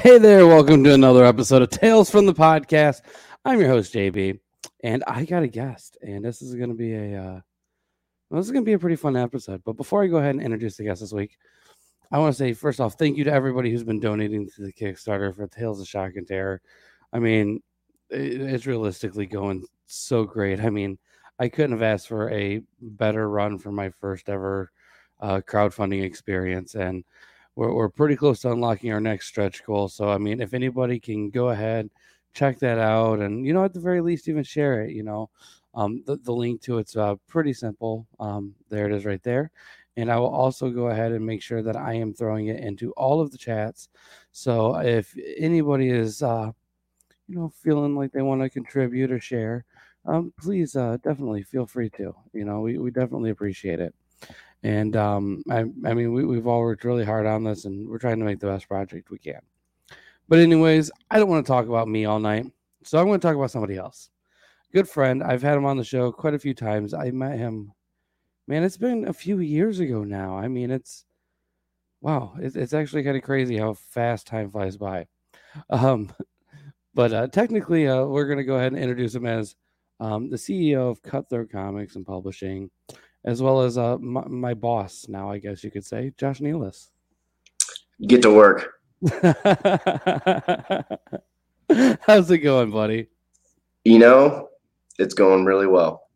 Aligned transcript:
Hey 0.00 0.16
there, 0.16 0.46
welcome 0.46 0.82
to 0.84 0.94
another 0.94 1.26
episode 1.26 1.60
of 1.60 1.68
Tales 1.68 2.08
from 2.08 2.24
the 2.24 2.32
Podcast. 2.32 3.02
I'm 3.44 3.60
your 3.60 3.68
host 3.68 3.92
JB, 3.92 4.40
and 4.82 5.04
I 5.06 5.26
got 5.26 5.42
a 5.42 5.46
guest, 5.46 5.98
and 6.00 6.24
this 6.24 6.40
is 6.40 6.54
going 6.54 6.70
to 6.70 6.74
be 6.74 6.94
a 6.94 7.22
uh, 7.22 7.40
well, 8.30 8.40
this 8.40 8.46
is 8.46 8.50
going 8.50 8.64
to 8.64 8.66
be 8.66 8.72
a 8.72 8.78
pretty 8.78 8.96
fun 8.96 9.14
episode. 9.14 9.60
But 9.62 9.76
before 9.76 10.02
I 10.02 10.06
go 10.06 10.16
ahead 10.16 10.36
and 10.36 10.42
introduce 10.42 10.78
the 10.78 10.84
guest 10.84 11.02
this 11.02 11.12
week, 11.12 11.36
I 12.10 12.18
want 12.18 12.32
to 12.34 12.38
say 12.38 12.54
first 12.54 12.80
off, 12.80 12.94
thank 12.94 13.18
you 13.18 13.24
to 13.24 13.32
everybody 13.32 13.70
who's 13.70 13.84
been 13.84 14.00
donating 14.00 14.48
to 14.48 14.62
the 14.62 14.72
Kickstarter 14.72 15.36
for 15.36 15.46
Tales 15.48 15.82
of 15.82 15.86
Shock 15.86 16.12
and 16.16 16.26
Terror. 16.26 16.62
I 17.12 17.18
mean, 17.18 17.60
it, 18.08 18.40
it's 18.40 18.64
realistically 18.64 19.26
going 19.26 19.66
so 19.84 20.24
great. 20.24 20.60
I 20.60 20.70
mean, 20.70 20.98
I 21.38 21.50
couldn't 21.50 21.72
have 21.72 21.82
asked 21.82 22.08
for 22.08 22.30
a 22.30 22.62
better 22.80 23.28
run 23.28 23.58
for 23.58 23.70
my 23.70 23.90
first 23.90 24.30
ever 24.30 24.72
uh, 25.20 25.42
crowdfunding 25.46 26.02
experience, 26.02 26.74
and 26.74 27.04
we're, 27.60 27.74
we're 27.74 27.88
pretty 27.90 28.16
close 28.16 28.40
to 28.40 28.50
unlocking 28.52 28.90
our 28.90 29.02
next 29.02 29.26
stretch 29.26 29.62
goal. 29.64 29.86
So, 29.86 30.08
I 30.08 30.16
mean, 30.16 30.40
if 30.40 30.54
anybody 30.54 30.98
can 30.98 31.28
go 31.28 31.50
ahead, 31.50 31.90
check 32.32 32.58
that 32.60 32.78
out, 32.78 33.18
and 33.18 33.44
you 33.44 33.52
know, 33.52 33.64
at 33.64 33.74
the 33.74 33.80
very 33.80 34.00
least, 34.00 34.28
even 34.28 34.42
share 34.42 34.82
it. 34.82 34.92
You 34.92 35.02
know, 35.02 35.28
um, 35.74 36.02
the, 36.06 36.16
the 36.16 36.32
link 36.32 36.62
to 36.62 36.78
it's 36.78 36.96
uh, 36.96 37.16
pretty 37.28 37.52
simple. 37.52 38.06
Um, 38.18 38.54
there 38.70 38.86
it 38.86 38.92
is 38.94 39.04
right 39.04 39.22
there. 39.22 39.50
And 39.98 40.10
I 40.10 40.16
will 40.16 40.34
also 40.34 40.70
go 40.70 40.86
ahead 40.86 41.12
and 41.12 41.26
make 41.26 41.42
sure 41.42 41.62
that 41.62 41.76
I 41.76 41.92
am 41.92 42.14
throwing 42.14 42.46
it 42.46 42.60
into 42.60 42.92
all 42.92 43.20
of 43.20 43.30
the 43.30 43.36
chats. 43.36 43.90
So 44.32 44.76
if 44.76 45.14
anybody 45.36 45.90
is, 45.90 46.22
uh, 46.22 46.52
you 47.28 47.36
know, 47.36 47.52
feeling 47.62 47.94
like 47.94 48.12
they 48.12 48.22
want 48.22 48.40
to 48.40 48.48
contribute 48.48 49.12
or 49.12 49.20
share, 49.20 49.66
um, 50.06 50.32
please 50.40 50.76
uh, 50.76 50.96
definitely 51.02 51.42
feel 51.42 51.66
free 51.66 51.90
to. 51.90 52.14
You 52.32 52.44
know, 52.46 52.60
we, 52.60 52.78
we 52.78 52.90
definitely 52.90 53.30
appreciate 53.30 53.80
it. 53.80 53.94
And 54.62 54.94
um, 54.96 55.42
I, 55.50 55.60
I 55.60 55.94
mean, 55.94 56.12
we, 56.12 56.24
we've 56.24 56.46
all 56.46 56.60
worked 56.60 56.84
really 56.84 57.04
hard 57.04 57.26
on 57.26 57.44
this, 57.44 57.64
and 57.64 57.88
we're 57.88 57.98
trying 57.98 58.18
to 58.18 58.24
make 58.24 58.40
the 58.40 58.46
best 58.46 58.68
project 58.68 59.10
we 59.10 59.18
can. 59.18 59.40
But 60.28 60.38
anyways, 60.38 60.90
I 61.10 61.18
don't 61.18 61.28
want 61.28 61.44
to 61.44 61.50
talk 61.50 61.66
about 61.66 61.88
me 61.88 62.04
all 62.04 62.20
night, 62.20 62.46
so 62.84 62.98
I'm 62.98 63.06
going 63.06 63.18
to 63.18 63.26
talk 63.26 63.36
about 63.36 63.50
somebody 63.50 63.76
else. 63.76 64.10
Good 64.72 64.88
friend, 64.88 65.22
I've 65.22 65.42
had 65.42 65.56
him 65.56 65.64
on 65.64 65.76
the 65.76 65.84
show 65.84 66.12
quite 66.12 66.34
a 66.34 66.38
few 66.38 66.54
times. 66.54 66.94
I 66.94 67.10
met 67.10 67.38
him, 67.38 67.72
man. 68.46 68.62
It's 68.62 68.76
been 68.76 69.08
a 69.08 69.12
few 69.12 69.40
years 69.40 69.80
ago 69.80 70.04
now. 70.04 70.36
I 70.36 70.46
mean, 70.46 70.70
it's 70.70 71.04
wow. 72.00 72.34
It's, 72.38 72.54
it's 72.54 72.72
actually 72.72 73.02
kind 73.02 73.16
of 73.16 73.24
crazy 73.24 73.56
how 73.56 73.74
fast 73.74 74.26
time 74.26 74.50
flies 74.50 74.76
by. 74.76 75.06
Um, 75.70 76.12
but 76.94 77.12
uh, 77.12 77.26
technically, 77.28 77.88
uh, 77.88 78.04
we're 78.04 78.26
going 78.26 78.38
to 78.38 78.44
go 78.44 78.56
ahead 78.56 78.72
and 78.72 78.80
introduce 78.80 79.14
him 79.14 79.26
as 79.26 79.56
um, 79.98 80.30
the 80.30 80.36
CEO 80.36 80.90
of 80.90 81.02
Cutthroat 81.02 81.50
Comics 81.50 81.96
and 81.96 82.06
Publishing 82.06 82.70
as 83.24 83.42
well 83.42 83.62
as 83.62 83.76
uh, 83.76 83.98
my, 83.98 84.24
my, 84.26 84.54
boss 84.54 85.06
now, 85.08 85.30
I 85.30 85.38
guess 85.38 85.62
you 85.62 85.70
could 85.70 85.84
say, 85.84 86.12
Josh 86.16 86.40
Nealis. 86.40 86.88
Get 88.06 88.22
to 88.22 88.32
work. 88.32 88.80
How's 92.02 92.30
it 92.30 92.38
going, 92.38 92.70
buddy? 92.70 93.08
You 93.84 93.98
know, 93.98 94.48
it's 94.98 95.14
going 95.14 95.44
really 95.44 95.66
well. 95.66 96.10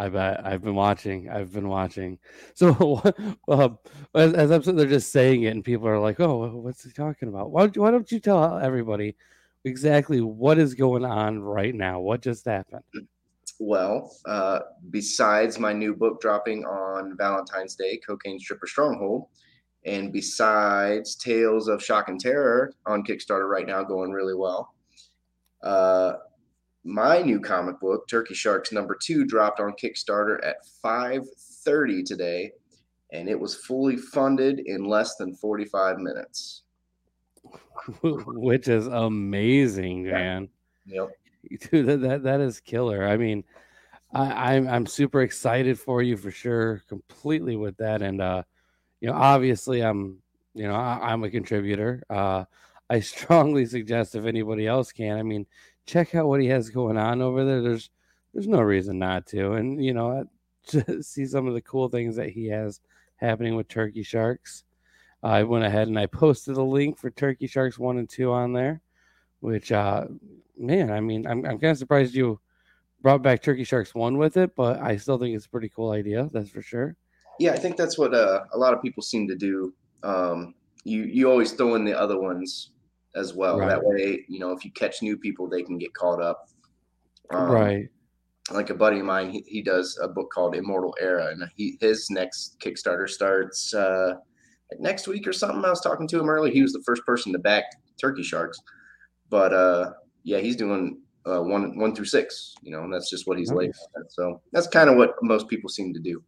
I 0.00 0.08
bet 0.08 0.46
I've 0.46 0.62
been 0.62 0.74
watching. 0.74 1.28
I've 1.28 1.52
been 1.52 1.68
watching. 1.68 2.18
So, 2.54 3.02
uh, 3.48 3.68
as, 4.14 4.32
as, 4.32 4.50
I'm 4.50 4.62
sitting 4.62 4.76
there 4.76 4.86
just 4.86 5.12
saying 5.12 5.42
it, 5.42 5.48
and 5.48 5.62
people 5.62 5.88
are 5.88 5.98
like, 5.98 6.18
"Oh, 6.20 6.56
what's 6.56 6.84
he 6.84 6.90
talking 6.90 7.28
about?" 7.28 7.50
Why, 7.50 7.66
why 7.66 7.90
don't 7.90 8.10
you 8.10 8.18
tell 8.18 8.58
everybody 8.58 9.14
exactly 9.64 10.22
what 10.22 10.58
is 10.58 10.74
going 10.74 11.04
on 11.04 11.40
right 11.40 11.74
now? 11.74 12.00
What 12.00 12.22
just 12.22 12.46
happened? 12.46 12.82
Well. 13.60 14.16
Uh, 14.26 14.60
besides 14.90 15.58
my 15.58 15.72
new 15.72 15.94
book 15.94 16.20
dropping 16.20 16.64
on 16.64 17.16
Valentine's 17.16 17.76
Day, 17.76 17.98
Cocaine 17.98 18.40
Stripper 18.40 18.66
Stronghold, 18.66 19.28
and 19.84 20.12
besides 20.12 21.14
Tales 21.14 21.68
of 21.68 21.82
Shock 21.82 22.08
and 22.08 22.18
Terror 22.18 22.72
on 22.86 23.04
Kickstarter 23.04 23.48
right 23.48 23.66
now, 23.66 23.84
going 23.84 24.10
really 24.10 24.34
well. 24.34 24.74
Uh, 25.62 26.14
my 26.82 27.20
new 27.20 27.38
comic 27.40 27.78
book, 27.78 28.08
Turkey 28.08 28.34
Sharks 28.34 28.72
number 28.72 28.96
two, 29.00 29.24
dropped 29.26 29.60
on 29.60 29.72
Kickstarter 29.72 30.44
at 30.44 30.56
5:30 30.82 32.02
today, 32.04 32.52
and 33.12 33.28
it 33.28 33.38
was 33.38 33.54
fully 33.54 33.96
funded 33.96 34.60
in 34.60 34.84
less 34.84 35.16
than 35.16 35.34
45 35.34 35.98
minutes. 35.98 36.62
Which 38.02 38.68
is 38.68 38.86
amazing, 38.86 40.04
man. 40.04 40.48
Yep. 40.86 41.10
Dude, 41.70 42.02
that, 42.02 42.22
that 42.22 42.40
is 42.40 42.60
killer. 42.60 43.06
I 43.06 43.16
mean, 43.16 43.44
I, 44.12 44.54
I'm 44.54 44.68
I'm 44.68 44.86
super 44.86 45.22
excited 45.22 45.78
for 45.78 46.02
you 46.02 46.16
for 46.16 46.30
sure, 46.30 46.82
completely 46.88 47.56
with 47.56 47.76
that. 47.78 48.02
And 48.02 48.20
uh, 48.20 48.42
you 49.00 49.08
know, 49.08 49.14
obviously, 49.14 49.82
I'm 49.82 50.18
you 50.54 50.66
know 50.66 50.74
I, 50.74 51.12
I'm 51.12 51.24
a 51.24 51.30
contributor. 51.30 52.02
Uh, 52.10 52.44
I 52.88 53.00
strongly 53.00 53.66
suggest 53.66 54.14
if 54.14 54.24
anybody 54.24 54.66
else 54.66 54.92
can, 54.92 55.18
I 55.18 55.22
mean, 55.22 55.46
check 55.86 56.14
out 56.14 56.26
what 56.26 56.40
he 56.40 56.48
has 56.48 56.70
going 56.70 56.98
on 56.98 57.22
over 57.22 57.44
there. 57.44 57.62
There's 57.62 57.90
there's 58.34 58.48
no 58.48 58.60
reason 58.60 58.98
not 58.98 59.26
to, 59.28 59.52
and 59.54 59.82
you 59.82 59.94
know, 59.94 60.24
see 61.00 61.26
some 61.26 61.46
of 61.46 61.54
the 61.54 61.62
cool 61.62 61.88
things 61.88 62.16
that 62.16 62.30
he 62.30 62.46
has 62.48 62.80
happening 63.16 63.56
with 63.56 63.68
Turkey 63.68 64.02
Sharks. 64.02 64.64
I 65.22 65.42
went 65.42 65.64
ahead 65.64 65.88
and 65.88 65.98
I 65.98 66.06
posted 66.06 66.56
a 66.56 66.62
link 66.62 66.98
for 66.98 67.10
Turkey 67.10 67.46
Sharks 67.46 67.78
one 67.78 67.98
and 67.98 68.08
two 68.08 68.32
on 68.32 68.52
there, 68.52 68.80
which 69.40 69.70
uh, 69.70 70.06
man, 70.56 70.90
I 70.90 71.00
mean, 71.00 71.26
I'm 71.26 71.44
I'm 71.44 71.58
kind 71.58 71.72
of 71.72 71.78
surprised 71.78 72.14
you 72.14 72.40
brought 73.02 73.22
back 73.22 73.42
Turkey 73.42 73.64
Sharks 73.64 73.94
one 73.94 74.18
with 74.18 74.36
it, 74.36 74.54
but 74.54 74.80
I 74.80 74.96
still 74.96 75.18
think 75.18 75.34
it's 75.34 75.46
a 75.46 75.50
pretty 75.50 75.70
cool 75.74 75.90
idea. 75.90 76.28
That's 76.32 76.50
for 76.50 76.62
sure. 76.62 76.96
Yeah, 77.38 77.52
I 77.52 77.56
think 77.56 77.76
that's 77.76 77.96
what 77.96 78.14
uh, 78.14 78.40
a 78.52 78.58
lot 78.58 78.74
of 78.74 78.82
people 78.82 79.02
seem 79.02 79.26
to 79.28 79.34
do. 79.34 79.72
Um, 80.02 80.54
you 80.84 81.04
you 81.04 81.30
always 81.30 81.52
throw 81.52 81.74
in 81.74 81.84
the 81.84 81.98
other 81.98 82.20
ones 82.20 82.70
as 83.14 83.34
well. 83.34 83.58
Right. 83.58 83.68
That 83.68 83.84
way, 83.84 84.24
you 84.28 84.38
know, 84.38 84.52
if 84.52 84.64
you 84.64 84.70
catch 84.72 85.02
new 85.02 85.16
people, 85.16 85.48
they 85.48 85.62
can 85.62 85.78
get 85.78 85.94
caught 85.94 86.22
up. 86.22 86.48
Um, 87.30 87.50
right. 87.50 87.88
Like 88.50 88.70
a 88.70 88.74
buddy 88.74 88.98
of 88.98 89.06
mine, 89.06 89.30
he, 89.30 89.44
he 89.46 89.62
does 89.62 89.98
a 90.02 90.08
book 90.08 90.30
called 90.32 90.56
Immortal 90.56 90.94
Era, 91.00 91.28
and 91.28 91.44
he 91.54 91.76
his 91.80 92.10
next 92.10 92.56
Kickstarter 92.60 93.08
starts 93.08 93.72
uh, 93.72 94.14
next 94.78 95.06
week 95.06 95.26
or 95.26 95.32
something. 95.32 95.64
I 95.64 95.70
was 95.70 95.80
talking 95.80 96.08
to 96.08 96.20
him 96.20 96.28
earlier. 96.28 96.52
He 96.52 96.62
was 96.62 96.72
the 96.72 96.82
first 96.84 97.04
person 97.06 97.32
to 97.32 97.38
back 97.38 97.64
Turkey 98.00 98.22
Sharks, 98.22 98.60
but 99.28 99.52
uh, 99.52 99.92
yeah, 100.22 100.38
he's 100.38 100.56
doing 100.56 101.00
uh, 101.26 101.40
one 101.42 101.78
one 101.78 101.94
through 101.94 102.06
six. 102.06 102.54
You 102.62 102.70
know, 102.72 102.84
and 102.84 102.92
that's 102.92 103.10
just 103.10 103.26
what 103.26 103.38
he's 103.38 103.50
Nice. 103.50 103.56
laid. 103.56 103.70
at. 103.98 104.12
So 104.12 104.40
that's 104.52 104.66
kind 104.66 104.90
of 104.90 104.96
what 104.96 105.14
most 105.22 105.48
people 105.48 105.68
seem 105.70 105.92
to 105.94 106.00
do. 106.00 106.22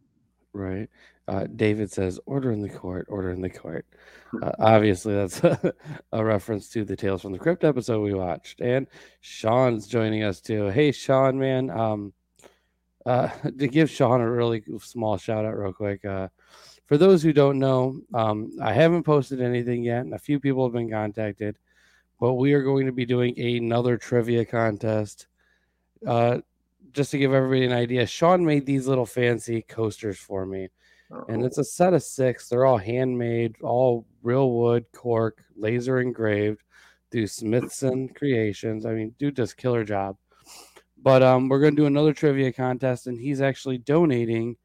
Right. 0.53 0.89
Uh, 1.27 1.47
David 1.55 1.89
says, 1.91 2.19
"Order 2.25 2.51
in 2.51 2.61
the 2.61 2.69
court, 2.69 3.07
order 3.09 3.31
in 3.31 3.41
the 3.41 3.49
court." 3.49 3.85
Uh, 4.41 4.51
obviously, 4.59 5.13
that's 5.15 5.43
a, 5.43 5.73
a 6.11 6.23
reference 6.23 6.69
to 6.69 6.83
the 6.83 6.95
Tales 6.95 7.21
from 7.21 7.31
the 7.31 7.39
Crypt 7.39 7.63
episode 7.63 8.01
we 8.01 8.13
watched. 8.13 8.59
And 8.61 8.87
Sean's 9.21 9.87
joining 9.87 10.23
us 10.23 10.41
too. 10.41 10.67
Hey, 10.67 10.91
Sean, 10.91 11.39
man. 11.39 11.69
Um, 11.69 12.13
uh, 13.05 13.29
to 13.57 13.67
give 13.67 13.89
Sean 13.89 14.21
a 14.21 14.29
really 14.29 14.63
small 14.81 15.17
shout 15.17 15.45
out, 15.45 15.57
real 15.57 15.71
quick. 15.73 16.03
Uh, 16.03 16.27
for 16.87 16.97
those 16.97 17.23
who 17.23 17.31
don't 17.31 17.57
know, 17.59 17.99
um, 18.13 18.51
I 18.61 18.73
haven't 18.73 19.03
posted 19.03 19.41
anything 19.41 19.83
yet. 19.83 20.01
and 20.01 20.13
A 20.13 20.19
few 20.19 20.39
people 20.39 20.65
have 20.65 20.73
been 20.73 20.91
contacted, 20.91 21.57
but 22.23 22.35
we 22.35 22.53
are 22.53 22.63
going 22.63 22.85
to 22.85 22.93
be 22.93 23.05
doing 23.05 23.37
another 23.37 23.97
trivia 23.97 24.45
contest. 24.45 25.27
Uh, 26.07 26.37
just 26.93 27.11
to 27.11 27.17
give 27.17 27.33
everybody 27.33 27.65
an 27.65 27.73
idea, 27.73 28.05
Sean 28.05 28.45
made 28.45 28.65
these 28.65 28.87
little 28.87 29.05
fancy 29.05 29.61
coasters 29.63 30.17
for 30.17 30.45
me 30.45 30.69
and 31.27 31.43
it's 31.43 31.57
a 31.57 31.63
set 31.63 31.93
of 31.93 32.03
six. 32.03 32.47
They're 32.47 32.65
all 32.65 32.77
handmade, 32.77 33.55
all 33.61 34.05
real 34.21 34.51
wood, 34.51 34.85
cork, 34.93 35.43
laser 35.55 35.99
engraved 35.99 36.63
through 37.11 37.27
Smithson 37.27 38.09
Creations. 38.09 38.85
I 38.85 38.93
mean, 38.93 39.13
dude 39.19 39.35
does 39.35 39.53
killer 39.53 39.83
job. 39.83 40.15
But 41.01 41.21
um, 41.21 41.49
we're 41.49 41.59
gonna 41.59 41.75
do 41.75 41.87
another 41.87 42.13
trivia 42.13 42.53
contest, 42.53 43.07
and 43.07 43.19
he's 43.19 43.41
actually 43.41 43.79
donating 43.79 44.55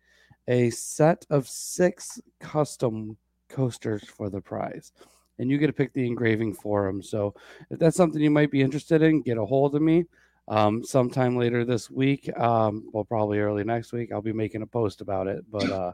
a 0.47 0.71
set 0.71 1.27
of 1.31 1.49
six 1.49 2.21
custom 2.39 3.17
coasters 3.49 4.05
for 4.05 4.31
the 4.31 4.41
prize. 4.41 4.93
And 5.39 5.51
you 5.51 5.59
get 5.59 5.69
to 5.69 5.73
pick 5.73 5.93
the 5.93 6.07
engraving 6.07 6.55
for 6.55 6.87
them. 6.87 7.03
So 7.03 7.35
if 7.71 7.79
that's 7.79 7.97
something 7.97 8.21
you 8.21 8.31
might 8.31 8.51
be 8.51 8.61
interested 8.61 9.03
in, 9.03 9.23
get 9.23 9.39
a 9.39 9.45
hold 9.45 9.75
of 9.75 9.83
me. 9.83 10.07
Um, 10.49 10.83
sometime 10.83 11.37
later 11.37 11.65
this 11.65 11.91
week, 11.91 12.31
um, 12.39 12.89
well, 12.93 13.05
probably 13.05 13.39
early 13.39 13.65
next 13.65 13.93
week, 13.93 14.11
I'll 14.13 14.23
be 14.23 14.33
making 14.33 14.63
a 14.63 14.67
post 14.67 15.01
about 15.01 15.27
it. 15.27 15.45
But 15.51 15.71
uh, 15.71 15.93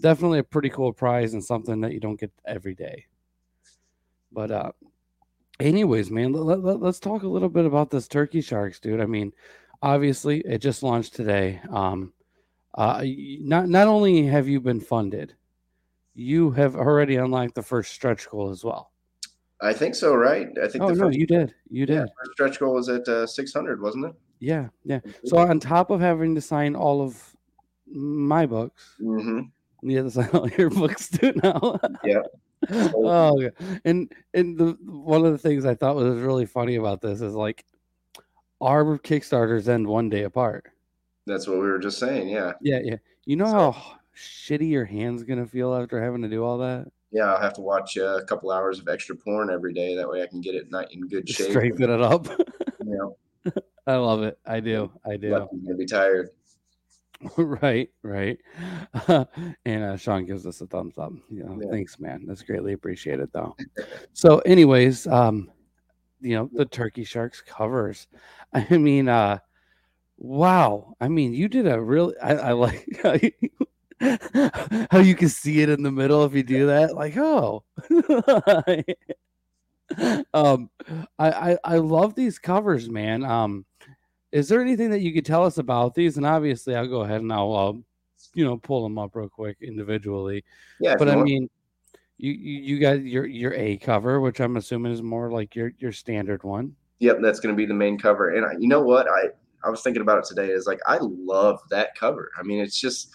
definitely 0.00 0.38
a 0.38 0.44
pretty 0.44 0.70
cool 0.70 0.92
prize 0.92 1.34
and 1.34 1.44
something 1.44 1.80
that 1.80 1.92
you 1.92 2.00
don't 2.00 2.18
get 2.18 2.32
every 2.44 2.74
day. 2.74 3.06
But 4.32 4.50
uh 4.50 4.72
anyways, 5.60 6.10
man, 6.10 6.32
let, 6.32 6.62
let, 6.62 6.82
us 6.82 7.00
talk 7.00 7.22
a 7.22 7.28
little 7.28 7.48
bit 7.48 7.64
about 7.64 7.90
this 7.90 8.08
turkey 8.08 8.40
sharks, 8.40 8.78
dude. 8.78 9.00
I 9.00 9.06
mean, 9.06 9.32
obviously 9.82 10.40
it 10.40 10.58
just 10.58 10.82
launched 10.82 11.14
today. 11.14 11.60
Um 11.70 12.12
uh 12.74 13.02
not 13.04 13.68
not 13.68 13.88
only 13.88 14.26
have 14.26 14.48
you 14.48 14.60
been 14.60 14.80
funded, 14.80 15.34
you 16.18 16.50
have 16.50 16.74
already 16.74 17.14
unlocked 17.14 17.54
the 17.54 17.62
first 17.62 17.92
stretch 17.92 18.28
goal 18.28 18.50
as 18.50 18.64
well. 18.64 18.90
I 19.60 19.72
think 19.72 19.94
so, 19.94 20.14
right? 20.14 20.48
I 20.60 20.66
think 20.66 20.82
Oh 20.82 20.88
the 20.88 20.94
no, 20.94 21.06
first, 21.06 21.18
you 21.18 21.26
did. 21.26 21.54
You 21.70 21.80
yeah, 21.80 22.00
did. 22.00 22.08
first 22.18 22.32
stretch 22.32 22.58
goal 22.58 22.74
was 22.74 22.88
at 22.88 23.06
uh, 23.08 23.26
600, 23.26 23.80
wasn't 23.80 24.06
it? 24.06 24.12
Yeah, 24.40 24.68
yeah. 24.84 25.00
So 25.24 25.38
on 25.38 25.60
top 25.60 25.90
of 25.90 26.00
having 26.00 26.34
to 26.34 26.40
sign 26.40 26.74
all 26.74 27.00
of 27.02 27.36
my 27.86 28.46
books, 28.46 28.96
hmm 29.00 29.42
You 29.82 29.96
have 29.98 30.06
to 30.06 30.10
sign 30.10 30.28
all 30.32 30.48
your 30.50 30.70
books 30.70 31.08
too 31.08 31.32
now. 31.42 31.78
Yeah. 32.02 32.22
oh, 32.72 33.40
yeah. 33.40 33.50
and 33.84 34.12
and 34.34 34.58
the 34.58 34.76
one 34.84 35.24
of 35.24 35.30
the 35.30 35.38
things 35.38 35.64
I 35.64 35.76
thought 35.76 35.94
was 35.94 36.18
really 36.18 36.46
funny 36.46 36.74
about 36.74 37.00
this 37.00 37.20
is 37.20 37.34
like 37.34 37.64
our 38.60 38.98
Kickstarters 38.98 39.68
end 39.68 39.86
one 39.86 40.08
day 40.08 40.24
apart. 40.24 40.66
That's 41.26 41.46
what 41.46 41.58
we 41.58 41.66
were 41.66 41.78
just 41.78 41.98
saying. 41.98 42.28
Yeah. 42.28 42.54
Yeah, 42.60 42.80
yeah. 42.82 42.96
You 43.24 43.36
know 43.36 43.46
how 43.46 43.97
shitty 44.18 44.68
your 44.70 44.84
hand's 44.84 45.22
gonna 45.22 45.46
feel 45.46 45.74
after 45.74 46.02
having 46.02 46.22
to 46.22 46.28
do 46.28 46.44
all 46.44 46.58
that? 46.58 46.90
Yeah. 47.10 47.32
I'll 47.32 47.40
have 47.40 47.54
to 47.54 47.60
watch 47.62 47.96
uh, 47.96 48.18
a 48.20 48.24
couple 48.24 48.50
hours 48.50 48.78
of 48.78 48.88
extra 48.88 49.16
porn 49.16 49.50
every 49.50 49.72
day. 49.72 49.96
That 49.96 50.08
way 50.08 50.22
I 50.22 50.26
can 50.26 50.40
get 50.40 50.54
it 50.54 50.70
not 50.70 50.92
in 50.92 51.08
good 51.08 51.28
shape. 51.28 51.50
Strengthen 51.50 51.90
it 51.90 52.00
up. 52.02 52.26
You 52.88 52.96
know, 53.44 53.52
I 53.86 53.96
love 53.96 54.22
it. 54.22 54.38
I 54.46 54.60
do. 54.60 54.90
I 55.04 55.18
do. 55.18 55.30
Lefty's 55.30 55.60
gonna 55.62 55.76
be 55.76 55.84
tired. 55.84 56.30
right, 57.36 57.90
right. 58.02 58.38
and 59.66 59.84
uh, 59.84 59.96
Sean 59.98 60.24
gives 60.24 60.46
us 60.46 60.62
a 60.62 60.66
thumbs 60.66 60.96
up. 60.96 61.12
You 61.28 61.44
know, 61.44 61.58
Yeah. 61.60 61.70
thanks, 61.70 61.98
man. 61.98 62.24
That's 62.26 62.42
greatly 62.42 62.72
appreciated, 62.72 63.28
though. 63.34 63.54
so, 64.14 64.38
anyways, 64.38 65.06
um, 65.08 65.50
you 66.22 66.34
know, 66.34 66.48
the 66.54 66.64
Turkey 66.64 67.04
Sharks 67.04 67.42
covers. 67.42 68.06
I 68.54 68.78
mean, 68.78 69.08
uh, 69.08 69.40
wow. 70.16 70.94
I 71.00 71.08
mean, 71.08 71.34
you 71.34 71.48
did 71.48 71.66
a 71.66 71.78
really. 71.78 72.14
I, 72.20 72.36
I 72.36 72.52
like 72.52 72.86
how 74.00 74.98
you, 74.98 75.14
can 75.14 75.28
see 75.28 75.62
it 75.62 75.68
in 75.68 75.82
the 75.82 75.90
middle 75.90 76.24
if 76.24 76.34
you 76.34 76.42
do 76.42 76.66
that. 76.68 76.94
Like, 76.94 77.16
oh. 77.16 77.64
um, 80.34 80.70
I, 81.18 81.52
I 81.52 81.58
I 81.64 81.76
love 81.78 82.14
these 82.14 82.38
covers, 82.38 82.88
man. 82.88 83.24
Um, 83.24 83.64
is 84.32 84.48
there 84.48 84.60
anything 84.60 84.90
that 84.90 85.00
you 85.00 85.12
could 85.12 85.24
tell 85.24 85.44
us 85.44 85.58
about 85.58 85.94
these? 85.94 86.16
And 86.16 86.26
obviously, 86.26 86.76
I'll 86.76 86.86
go 86.86 87.00
ahead 87.00 87.22
and 87.22 87.32
I'll, 87.32 87.54
uh, 87.54 87.72
you 88.34 88.44
know, 88.44 88.58
pull 88.58 88.82
them 88.82 88.98
up 88.98 89.16
real 89.16 89.28
quick 89.28 89.56
individually. 89.62 90.44
Yeah. 90.80 90.96
But 90.96 91.08
I 91.08 91.16
want- 91.16 91.28
mean, 91.28 91.50
you, 92.18 92.32
you 92.32 92.62
you 92.62 92.80
got 92.80 93.02
your 93.02 93.26
your 93.26 93.54
A 93.54 93.76
cover, 93.78 94.20
which 94.20 94.40
I'm 94.40 94.56
assuming 94.56 94.92
is 94.92 95.02
more 95.02 95.30
like 95.30 95.54
your 95.54 95.72
your 95.78 95.92
standard 95.92 96.42
one. 96.42 96.74
Yep, 96.98 97.18
that's 97.22 97.38
going 97.38 97.54
to 97.54 97.56
be 97.56 97.64
the 97.64 97.74
main 97.74 97.96
cover. 97.96 98.34
And 98.34 98.44
I, 98.44 98.52
you 98.58 98.68
know 98.68 98.82
what? 98.82 99.08
I 99.08 99.28
I 99.64 99.70
was 99.70 99.82
thinking 99.82 100.02
about 100.02 100.18
it 100.18 100.24
today. 100.24 100.48
Is 100.48 100.66
like 100.66 100.80
I 100.86 100.98
love 101.00 101.60
that 101.70 101.94
cover. 101.94 102.30
I 102.38 102.42
mean, 102.42 102.58
it's 102.58 102.80
just 102.80 103.14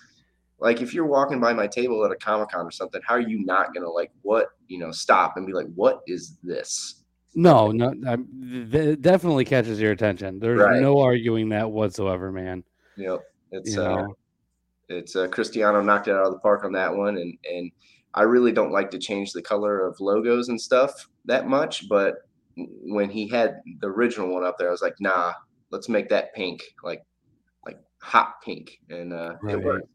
like 0.59 0.81
if 0.81 0.93
you're 0.93 1.05
walking 1.05 1.39
by 1.39 1.53
my 1.53 1.67
table 1.67 2.03
at 2.05 2.11
a 2.11 2.15
comic 2.15 2.49
con 2.49 2.65
or 2.65 2.71
something, 2.71 3.01
how 3.05 3.15
are 3.15 3.19
you 3.19 3.43
not 3.45 3.73
going 3.73 3.83
to 3.83 3.89
like 3.89 4.11
what 4.21 4.47
you 4.67 4.79
know 4.79 4.91
stop 4.91 5.33
and 5.37 5.45
be 5.45 5.53
like, 5.53 5.67
what 5.75 6.01
is 6.07 6.37
this? 6.43 7.03
No, 7.35 7.71
no, 7.71 7.93
I'm, 8.07 8.69
th- 8.71 9.01
definitely 9.01 9.45
catches 9.45 9.81
your 9.81 9.91
attention. 9.91 10.39
There's 10.39 10.59
Right. 10.59 10.81
no 10.81 10.99
arguing 10.99 11.49
that 11.49 11.71
whatsoever, 11.71 12.31
man. 12.31 12.63
Know, 12.95 13.19
it's 13.51 13.75
You 13.75 13.81
uh, 13.81 13.95
know, 13.95 14.15
it's 14.89 15.15
uh, 15.15 15.27
Cristiano 15.27 15.81
knocked 15.81 16.07
it 16.07 16.11
out 16.15 16.27
of 16.27 16.33
the 16.33 16.39
park 16.39 16.63
on 16.63 16.73
that 16.73 16.95
one, 16.95 17.17
and 17.17 17.37
and 17.51 17.71
I 18.13 18.23
really 18.23 18.51
don't 18.51 18.71
like 18.71 18.91
to 18.91 18.99
change 18.99 19.31
the 19.31 19.41
color 19.41 19.85
of 19.87 19.99
logos 19.99 20.49
and 20.49 20.61
stuff 20.61 21.07
that 21.25 21.47
much, 21.47 21.89
but 21.89 22.15
when 22.55 23.09
he 23.09 23.27
had 23.27 23.61
the 23.79 23.87
original 23.87 24.31
one 24.31 24.43
up 24.43 24.57
there, 24.59 24.67
I 24.67 24.71
was 24.71 24.83
like, 24.83 24.95
nah, 24.99 25.33
let's 25.71 25.89
make 25.89 26.09
that 26.09 26.35
pink, 26.35 26.61
like 26.83 27.03
like 27.65 27.79
hot 28.01 28.35
pink, 28.43 28.77
and 28.89 29.11
uh, 29.11 29.33
Right. 29.41 29.55
it 29.55 29.63
worked. 29.63 29.87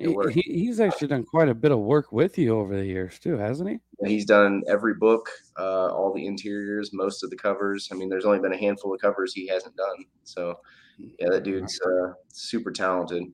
He, 0.00 0.42
he's 0.42 0.80
actually 0.80 1.08
done 1.08 1.24
quite 1.24 1.48
a 1.48 1.54
bit 1.54 1.72
of 1.72 1.78
work 1.78 2.12
with 2.12 2.38
you 2.38 2.58
over 2.58 2.76
the 2.76 2.84
years 2.84 3.18
too, 3.18 3.36
hasn't 3.36 3.68
he? 3.68 3.78
He's 4.06 4.24
done 4.24 4.62
every 4.68 4.94
book, 4.94 5.28
uh, 5.58 5.88
all 5.88 6.12
the 6.14 6.26
interiors, 6.26 6.92
most 6.92 7.22
of 7.22 7.30
the 7.30 7.36
covers. 7.36 7.88
I 7.92 7.94
mean, 7.94 8.08
there's 8.08 8.24
only 8.24 8.40
been 8.40 8.52
a 8.52 8.58
handful 8.58 8.94
of 8.94 9.00
covers 9.00 9.34
he 9.34 9.46
hasn't 9.46 9.76
done. 9.76 10.04
So, 10.24 10.58
yeah, 10.98 11.28
that 11.30 11.42
dude's 11.42 11.78
uh, 11.80 12.12
super 12.28 12.70
talented. 12.70 13.24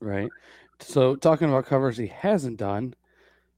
Right. 0.00 0.30
So 0.80 1.16
talking 1.16 1.48
about 1.48 1.66
covers 1.66 1.96
he 1.96 2.06
hasn't 2.06 2.58
done, 2.58 2.94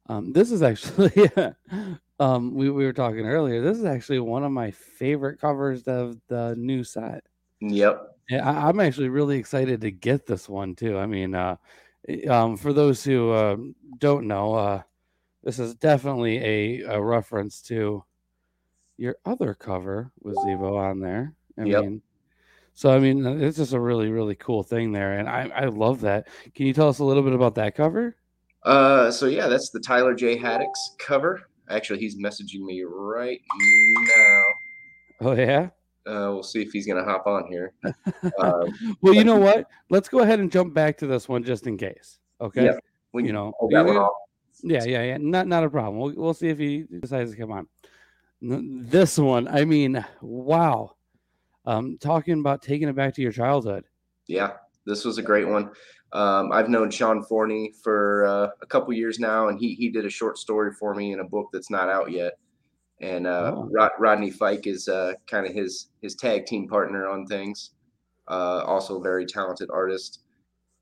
um, 0.07 0.33
this 0.33 0.51
is 0.51 0.63
actually 0.63 1.31
um 2.21 2.55
we, 2.55 2.71
we 2.71 2.85
were 2.85 2.93
talking 2.93 3.27
earlier. 3.27 3.61
This 3.61 3.79
is 3.79 3.85
actually 3.85 4.21
one 4.21 4.45
of 4.45 4.53
my 4.53 4.71
favorite 4.71 5.41
covers 5.41 5.83
of 5.85 6.17
the 6.29 6.55
new 6.57 6.83
set. 6.85 7.25
Yep. 7.61 8.03
Yeah, 8.29 8.49
I, 8.49 8.69
I'm 8.69 8.81
actually 8.81 9.09
really 9.09 9.39
excited 9.39 9.81
to 9.81 9.91
get 9.91 10.27
this 10.27 10.49
one 10.49 10.75
too. 10.75 10.99
I 10.99 11.07
mean, 11.07 11.35
uh, 11.35 11.57
um, 12.29 12.57
for 12.57 12.73
those 12.73 13.05
who 13.05 13.31
uh, 13.33 13.57
don't 13.99 14.27
know, 14.27 14.55
uh, 14.55 14.83
this 15.43 15.59
is 15.59 15.75
definitely 15.75 16.39
a, 16.39 16.81
a 16.95 17.03
reference 17.03 17.63
to 17.63 18.05
your 18.97 19.17
other 19.25 19.55
cover 19.55 20.11
with 20.21 20.37
Zebo 20.37 20.77
on 20.79 21.01
there. 21.01 21.35
I 21.57 21.65
Yep. 21.65 21.83
mean, 21.83 22.03
So 22.75 22.91
I 22.91 22.99
mean, 22.99 23.25
it's 23.27 23.57
just 23.59 23.73
a 23.73 23.81
really 23.81 24.11
really 24.11 24.35
cool 24.37 24.63
thing 24.63 24.93
there, 24.93 25.19
and 25.19 25.29
I 25.29 25.49
I 25.55 25.65
love 25.67 26.01
that. 26.03 26.29
Can 26.55 26.67
you 26.67 26.73
tell 26.73 26.89
us 26.89 26.99
a 27.01 27.05
little 27.05 27.23
bit 27.23 27.33
about 27.33 27.55
that 27.57 27.75
cover? 27.75 28.17
Uh, 28.65 29.11
so 29.11 29.27
yeah, 29.27 29.47
that's 29.49 29.71
the 29.71 29.81
Tyler 29.81 30.15
J 30.15 30.37
Haddix 30.39 30.75
cover. 30.99 31.43
Actually, 31.71 32.01
he's 32.01 32.17
messaging 32.17 32.61
me 32.61 32.83
right 32.83 33.41
now. 34.17 34.43
Oh 35.21 35.33
yeah. 35.33 35.71
Uh, 36.09 36.33
we'll 36.33 36.43
see 36.43 36.63
if 36.63 36.73
he's 36.73 36.87
gonna 36.87 37.05
hop 37.05 37.27
on 37.27 37.47
here. 37.49 37.75
Um, 38.39 38.73
Well, 39.03 39.13
you 39.15 39.25
know 39.25 39.37
what? 39.37 39.67
Let's 39.91 40.09
go 40.09 40.21
ahead 40.21 40.41
and 40.41 40.51
jump 40.51 40.73
back 40.75 40.97
to 40.99 41.07
this 41.07 41.29
one 41.29 41.45
just 41.45 41.67
in 41.67 41.77
case. 41.77 42.19
Okay. 42.41 42.65
Yeah. 42.65 42.79
we 43.13 43.25
You 43.27 43.33
know, 43.33 43.53
hold 43.59 43.73
that 43.73 43.85
one 43.85 43.95
you- 43.95 44.01
off. 44.01 44.13
Yeah, 44.63 44.85
yeah, 44.85 45.03
yeah. 45.05 45.19
Not 45.21 45.47
not 45.47 45.63
a 45.65 45.71
problem. 45.71 45.99
We'll 45.99 46.15
we'll 46.17 46.35
see 46.35 46.49
if 46.49 46.59
he 46.59 46.85
decides 47.01 47.31
to 47.31 47.37
come 47.37 47.53
on. 47.53 47.69
This 48.41 49.19
one, 49.19 49.47
I 49.49 49.65
mean, 49.65 50.05
wow. 50.21 50.95
Um, 51.67 51.99
talking 52.01 52.41
about 52.41 52.63
taking 52.63 52.89
it 52.89 52.97
back 52.97 53.15
to 53.15 53.23
your 53.23 53.31
childhood. 53.33 53.85
Yeah, 54.27 54.53
this 54.87 55.05
was 55.05 55.19
a 55.19 55.23
great 55.23 55.47
one. 55.47 55.71
Um, 56.13 56.51
I've 56.53 56.69
known 56.71 56.91
Sean 56.91 57.23
Forney 57.23 57.73
for 57.85 58.25
uh, 58.27 58.49
a 58.63 58.67
couple 58.67 58.93
years 58.95 59.19
now, 59.21 59.49
and 59.49 59.59
he 59.61 59.75
he 59.75 59.91
did 59.91 60.07
a 60.07 60.11
short 60.11 60.39
story 60.39 60.73
for 60.73 60.95
me 60.95 61.13
in 61.13 61.21
a 61.21 61.25
book 61.25 61.51
that's 61.53 61.71
not 61.71 61.89
out 61.89 62.11
yet. 62.11 62.33
And 63.01 63.27
uh, 63.27 63.53
Oh. 63.57 63.69
Rod, 63.73 63.91
Rodney 63.99 64.31
Fike 64.31 64.67
is 64.67 64.89
uh, 64.89 65.13
kind 65.27 65.47
of 65.47 65.53
his 65.55 65.89
his 66.03 66.15
tag 66.17 66.47
team 66.47 66.69
partner 66.69 67.09
on 67.09 67.27
things. 67.27 67.71
Uh, 68.29 68.63
also, 68.67 68.99
a 68.99 69.03
very 69.03 69.27
talented 69.27 69.71
artist. 69.73 70.21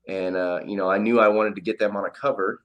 And 0.07 0.35
uh, 0.37 0.61
you 0.65 0.77
know, 0.77 0.89
I 0.89 0.97
knew 0.97 1.19
I 1.19 1.27
wanted 1.29 1.55
to 1.55 1.61
get 1.61 1.79
them 1.79 1.95
on 1.97 2.05
a 2.05 2.09
cover, 2.09 2.63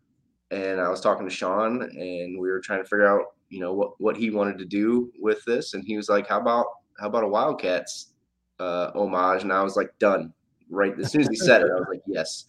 and 0.51 0.81
I 0.81 0.89
was 0.89 1.01
talking 1.01 1.29
to 1.29 1.35
Sean, 1.35 1.83
and 1.83 2.41
we 2.41 2.51
were 2.51 2.61
trying 2.61 2.83
to 2.83 2.89
figure 2.89 3.07
out, 3.07 3.27
you 3.51 3.61
know, 3.61 3.73
what 3.75 4.01
what 4.01 4.17
he 4.17 4.31
wanted 4.31 4.59
to 4.59 4.65
do 4.65 5.13
with 5.21 5.45
this, 5.45 5.75
and 5.75 5.85
he 5.85 5.97
was 5.97 6.09
like, 6.09 6.29
"How 6.29 6.41
about 6.41 6.67
how 7.01 7.09
about 7.09 7.25
a 7.25 7.29
Wildcats 7.29 8.13
uh, 8.61 8.91
homage?" 8.95 9.43
And 9.43 9.53
I 9.53 9.63
was 9.63 9.77
like, 9.77 9.91
"Done." 9.99 10.33
Right 10.71 10.99
as 10.99 11.11
soon 11.13 11.23
as 11.23 11.29
he 11.29 11.37
said 11.37 11.63
it, 11.63 11.71
I 11.71 11.75
was 11.75 11.87
like, 11.91 12.03
"Yes." 12.07 12.47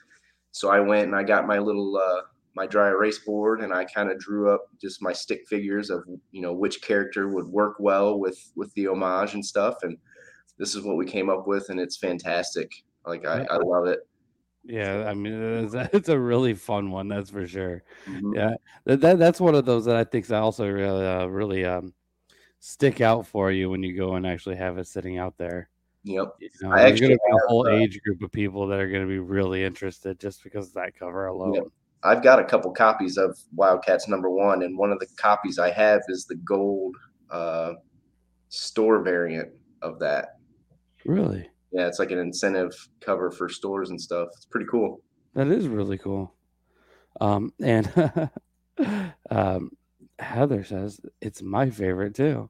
So 0.52 0.70
I 0.70 0.80
went 0.80 1.06
and 1.08 1.16
I 1.16 1.24
got 1.24 1.48
my 1.48 1.60
little 1.60 1.98
uh, 1.98 2.22
my 2.56 2.68
dry 2.68 2.90
erase 2.90 3.20
board, 3.20 3.62
and 3.62 3.74
I 3.74 3.86
kind 3.86 4.12
of 4.12 4.20
drew 4.20 4.50
up 4.50 4.68
just 4.80 5.02
my 5.02 5.14
stick 5.14 5.48
figures 5.48 5.90
of 5.90 6.04
you 6.32 6.42
know 6.42 6.54
which 6.54 6.82
character 6.82 7.28
would 7.30 7.48
work 7.48 7.76
well 7.80 8.20
with 8.20 8.52
with 8.56 8.74
the 8.74 8.88
homage 8.88 9.34
and 9.34 9.46
stuff, 9.46 9.78
and 9.84 9.98
this 10.58 10.76
is 10.76 10.84
what 10.84 10.98
we 10.98 11.06
came 11.06 11.30
up 11.30 11.48
with, 11.48 11.70
and 11.70 11.80
it's 11.80 11.98
fantastic. 11.98 12.72
Like 13.06 13.26
I, 13.26 13.46
I 13.50 13.58
love 13.58 13.88
it. 13.88 14.00
Yeah, 14.64 15.06
I 15.08 15.14
mean, 15.14 15.34
it's, 15.94 16.10
a 16.10 16.20
really 16.20 16.54
fun 16.54 16.90
one, 16.90 17.08
that's 17.08 17.30
for 17.30 17.46
sure. 17.46 17.84
Mhm. 18.08 18.36
Yeah, 18.36 18.54
that, 18.86 19.02
that 19.02 19.20
that's 19.20 19.42
one 19.42 19.56
of 19.56 19.66
those 19.66 19.86
that 19.86 19.96
I 19.96 20.04
think 20.04 20.28
that 20.28 20.42
also 20.42 20.70
really 20.70 21.06
uh, 21.06 21.26
really 21.26 21.66
um 21.66 21.94
stick 22.60 23.02
out 23.02 23.28
for 23.28 23.52
you 23.52 23.70
when 23.70 23.84
you 23.84 23.96
go 23.96 24.16
and 24.16 24.26
actually 24.26 24.56
have 24.56 24.78
it 24.78 24.88
sitting 24.88 25.18
out 25.18 25.38
there. 25.38 25.70
Yep. 26.06 26.36
You 26.40 26.50
know, 26.62 26.72
I 26.72 26.84
actually 26.84 27.08
going 27.08 27.18
to 27.18 27.26
be 27.28 27.38
a 27.44 27.48
whole 27.48 27.68
uh, 27.68 27.72
age 27.72 28.00
group 28.04 28.22
of 28.22 28.32
people 28.32 28.68
that 28.68 28.80
are 28.80 28.90
going 28.90 29.02
to 29.02 29.08
be 29.08 29.20
really 29.20 29.64
interested 29.64 30.20
just 30.20 30.44
because 30.44 30.68
of 30.68 30.74
that 30.76 30.98
cover 30.98 31.28
alone. 31.28 31.70
I've 32.04 32.24
got 32.24 32.40
a 32.40 32.44
couple 32.44 32.72
copies 32.72 33.18
of 33.18 33.38
Wildcats 33.56 34.08
number 34.08 34.30
one, 34.30 34.64
and 34.64 34.78
one 34.78 34.92
of 34.92 35.00
the 35.00 35.08
copies 35.18 35.58
I 35.58 35.72
have 35.72 36.02
is 36.10 36.26
the 36.26 36.36
gold 36.36 36.96
uh, 37.30 37.74
store 38.50 39.02
variant 39.02 39.50
of 39.82 40.00
that. 40.00 40.38
Really, 41.06 41.50
Yeah, 41.72 41.88
it's 41.88 42.00
like 42.00 42.12
an 42.12 42.20
incentive 42.20 42.74
cover 43.02 43.32
for 43.32 43.50
stores 43.50 43.90
and 43.90 44.00
stuff. 44.00 44.30
It's 44.36 44.46
pretty 44.46 44.68
cool. 44.70 45.02
that 45.34 45.48
is 45.48 45.68
really 45.68 45.98
cool. 45.98 46.34
Um, 47.22 47.54
and 47.62 47.92
um, 49.30 49.72
Heather 50.20 50.64
says 50.64 51.00
it's 51.22 51.42
my 51.42 51.70
favorite 51.70 52.16
too. 52.16 52.50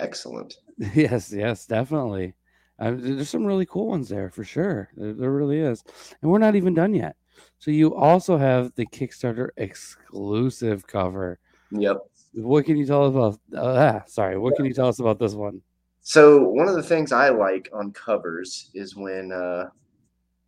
Excellent. 0.00 0.56
Yes, 0.94 1.32
yes, 1.32 1.64
definitely. 1.64 2.34
Uh, 2.78 2.92
there's 2.94 3.30
some 3.30 3.46
really 3.46 3.64
cool 3.64 3.86
ones 3.86 4.10
there 4.10 4.28
for 4.28 4.44
sure. 4.44 4.90
There, 4.94 5.14
there 5.14 5.30
really 5.30 5.58
is, 5.58 5.82
and 6.20 6.30
we're 6.30 6.38
not 6.38 6.54
even 6.54 6.74
done 6.74 6.92
yet. 6.92 7.16
So 7.58 7.70
you 7.70 7.94
also 7.94 8.36
have 8.36 8.72
the 8.74 8.86
Kickstarter 8.86 9.48
exclusive 9.56 10.86
cover. 10.86 11.38
Yep. 11.70 11.98
What 12.34 12.64
can 12.64 12.76
you 12.76 12.86
tell 12.86 13.04
us 13.04 13.10
about? 13.10 13.40
Uh, 13.56 14.00
ah, 14.00 14.02
sorry, 14.06 14.38
what 14.38 14.56
can 14.56 14.66
you 14.66 14.74
tell 14.74 14.88
us 14.88 15.00
about 15.00 15.18
this 15.18 15.34
one? 15.34 15.60
So 16.02 16.42
one 16.42 16.68
of 16.68 16.74
the 16.74 16.82
things 16.82 17.10
I 17.12 17.30
like 17.30 17.68
on 17.72 17.92
covers 17.92 18.70
is 18.74 18.94
when 18.94 19.32
uh, 19.32 19.70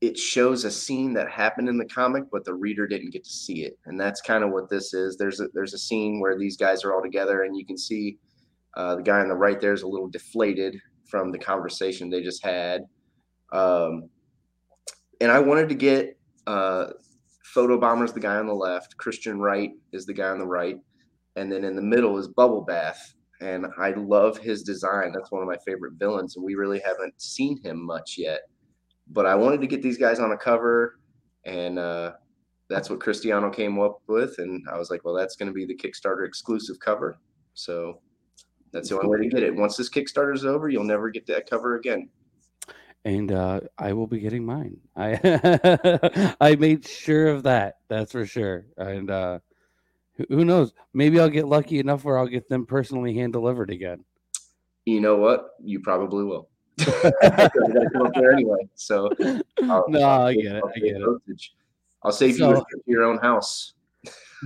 it 0.00 0.16
shows 0.16 0.64
a 0.64 0.70
scene 0.70 1.12
that 1.14 1.30
happened 1.30 1.68
in 1.68 1.78
the 1.78 1.84
comic, 1.86 2.24
but 2.30 2.44
the 2.44 2.54
reader 2.54 2.86
didn't 2.86 3.10
get 3.10 3.24
to 3.24 3.30
see 3.30 3.64
it, 3.64 3.78
and 3.86 3.98
that's 3.98 4.20
kind 4.20 4.44
of 4.44 4.50
what 4.50 4.68
this 4.68 4.94
is. 4.94 5.16
There's 5.16 5.40
a 5.40 5.48
there's 5.54 5.74
a 5.74 5.78
scene 5.78 6.20
where 6.20 6.38
these 6.38 6.56
guys 6.56 6.84
are 6.84 6.94
all 6.94 7.02
together, 7.02 7.42
and 7.42 7.56
you 7.56 7.66
can 7.66 7.78
see 7.78 8.18
uh, 8.76 8.96
the 8.96 9.02
guy 9.02 9.20
on 9.20 9.28
the 9.28 9.34
right 9.34 9.60
there 9.60 9.72
is 9.72 9.82
a 9.82 9.88
little 9.88 10.08
deflated 10.08 10.78
from 11.08 11.32
the 11.32 11.38
conversation 11.38 12.10
they 12.10 12.22
just 12.22 12.44
had. 12.44 12.82
Um, 13.52 14.10
and 15.20 15.32
I 15.32 15.40
wanted 15.40 15.68
to 15.70 15.74
get 15.74 16.17
uh, 16.48 16.92
Photo 17.44 17.78
Bombers, 17.78 18.12
the 18.12 18.20
guy 18.20 18.36
on 18.36 18.46
the 18.46 18.54
left, 18.54 18.96
Christian 18.96 19.38
Wright 19.38 19.72
is 19.92 20.06
the 20.06 20.14
guy 20.14 20.28
on 20.28 20.38
the 20.38 20.46
right, 20.46 20.78
and 21.36 21.52
then 21.52 21.62
in 21.62 21.76
the 21.76 21.82
middle 21.82 22.18
is 22.18 22.28
Bubble 22.28 22.62
Bath. 22.62 23.14
And 23.40 23.66
I 23.78 23.90
love 23.90 24.36
his 24.38 24.62
design. 24.64 25.12
That's 25.12 25.30
one 25.30 25.42
of 25.42 25.48
my 25.48 25.58
favorite 25.64 25.92
villains, 25.98 26.36
and 26.36 26.44
we 26.44 26.56
really 26.56 26.80
haven't 26.80 27.20
seen 27.20 27.62
him 27.62 27.84
much 27.84 28.16
yet. 28.18 28.40
But 29.12 29.26
I 29.26 29.34
wanted 29.34 29.60
to 29.60 29.66
get 29.66 29.82
these 29.82 29.98
guys 29.98 30.18
on 30.18 30.32
a 30.32 30.36
cover, 30.36 30.98
and 31.44 31.78
uh, 31.78 32.12
that's 32.68 32.90
what 32.90 33.00
Cristiano 33.00 33.50
came 33.50 33.78
up 33.78 34.00
with. 34.08 34.38
And 34.38 34.66
I 34.72 34.78
was 34.78 34.90
like, 34.90 35.04
well, 35.04 35.14
that's 35.14 35.36
going 35.36 35.46
to 35.46 35.52
be 35.52 35.66
the 35.66 35.76
Kickstarter 35.76 36.26
exclusive 36.26 36.80
cover. 36.80 37.20
So 37.54 38.00
that's 38.72 38.88
the 38.88 38.96
only 38.96 39.08
way 39.08 39.28
to 39.28 39.28
get 39.28 39.44
it. 39.44 39.54
Once 39.54 39.76
this 39.76 39.90
Kickstarter 39.90 40.34
is 40.34 40.44
over, 40.44 40.68
you'll 40.68 40.84
never 40.84 41.10
get 41.10 41.26
that 41.26 41.48
cover 41.48 41.76
again. 41.76 42.08
And 43.08 43.32
uh, 43.32 43.60
I 43.78 43.94
will 43.94 44.06
be 44.06 44.20
getting 44.20 44.44
mine. 44.44 44.76
I 44.94 46.34
I 46.40 46.56
made 46.56 46.86
sure 46.86 47.28
of 47.28 47.44
that. 47.44 47.78
That's 47.88 48.12
for 48.12 48.26
sure. 48.26 48.66
And 48.76 49.10
uh, 49.10 49.38
who- 50.28 50.44
knows? 50.44 50.74
Maybe 50.92 51.18
I'll 51.18 51.30
get 51.30 51.46
lucky 51.46 51.78
enough 51.78 52.04
where 52.04 52.18
I'll 52.18 52.26
get 52.26 52.48
them 52.48 52.66
personally 52.66 53.14
hand 53.14 53.32
delivered 53.32 53.70
again. 53.70 54.04
You 54.84 55.00
know 55.00 55.16
what? 55.16 55.54
You 55.62 55.80
probably 55.80 56.24
will. 56.24 56.48
I 56.80 57.12
gotta 57.22 57.88
come 57.92 58.06
up 58.06 58.12
there 58.14 58.32
anyway. 58.32 58.68
So 58.74 59.08
I'll- 59.62 59.86
no, 59.88 60.00
I'll 60.02 60.26
I 60.26 60.34
get 60.34 60.56
it. 60.56 60.62
I'll 60.62 60.70
I 60.76 60.78
get 60.78 60.96
it. 60.96 61.42
I'll 62.02 62.12
save 62.12 62.36
So- 62.36 62.50
you 62.50 62.56
to 62.56 62.82
your 62.86 63.04
own 63.04 63.18
house. 63.18 63.72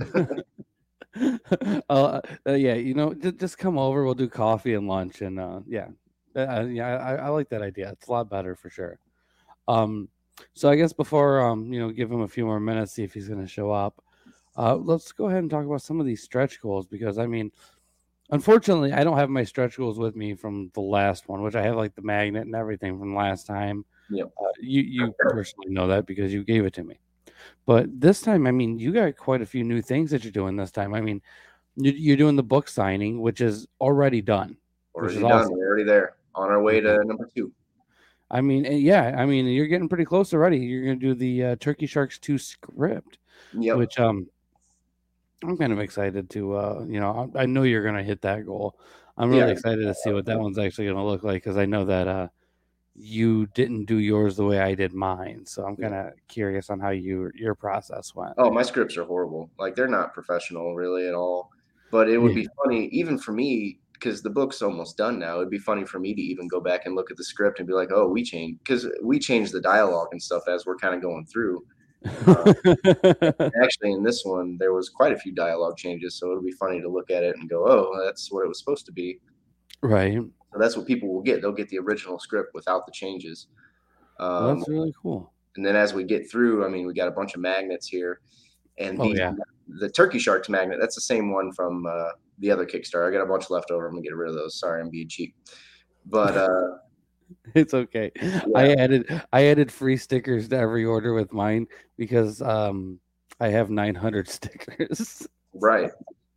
uh, 0.05 1.81
uh, 1.89 2.21
yeah, 2.47 2.73
you 2.75 2.93
know, 2.93 3.13
just, 3.13 3.37
just 3.37 3.57
come 3.57 3.77
over. 3.77 4.03
We'll 4.05 4.15
do 4.15 4.29
coffee 4.29 4.73
and 4.73 4.87
lunch, 4.87 5.21
and 5.21 5.39
uh, 5.39 5.59
yeah, 5.67 5.87
uh, 6.35 6.65
yeah, 6.65 6.97
I, 6.97 7.15
I 7.15 7.29
like 7.29 7.49
that 7.49 7.61
idea. 7.61 7.91
It's 7.91 8.07
a 8.07 8.11
lot 8.11 8.29
better 8.29 8.55
for 8.55 8.69
sure. 8.69 8.99
Um, 9.67 10.09
so 10.53 10.69
I 10.69 10.75
guess 10.75 10.93
before 10.93 11.41
um, 11.41 11.71
you 11.71 11.79
know, 11.79 11.89
give 11.89 12.11
him 12.11 12.21
a 12.21 12.27
few 12.27 12.45
more 12.45 12.59
minutes, 12.59 12.93
see 12.93 13.03
if 13.03 13.13
he's 13.13 13.27
going 13.27 13.41
to 13.41 13.47
show 13.47 13.71
up. 13.71 14.03
Uh, 14.57 14.75
let's 14.75 15.11
go 15.11 15.25
ahead 15.27 15.39
and 15.39 15.49
talk 15.49 15.65
about 15.65 15.81
some 15.81 15.99
of 15.99 16.05
these 16.05 16.21
stretch 16.21 16.61
goals 16.61 16.85
because 16.85 17.17
I 17.17 17.25
mean, 17.25 17.51
unfortunately, 18.29 18.93
I 18.93 19.03
don't 19.03 19.17
have 19.17 19.29
my 19.29 19.43
stretch 19.43 19.77
goals 19.77 19.97
with 19.97 20.15
me 20.15 20.35
from 20.35 20.71
the 20.73 20.81
last 20.81 21.27
one, 21.27 21.41
which 21.41 21.55
I 21.55 21.63
have 21.63 21.75
like 21.75 21.95
the 21.95 22.01
magnet 22.01 22.45
and 22.45 22.55
everything 22.55 22.99
from 22.99 23.15
last 23.15 23.47
time. 23.47 23.85
Yep. 24.09 24.31
Uh, 24.39 24.47
you 24.59 24.81
you 24.81 25.15
personally 25.19 25.71
know 25.71 25.87
that 25.87 26.05
because 26.05 26.33
you 26.33 26.43
gave 26.43 26.65
it 26.65 26.73
to 26.73 26.83
me. 26.83 26.99
But 27.65 27.99
this 27.99 28.21
time, 28.21 28.45
I 28.45 28.51
mean, 28.51 28.77
you 28.77 28.91
got 28.93 29.15
quite 29.17 29.41
a 29.41 29.45
few 29.45 29.63
new 29.63 29.81
things 29.81 30.11
that 30.11 30.23
you're 30.23 30.31
doing 30.31 30.55
this 30.55 30.71
time. 30.71 30.93
I 30.93 31.01
mean, 31.01 31.21
you- 31.75 31.91
you're 31.91 32.17
doing 32.17 32.35
the 32.35 32.43
book 32.43 32.67
signing, 32.67 33.21
which 33.21 33.41
is 33.41 33.67
already 33.81 34.21
done. 34.21 34.57
Already 34.93 35.15
is 35.15 35.21
done. 35.21 35.31
awesome. 35.31 35.53
We're 35.57 35.67
already 35.67 35.83
there. 35.83 36.15
On 36.35 36.49
our 36.49 36.61
way 36.61 36.79
to 36.81 37.03
number 37.05 37.29
two. 37.35 37.51
I 38.31 38.41
mean, 38.41 38.65
yeah, 38.65 39.15
I 39.17 39.25
mean, 39.25 39.45
you're 39.45 39.67
getting 39.67 39.87
pretty 39.87 40.05
close 40.05 40.33
already. 40.33 40.57
You're 40.57 40.85
going 40.85 40.99
to 40.99 41.05
do 41.05 41.13
the 41.13 41.43
uh, 41.45 41.55
Turkey 41.57 41.85
Sharks 41.85 42.17
2 42.17 42.37
script, 42.39 43.19
Yep. 43.53 43.77
which 43.77 43.99
um, 43.99 44.27
I'm 45.43 45.55
kind 45.57 45.71
of 45.71 45.79
excited 45.79 46.29
to, 46.31 46.55
uh, 46.55 46.85
you 46.87 46.99
know, 46.99 47.31
I, 47.35 47.43
I 47.43 47.45
know 47.45 47.61
you're 47.63 47.83
going 47.83 47.95
to 47.95 48.03
hit 48.03 48.21
that 48.21 48.45
goal. 48.45 48.79
I'm 49.17 49.29
really 49.29 49.41
Yeah. 49.43 49.49
excited 49.49 49.83
to 49.85 49.93
see 49.93 50.11
what 50.11 50.25
that 50.25 50.39
one's 50.39 50.57
actually 50.57 50.85
going 50.85 50.97
to 50.97 51.03
look 51.03 51.23
like 51.23 51.43
because 51.43 51.57
I 51.57 51.65
know 51.65 51.85
that 51.85 52.07
uh, 52.07 52.27
you 52.95 53.45
didn't 53.53 53.85
do 53.85 53.97
yours 53.97 54.35
the 54.35 54.45
way 54.45 54.59
I 54.59 54.73
did 54.73 54.93
mine. 54.93 55.45
So 55.45 55.65
I'm 55.65 55.75
kind 55.75 55.93
of 55.93 56.13
curious 56.27 56.71
on 56.71 56.79
how 56.79 56.89
you 56.89 57.29
your 57.35 57.53
process 57.53 58.15
went. 58.15 58.33
Oh, 58.39 58.49
my 58.49 58.63
scripts 58.63 58.97
are 58.97 59.03
horrible. 59.03 59.51
Like 59.59 59.75
they're 59.75 59.87
not 59.87 60.13
professional 60.15 60.75
really 60.75 61.07
at 61.07 61.13
all. 61.13 61.51
But 61.91 62.09
it 62.09 62.17
would 62.17 62.33
be 62.33 62.47
funny, 62.63 62.85
even 62.87 63.19
for 63.19 63.33
me, 63.33 63.77
because 64.03 64.21
the 64.21 64.29
book's 64.29 64.61
almost 64.61 64.97
done 64.97 65.17
now. 65.17 65.37
It'd 65.37 65.49
be 65.49 65.57
funny 65.57 65.85
for 65.85 65.97
me 65.99 66.13
to 66.13 66.21
even 66.21 66.47
go 66.47 66.59
back 66.59 66.85
and 66.85 66.93
look 66.95 67.09
at 67.09 67.15
the 67.15 67.23
script 67.23 67.59
and 67.59 67.67
be 67.67 67.73
like, 67.73 67.89
"Oh, 67.91 68.07
we 68.09 68.21
changed," 68.23 68.59
because 68.59 68.85
we 69.01 69.17
changed 69.17 69.53
the 69.53 69.61
dialogue 69.61 70.09
and 70.11 70.21
stuff 70.21 70.43
as 70.47 70.65
we're 70.65 70.75
kind 70.75 70.93
of 70.93 71.01
going 71.01 71.25
through. 71.25 71.65
Actually, 73.63 73.93
in 73.93 74.03
this 74.03 74.23
one, 74.25 74.57
there 74.59 74.73
was 74.73 74.89
quite 74.89 75.13
a 75.13 75.17
few 75.17 75.31
dialogue 75.33 75.77
changes, 75.77 76.15
so 76.19 76.29
it'll 76.31 76.43
be 76.43 76.51
funny 76.51 76.81
to 76.81 76.89
look 76.89 77.09
at 77.09 77.23
it 77.23 77.35
and 77.37 77.49
go, 77.49 77.65
"Oh, 77.65 78.03
that's 78.03 78.29
what 78.31 78.43
it 78.43 78.47
was 78.47 78.59
supposed 78.59 78.85
to 78.87 78.91
be." 78.91 79.19
right. 79.81 80.19
So 80.51 80.59
that's 80.59 80.77
what 80.77 80.85
people 80.85 81.11
will 81.11 81.23
get. 81.23 81.41
They'll 81.41 81.51
get 81.51 81.69
the 81.69 81.79
original 81.79 82.19
script 82.19 82.51
without 82.53 82.85
the 82.85 82.91
changes. 82.91 83.47
Um, 84.19 84.59
that's 84.59 84.69
really 84.69 84.93
cool. 85.01 85.33
and 85.55 85.65
then 85.65 85.75
as 85.75 85.95
we 85.95 86.03
get 86.03 86.29
through, 86.29 86.63
I 86.63 86.67
mean, 86.69 86.85
we 86.85 86.93
got 86.93 87.07
a 87.07 87.11
bunch 87.11 87.33
of 87.33 87.41
magnets 87.41 87.87
here, 87.87 88.19
and 88.77 88.99
Oh, 88.99 89.05
these, 89.05 89.17
yeah. 89.17 89.33
the 89.67 89.89
Turkey 89.89 90.19
Sharks 90.19 90.49
magnet. 90.49 90.77
That's 90.79 90.93
the 90.95 91.01
same 91.01 91.31
one 91.31 91.51
from 91.53 91.85
uh, 91.87 92.09
the 92.39 92.51
other 92.51 92.65
Kickstarter. 92.65 93.07
I 93.07 93.11
got 93.11 93.23
a 93.23 93.27
bunch 93.27 93.49
left 93.49 93.71
over. 93.71 93.87
I'm 93.87 93.93
gonna 93.93 94.03
get 94.03 94.15
rid 94.15 94.29
of 94.29 94.35
those. 94.35 94.59
Sorry, 94.59 94.81
I'm 94.81 94.89
being 94.89 95.09
cheap. 95.09 95.35
But 96.05 96.37
uh, 96.37 96.77
it's 97.55 97.73
okay. 97.73 98.11
I 98.55 98.73
added 98.73 99.23
I 99.31 99.45
added 99.45 99.71
free 99.71 99.97
stickers 99.97 100.47
to 100.49 100.57
every 100.57 100.85
order 100.85 101.13
with 101.13 101.33
mine 101.33 101.67
because 101.97 102.41
um 102.41 102.99
I 103.39 103.49
have 103.49 103.69
900 103.69 104.27
stickers. 104.29 105.27
Right. 105.53 105.91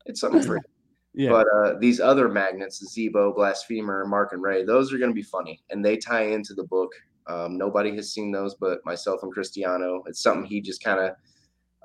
It's 0.06 0.20
something 0.20 0.42
free. 0.42 0.60
Yeah. 1.18 1.30
But 1.30 1.46
uh, 1.48 1.78
these 1.80 1.98
other 1.98 2.28
magnets, 2.28 2.94
Zebo, 2.94 3.34
Blasphemer, 3.34 4.04
Mark 4.06 4.34
and 4.34 4.42
Ray, 4.42 4.66
those 4.66 4.92
are 4.92 4.98
going 4.98 5.10
to 5.10 5.14
be 5.14 5.22
funny, 5.22 5.62
and 5.70 5.82
they 5.82 5.96
tie 5.96 6.24
into 6.24 6.52
the 6.52 6.64
book. 6.64 6.92
Um, 7.26 7.56
nobody 7.56 7.96
has 7.96 8.12
seen 8.12 8.30
those, 8.30 8.54
but 8.56 8.84
myself 8.84 9.22
and 9.22 9.32
Cristiano. 9.32 10.02
It's 10.08 10.22
something 10.22 10.44
he 10.44 10.60
just 10.60 10.84
kind 10.84 11.00
of. 11.00 11.12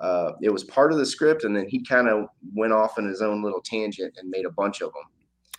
Uh, 0.02 0.32
it 0.42 0.50
was 0.50 0.64
part 0.64 0.92
of 0.92 0.98
the 0.98 1.06
script, 1.06 1.44
and 1.44 1.56
then 1.56 1.66
he 1.68 1.82
kind 1.84 2.08
of 2.08 2.26
went 2.54 2.72
off 2.72 2.98
in 2.98 3.06
his 3.06 3.22
own 3.22 3.40
little 3.42 3.62
tangent 3.62 4.12
and 4.18 4.28
made 4.28 4.44
a 4.44 4.50
bunch 4.50 4.82
of 4.82 4.92
them. 4.92 5.04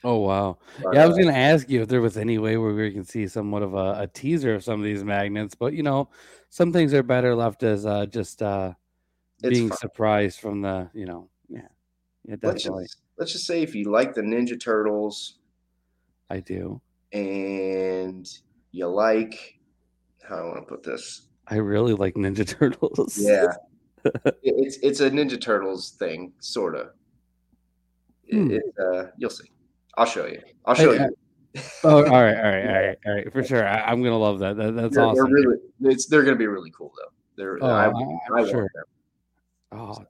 oh 0.04 0.18
wow. 0.18 0.58
But, 0.84 0.96
Yeah, 0.96 1.04
I 1.04 1.08
was 1.08 1.18
uh, 1.18 1.22
gonna 1.22 1.38
ask 1.38 1.70
you 1.70 1.82
if 1.82 1.88
there 1.88 2.02
was 2.02 2.18
any 2.18 2.38
way 2.38 2.58
where 2.58 2.74
we 2.74 2.92
can 2.92 3.06
see 3.06 3.26
somewhat 3.28 3.64
of 3.64 3.74
a, 3.74 4.02
a 4.02 4.08
teaser 4.08 4.54
of 4.54 4.64
some 4.64 4.82
of 4.82 4.84
these 4.84 5.02
magnets, 5.02 5.56
but 5.56 5.74
you 5.74 5.82
know, 5.82 6.10
some 6.50 6.74
things 6.74 6.94
are 6.94 7.04
better 7.04 7.34
left 7.36 7.64
as 7.64 7.86
uh 7.86 8.06
just 8.06 8.42
uh 8.42 8.74
being 9.42 9.70
fun. 9.70 9.78
surprised 9.78 10.40
from 10.40 10.62
the, 10.62 10.90
you 10.94 11.06
know, 11.06 11.30
yeah. 11.50 11.62
Yeah, 12.26 12.36
let's 12.42 12.64
definitely. 12.64 12.84
just 12.86 12.98
let's 13.18 13.32
just 13.32 13.46
say 13.46 13.62
if 13.62 13.74
you 13.74 13.92
like 13.92 14.14
the 14.14 14.22
Ninja 14.22 14.60
Turtles 14.60 15.40
I 16.30 16.42
do. 16.42 16.82
and 17.14 18.28
you 18.72 18.88
like 18.88 19.60
how 20.28 20.36
do 20.38 20.42
I 20.42 20.46
want 20.48 20.68
to 20.68 20.76
put 20.76 20.84
this. 20.84 21.28
I 21.48 21.56
really 21.56 21.94
like 21.94 22.16
Ninja 22.16 22.48
Turtles. 22.60 23.18
Yeah, 23.18 23.48
it's 24.44 24.78
it's 24.78 25.00
a 25.00 25.10
Ninja 25.10 25.40
Turtles 25.40 25.92
thing, 25.92 26.34
sort 26.40 26.76
of. 26.76 26.90
Hmm. 28.32 28.52
It, 28.52 28.64
uh, 28.80 29.06
you'll 29.18 29.30
see. 29.30 29.52
I'll 29.98 30.06
show 30.06 30.26
you. 30.26 30.42
I'll 30.66 30.76
show 30.76 30.92
I- 30.92 30.96
you. 30.96 31.16
Oh, 31.84 31.98
all 31.98 32.02
right, 32.04 32.10
all 32.10 32.22
right, 32.24 32.66
all 32.66 32.74
right, 32.74 32.98
all 33.06 33.14
right, 33.14 33.32
for 33.32 33.44
sure. 33.44 33.68
I, 33.68 33.82
I'm 33.82 34.02
gonna 34.02 34.18
love 34.18 34.40
that. 34.40 34.58
that 34.58 34.76
that's 34.76 34.96
they're, 34.96 35.06
awesome. 35.06 35.26
they're 35.26 35.34
really, 35.34 35.58
it's 35.82 36.08
they're 36.08 36.24
gonna 36.24 36.36
be 36.36 36.48
really 36.48 36.72
cool 36.72 36.92
though. 36.98 37.12
They're 37.36 37.60
Oh, 37.62 37.68
I, 37.68 37.86
I- 37.86 38.38
I, 38.38 38.42
I'm 38.42 38.50
sure. 38.50 38.68
Oh, 39.72 39.96
th- 39.96 40.08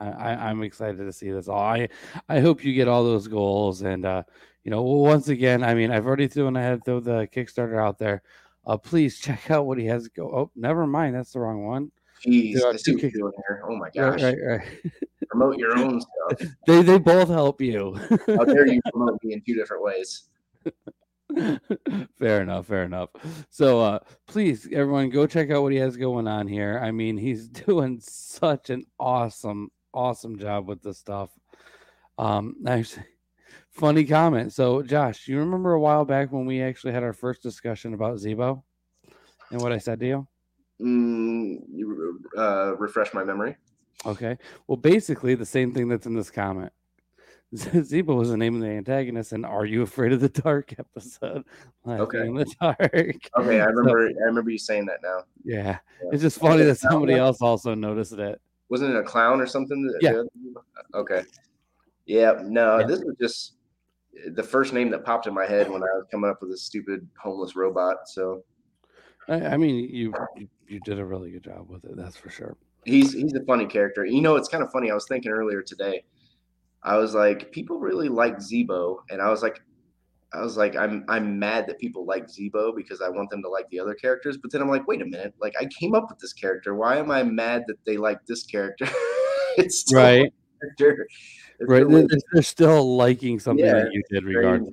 I, 0.00 0.34
I'm 0.48 0.62
excited 0.62 0.98
to 0.98 1.12
see 1.12 1.30
this 1.30 1.48
all. 1.48 1.58
I, 1.60 1.88
I 2.28 2.40
hope 2.40 2.64
you 2.64 2.72
get 2.72 2.86
all 2.88 3.02
those 3.02 3.26
goals. 3.26 3.82
And, 3.82 4.04
uh, 4.06 4.22
you 4.62 4.70
know, 4.70 4.82
once 4.82 5.28
again, 5.28 5.64
I 5.64 5.74
mean, 5.74 5.90
I've 5.90 6.06
already 6.06 6.28
thrown 6.28 6.56
ahead, 6.56 6.84
throw 6.84 7.00
the 7.00 7.26
Kickstarter 7.34 7.82
out 7.82 7.98
there. 7.98 8.22
Uh, 8.66 8.76
please 8.76 9.18
check 9.18 9.50
out 9.50 9.66
what 9.66 9.78
he 9.78 9.86
has 9.86 10.06
go. 10.08 10.28
Oh, 10.28 10.50
never 10.54 10.86
mind. 10.86 11.16
That's 11.16 11.32
the 11.32 11.40
wrong 11.40 11.66
one. 11.66 11.90
Jeez, 12.26 12.62
I 12.64 12.76
see 12.76 12.94
what 12.94 13.02
you're 13.02 13.10
doing 13.12 13.32
here. 13.46 13.62
Oh 13.66 13.76
my 13.76 13.86
Right, 13.86 13.94
gosh, 13.94 14.22
right, 14.22 14.36
right. 14.46 14.66
promote 15.28 15.58
your 15.58 15.76
own 15.78 16.00
stuff. 16.30 16.48
they, 16.66 16.82
they 16.82 16.98
both 16.98 17.28
help 17.28 17.60
you. 17.60 17.94
How 18.26 18.44
dare 18.44 18.66
you 18.66 18.80
promote 18.92 19.18
me 19.22 19.34
in 19.34 19.42
two 19.46 19.54
different 19.54 19.82
ways? 19.82 20.24
fair 22.18 22.40
enough 22.40 22.66
fair 22.66 22.84
enough 22.84 23.10
so 23.50 23.80
uh 23.82 23.98
please 24.26 24.66
everyone 24.72 25.10
go 25.10 25.26
check 25.26 25.50
out 25.50 25.62
what 25.62 25.72
he 25.72 25.78
has 25.78 25.94
going 25.94 26.26
on 26.26 26.48
here 26.48 26.80
i 26.82 26.90
mean 26.90 27.18
he's 27.18 27.48
doing 27.48 28.00
such 28.00 28.70
an 28.70 28.82
awesome 28.98 29.68
awesome 29.92 30.38
job 30.38 30.66
with 30.66 30.82
this 30.82 30.98
stuff 30.98 31.28
um 32.16 32.56
actually 32.66 33.04
funny 33.68 34.04
comment 34.04 34.54
so 34.54 34.82
josh 34.82 35.28
you 35.28 35.38
remember 35.38 35.74
a 35.74 35.80
while 35.80 36.06
back 36.06 36.32
when 36.32 36.46
we 36.46 36.62
actually 36.62 36.94
had 36.94 37.02
our 37.02 37.12
first 37.12 37.42
discussion 37.42 37.92
about 37.92 38.16
zebo 38.16 38.62
and 39.50 39.60
what 39.60 39.70
i 39.72 39.76
said 39.78 40.00
to 40.00 40.06
you 40.06 40.26
Mm, 40.80 41.58
you 41.72 42.20
uh, 42.36 42.76
refresh 42.76 43.12
my 43.12 43.24
memory. 43.24 43.56
okay 44.06 44.38
well 44.68 44.76
basically 44.76 45.34
the 45.34 45.44
same 45.46 45.72
thing 45.74 45.88
that's 45.88 46.06
in 46.06 46.14
this 46.14 46.30
comment 46.30 46.72
Zebo 47.54 48.14
was 48.16 48.28
the 48.28 48.36
name 48.36 48.54
of 48.56 48.60
the 48.60 48.68
antagonist 48.68 49.32
and 49.32 49.46
Are 49.46 49.64
You 49.64 49.80
Afraid 49.82 50.12
of 50.12 50.20
the 50.20 50.28
Dark 50.28 50.74
episode. 50.78 51.44
Okay. 51.86 52.26
in 52.26 52.34
the 52.34 52.44
dark. 52.60 52.78
Okay, 53.38 53.60
I 53.60 53.64
remember. 53.72 54.06
I 54.06 54.24
remember 54.26 54.50
you 54.50 54.58
saying 54.58 54.84
that 54.84 54.98
now. 55.02 55.22
Yeah, 55.44 55.78
Yeah. 56.02 56.08
it's 56.12 56.20
just 56.20 56.38
funny 56.38 56.62
that 56.64 56.76
somebody 56.78 57.14
else 57.14 57.40
also 57.40 57.74
noticed 57.74 58.12
it. 58.12 58.38
Wasn't 58.68 58.92
it 58.94 58.98
a 58.98 59.02
clown 59.02 59.40
or 59.40 59.46
something? 59.46 59.90
Yeah. 60.02 60.24
Okay. 60.92 61.22
Yeah. 62.04 62.34
No, 62.44 62.80
Yeah. 62.80 62.86
this 62.86 63.00
was 63.00 63.16
just 63.18 63.54
the 64.34 64.42
first 64.42 64.74
name 64.74 64.90
that 64.90 65.02
popped 65.06 65.26
in 65.26 65.32
my 65.32 65.46
head 65.46 65.70
when 65.70 65.82
I 65.82 65.86
was 65.96 66.04
coming 66.10 66.28
up 66.28 66.42
with 66.42 66.50
this 66.50 66.62
stupid 66.64 67.08
homeless 67.18 67.56
robot. 67.56 68.06
So 68.10 68.44
I, 69.26 69.36
I 69.36 69.56
mean, 69.56 69.76
you, 69.90 70.12
you 70.36 70.48
you 70.68 70.80
did 70.80 70.98
a 70.98 71.04
really 71.04 71.30
good 71.30 71.44
job 71.44 71.68
with 71.68 71.84
it. 71.84 71.96
That's 71.96 72.16
for 72.16 72.30
sure. 72.30 72.56
he's 72.84 73.12
he's 73.12 73.34
a 73.34 73.44
funny 73.44 73.66
character. 73.66 74.04
You 74.04 74.20
know, 74.20 74.36
it's 74.36 74.48
kind 74.48 74.62
of 74.62 74.70
funny. 74.72 74.90
I 74.90 74.94
was 74.94 75.06
thinking 75.08 75.30
earlier 75.32 75.62
today. 75.62 76.04
I 76.82 76.96
was 76.96 77.14
like, 77.14 77.50
people 77.50 77.78
really 77.78 78.08
like 78.08 78.36
Zebo, 78.36 78.98
and 79.10 79.20
I 79.20 79.30
was 79.30 79.42
like, 79.42 79.60
I 80.32 80.40
was 80.42 80.56
like, 80.56 80.76
I'm 80.76 81.04
I'm 81.08 81.38
mad 81.38 81.66
that 81.66 81.78
people 81.78 82.06
like 82.06 82.26
Zebo 82.26 82.74
because 82.76 83.00
I 83.00 83.08
want 83.08 83.30
them 83.30 83.42
to 83.42 83.48
like 83.48 83.68
the 83.70 83.80
other 83.80 83.94
characters. 83.94 84.36
But 84.36 84.52
then 84.52 84.62
I'm 84.62 84.68
like, 84.68 84.86
wait 84.86 85.02
a 85.02 85.06
minute, 85.06 85.34
like 85.40 85.54
I 85.60 85.66
came 85.78 85.94
up 85.94 86.06
with 86.08 86.18
this 86.18 86.32
character. 86.32 86.74
Why 86.74 86.98
am 86.98 87.10
I 87.10 87.22
mad 87.22 87.64
that 87.66 87.76
they 87.84 87.96
like 87.96 88.24
this 88.26 88.44
character? 88.44 88.86
it's 89.58 89.80
still 89.80 89.98
Right, 90.00 90.32
character. 90.60 91.06
It's 91.58 91.68
right. 91.70 91.84
still 91.84 92.06
They're, 92.32 92.42
still 92.42 92.96
liking 92.96 93.40
something 93.40 93.64
Yeah, 93.64 93.84
that 93.84 93.92
you 93.92 94.02
did, 94.10 94.24
regardless. 94.24 94.72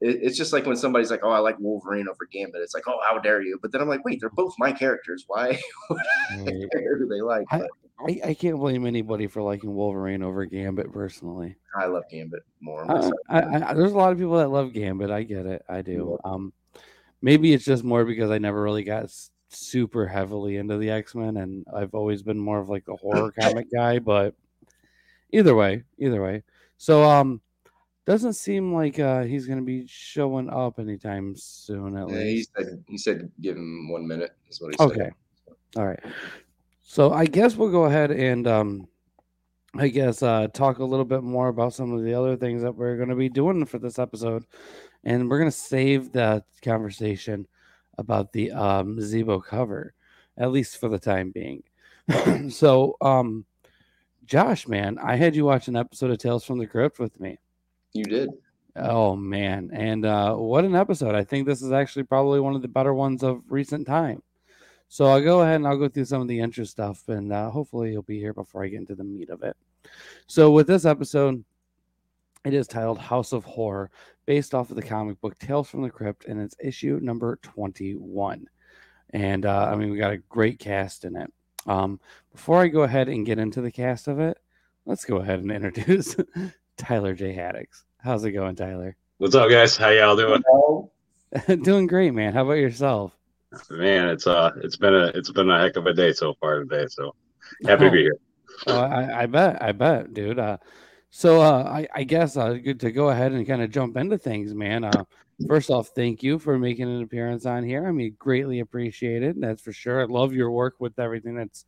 It- 0.00 0.20
it's 0.22 0.36
just 0.38 0.52
like 0.52 0.66
when 0.66 0.76
somebody's 0.76 1.10
like, 1.10 1.20
"Oh, 1.22 1.30
I 1.30 1.38
like 1.38 1.58
Wolverine 1.58 2.08
over 2.08 2.26
Gambit." 2.30 2.62
It's 2.62 2.74
like, 2.74 2.84
"Oh, 2.88 2.98
how 3.08 3.18
dare 3.18 3.42
you?" 3.42 3.58
But 3.60 3.72
then 3.72 3.80
I'm 3.80 3.88
like, 3.88 4.04
"Wait, 4.04 4.20
they're 4.20 4.30
both 4.30 4.54
my 4.58 4.72
characters. 4.72 5.24
Why? 5.26 5.60
Who 5.88 7.06
they 7.08 7.20
like?" 7.20 7.46
I- 7.50 7.66
I, 8.02 8.20
I 8.28 8.32
can't 8.34 8.56
blame 8.56 8.86
anybody 8.86 9.26
for 9.26 9.42
liking 9.42 9.74
Wolverine 9.74 10.22
over 10.22 10.46
Gambit 10.46 10.90
personally. 10.90 11.56
I 11.76 11.84
love 11.84 12.04
Gambit 12.10 12.40
more. 12.62 12.86
Myself. 12.86 13.12
I, 13.28 13.74
there's 13.74 13.92
a 13.92 13.96
lot 13.96 14.10
of 14.10 14.16
people 14.16 14.38
that 14.38 14.48
love 14.48 14.72
Gambit. 14.72 15.10
I 15.10 15.22
get 15.22 15.44
it. 15.44 15.62
I 15.68 15.82
do. 15.82 16.18
Um, 16.24 16.54
maybe 17.20 17.52
it's 17.52 17.66
just 17.66 17.84
more 17.84 18.06
because 18.06 18.30
I 18.30 18.38
never 18.38 18.62
really 18.62 18.84
got 18.84 19.10
super 19.50 20.06
heavily 20.06 20.56
into 20.56 20.78
the 20.78 20.88
X 20.88 21.14
Men, 21.14 21.36
and 21.36 21.66
I've 21.74 21.94
always 21.94 22.22
been 22.22 22.38
more 22.38 22.58
of 22.58 22.70
like 22.70 22.88
a 22.88 22.96
horror 22.96 23.32
comic 23.38 23.66
guy. 23.70 23.98
But 23.98 24.34
either 25.30 25.54
way, 25.54 25.82
either 25.98 26.22
way. 26.22 26.42
So 26.78 27.02
um, 27.04 27.42
doesn't 28.10 28.32
seem 28.32 28.74
like 28.74 28.98
uh 28.98 29.22
he's 29.22 29.46
gonna 29.46 29.62
be 29.62 29.86
showing 29.86 30.50
up 30.50 30.80
anytime 30.80 31.36
soon. 31.36 31.96
At 31.96 32.08
Yeah, 32.08 32.18
he 32.24 32.24
least. 32.34 32.50
said 32.56 32.84
he 32.88 32.98
said 32.98 33.30
give 33.40 33.56
him 33.56 33.88
one 33.88 34.04
minute. 34.04 34.32
Is 34.48 34.60
what 34.60 34.72
he 34.72 34.78
said. 34.78 34.90
Okay. 34.90 35.10
All 35.76 35.86
right. 35.86 36.00
So 36.82 37.12
I 37.12 37.26
guess 37.26 37.54
we'll 37.54 37.70
go 37.70 37.84
ahead 37.84 38.10
and 38.10 38.48
um 38.48 38.88
I 39.76 39.86
guess 39.86 40.24
uh 40.24 40.48
talk 40.48 40.80
a 40.80 40.84
little 40.84 41.04
bit 41.04 41.22
more 41.22 41.46
about 41.48 41.72
some 41.72 41.92
of 41.92 42.02
the 42.02 42.12
other 42.12 42.36
things 42.36 42.62
that 42.62 42.74
we're 42.74 42.96
going 42.96 43.10
to 43.10 43.14
be 43.14 43.28
doing 43.28 43.64
for 43.64 43.78
this 43.78 44.00
episode. 44.00 44.44
And 45.04 45.30
we're 45.30 45.38
going 45.38 45.50
to 45.50 45.56
save 45.56 46.10
that 46.12 46.46
conversation 46.62 47.46
about 47.96 48.32
the 48.32 48.50
um 48.50 48.96
Zebo 48.96 49.40
cover 49.44 49.94
at 50.36 50.50
least 50.50 50.78
for 50.78 50.88
the 50.88 50.98
time 50.98 51.30
being. 51.30 51.62
so 52.50 52.96
um 53.00 53.44
Josh, 54.24 54.66
man, 54.66 54.98
I 54.98 55.14
had 55.14 55.36
you 55.36 55.44
watch 55.44 55.68
an 55.68 55.76
episode 55.76 56.10
of 56.10 56.18
Tales 56.18 56.44
from 56.44 56.58
the 56.58 56.66
Crypt 56.66 56.98
with 56.98 57.18
me. 57.20 57.38
You 57.92 58.04
did. 58.04 58.30
Oh 58.76 59.16
man, 59.16 59.70
and 59.72 60.06
uh, 60.06 60.34
what 60.36 60.64
an 60.64 60.76
episode! 60.76 61.14
I 61.14 61.24
think 61.24 61.46
this 61.46 61.60
is 61.60 61.72
actually 61.72 62.04
probably 62.04 62.38
one 62.38 62.54
of 62.54 62.62
the 62.62 62.68
better 62.68 62.94
ones 62.94 63.22
of 63.22 63.42
recent 63.48 63.86
time. 63.86 64.22
So 64.88 65.06
I'll 65.06 65.20
go 65.20 65.42
ahead 65.42 65.56
and 65.56 65.66
I'll 65.66 65.78
go 65.78 65.88
through 65.88 66.04
some 66.04 66.22
of 66.22 66.28
the 66.28 66.38
intro 66.38 66.64
stuff, 66.64 67.08
and 67.08 67.32
uh, 67.32 67.50
hopefully 67.50 67.92
you'll 67.92 68.02
be 68.02 68.18
here 68.18 68.32
before 68.32 68.64
I 68.64 68.68
get 68.68 68.80
into 68.80 68.94
the 68.94 69.04
meat 69.04 69.30
of 69.30 69.42
it. 69.42 69.56
So 70.26 70.50
with 70.50 70.66
this 70.66 70.84
episode, 70.84 71.44
it 72.44 72.54
is 72.54 72.68
titled 72.68 72.98
House 72.98 73.32
of 73.32 73.44
Horror, 73.44 73.90
based 74.26 74.54
off 74.54 74.70
of 74.70 74.76
the 74.76 74.82
comic 74.82 75.20
book 75.20 75.38
Tales 75.38 75.68
from 75.68 75.82
the 75.82 75.90
Crypt, 75.90 76.26
and 76.26 76.40
it's 76.40 76.56
issue 76.60 77.00
number 77.02 77.40
twenty-one. 77.42 78.46
And 79.10 79.46
uh, 79.46 79.68
I 79.70 79.74
mean, 79.74 79.90
we 79.90 79.98
got 79.98 80.12
a 80.12 80.18
great 80.28 80.60
cast 80.60 81.04
in 81.04 81.16
it. 81.16 81.32
Um, 81.66 81.98
before 82.32 82.62
I 82.62 82.68
go 82.68 82.82
ahead 82.82 83.08
and 83.08 83.26
get 83.26 83.40
into 83.40 83.60
the 83.60 83.72
cast 83.72 84.06
of 84.06 84.20
it, 84.20 84.38
let's 84.86 85.04
go 85.04 85.16
ahead 85.16 85.40
and 85.40 85.50
introduce 85.50 86.16
Tyler 86.80 87.14
J. 87.14 87.34
Haddix. 87.34 87.84
How's 87.98 88.24
it 88.24 88.32
going, 88.32 88.56
Tyler? 88.56 88.96
What's 89.18 89.34
up, 89.34 89.50
guys? 89.50 89.76
How 89.76 89.90
y'all 89.90 90.16
doing? 90.16 90.42
Doing 91.62 91.86
great, 91.86 92.12
man. 92.12 92.32
How 92.32 92.42
about 92.42 92.54
yourself? 92.54 93.14
Man, 93.68 94.08
it's 94.08 94.26
uh, 94.26 94.50
it's 94.62 94.76
been 94.76 94.94
a 94.94 95.08
it's 95.08 95.30
been 95.30 95.50
a 95.50 95.60
heck 95.60 95.76
of 95.76 95.86
a 95.86 95.92
day 95.92 96.12
so 96.12 96.32
far 96.40 96.60
today. 96.60 96.86
So 96.88 97.14
happy 97.66 97.84
to 97.84 97.90
be 97.90 97.98
here. 97.98 98.16
Oh, 98.66 98.80
I, 98.80 99.22
I 99.22 99.26
bet, 99.26 99.62
I 99.62 99.72
bet, 99.72 100.14
dude. 100.14 100.38
Uh, 100.38 100.56
so 101.10 101.42
uh, 101.42 101.64
I, 101.64 101.86
I 101.94 102.04
guess 102.04 102.38
uh, 102.38 102.54
good 102.54 102.80
to 102.80 102.90
go 102.90 103.10
ahead 103.10 103.32
and 103.32 103.46
kind 103.46 103.62
of 103.62 103.70
jump 103.70 103.98
into 103.98 104.16
things, 104.16 104.54
man. 104.54 104.84
Uh, 104.84 105.04
first 105.46 105.68
off, 105.68 105.88
thank 105.88 106.22
you 106.22 106.38
for 106.38 106.58
making 106.58 106.88
an 106.88 107.02
appearance 107.02 107.44
on 107.44 107.62
here. 107.62 107.86
I 107.86 107.92
mean, 107.92 108.16
greatly 108.18 108.60
appreciated. 108.60 109.36
That's 109.38 109.60
for 109.60 109.72
sure. 109.72 110.00
I 110.00 110.04
love 110.04 110.32
your 110.32 110.50
work 110.50 110.76
with 110.78 110.98
everything 110.98 111.34
that's, 111.34 111.66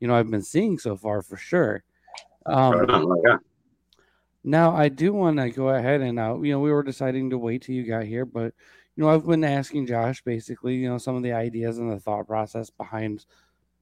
you 0.00 0.08
know, 0.08 0.14
I've 0.14 0.30
been 0.30 0.42
seeing 0.42 0.78
so 0.78 0.96
far 0.96 1.22
for 1.22 1.38
sure. 1.38 1.82
Um, 2.44 2.72
Right 2.72 2.90
on, 2.90 3.08
right 3.08 3.32
on. 3.32 3.40
Now, 4.42 4.74
I 4.74 4.88
do 4.88 5.12
want 5.12 5.36
to 5.36 5.50
go 5.50 5.68
ahead 5.68 6.00
and, 6.00 6.18
uh, 6.18 6.38
you 6.40 6.52
know, 6.52 6.60
we 6.60 6.72
were 6.72 6.82
deciding 6.82 7.30
to 7.30 7.38
wait 7.38 7.62
till 7.62 7.74
you 7.74 7.84
got 7.84 8.04
here, 8.04 8.24
but, 8.24 8.54
you 8.96 9.04
know, 9.04 9.10
I've 9.10 9.26
been 9.26 9.44
asking 9.44 9.86
Josh 9.86 10.22
basically, 10.22 10.76
you 10.76 10.88
know, 10.88 10.98
some 10.98 11.14
of 11.14 11.22
the 11.22 11.32
ideas 11.32 11.78
and 11.78 11.90
the 11.90 12.00
thought 12.00 12.26
process 12.26 12.70
behind 12.70 13.26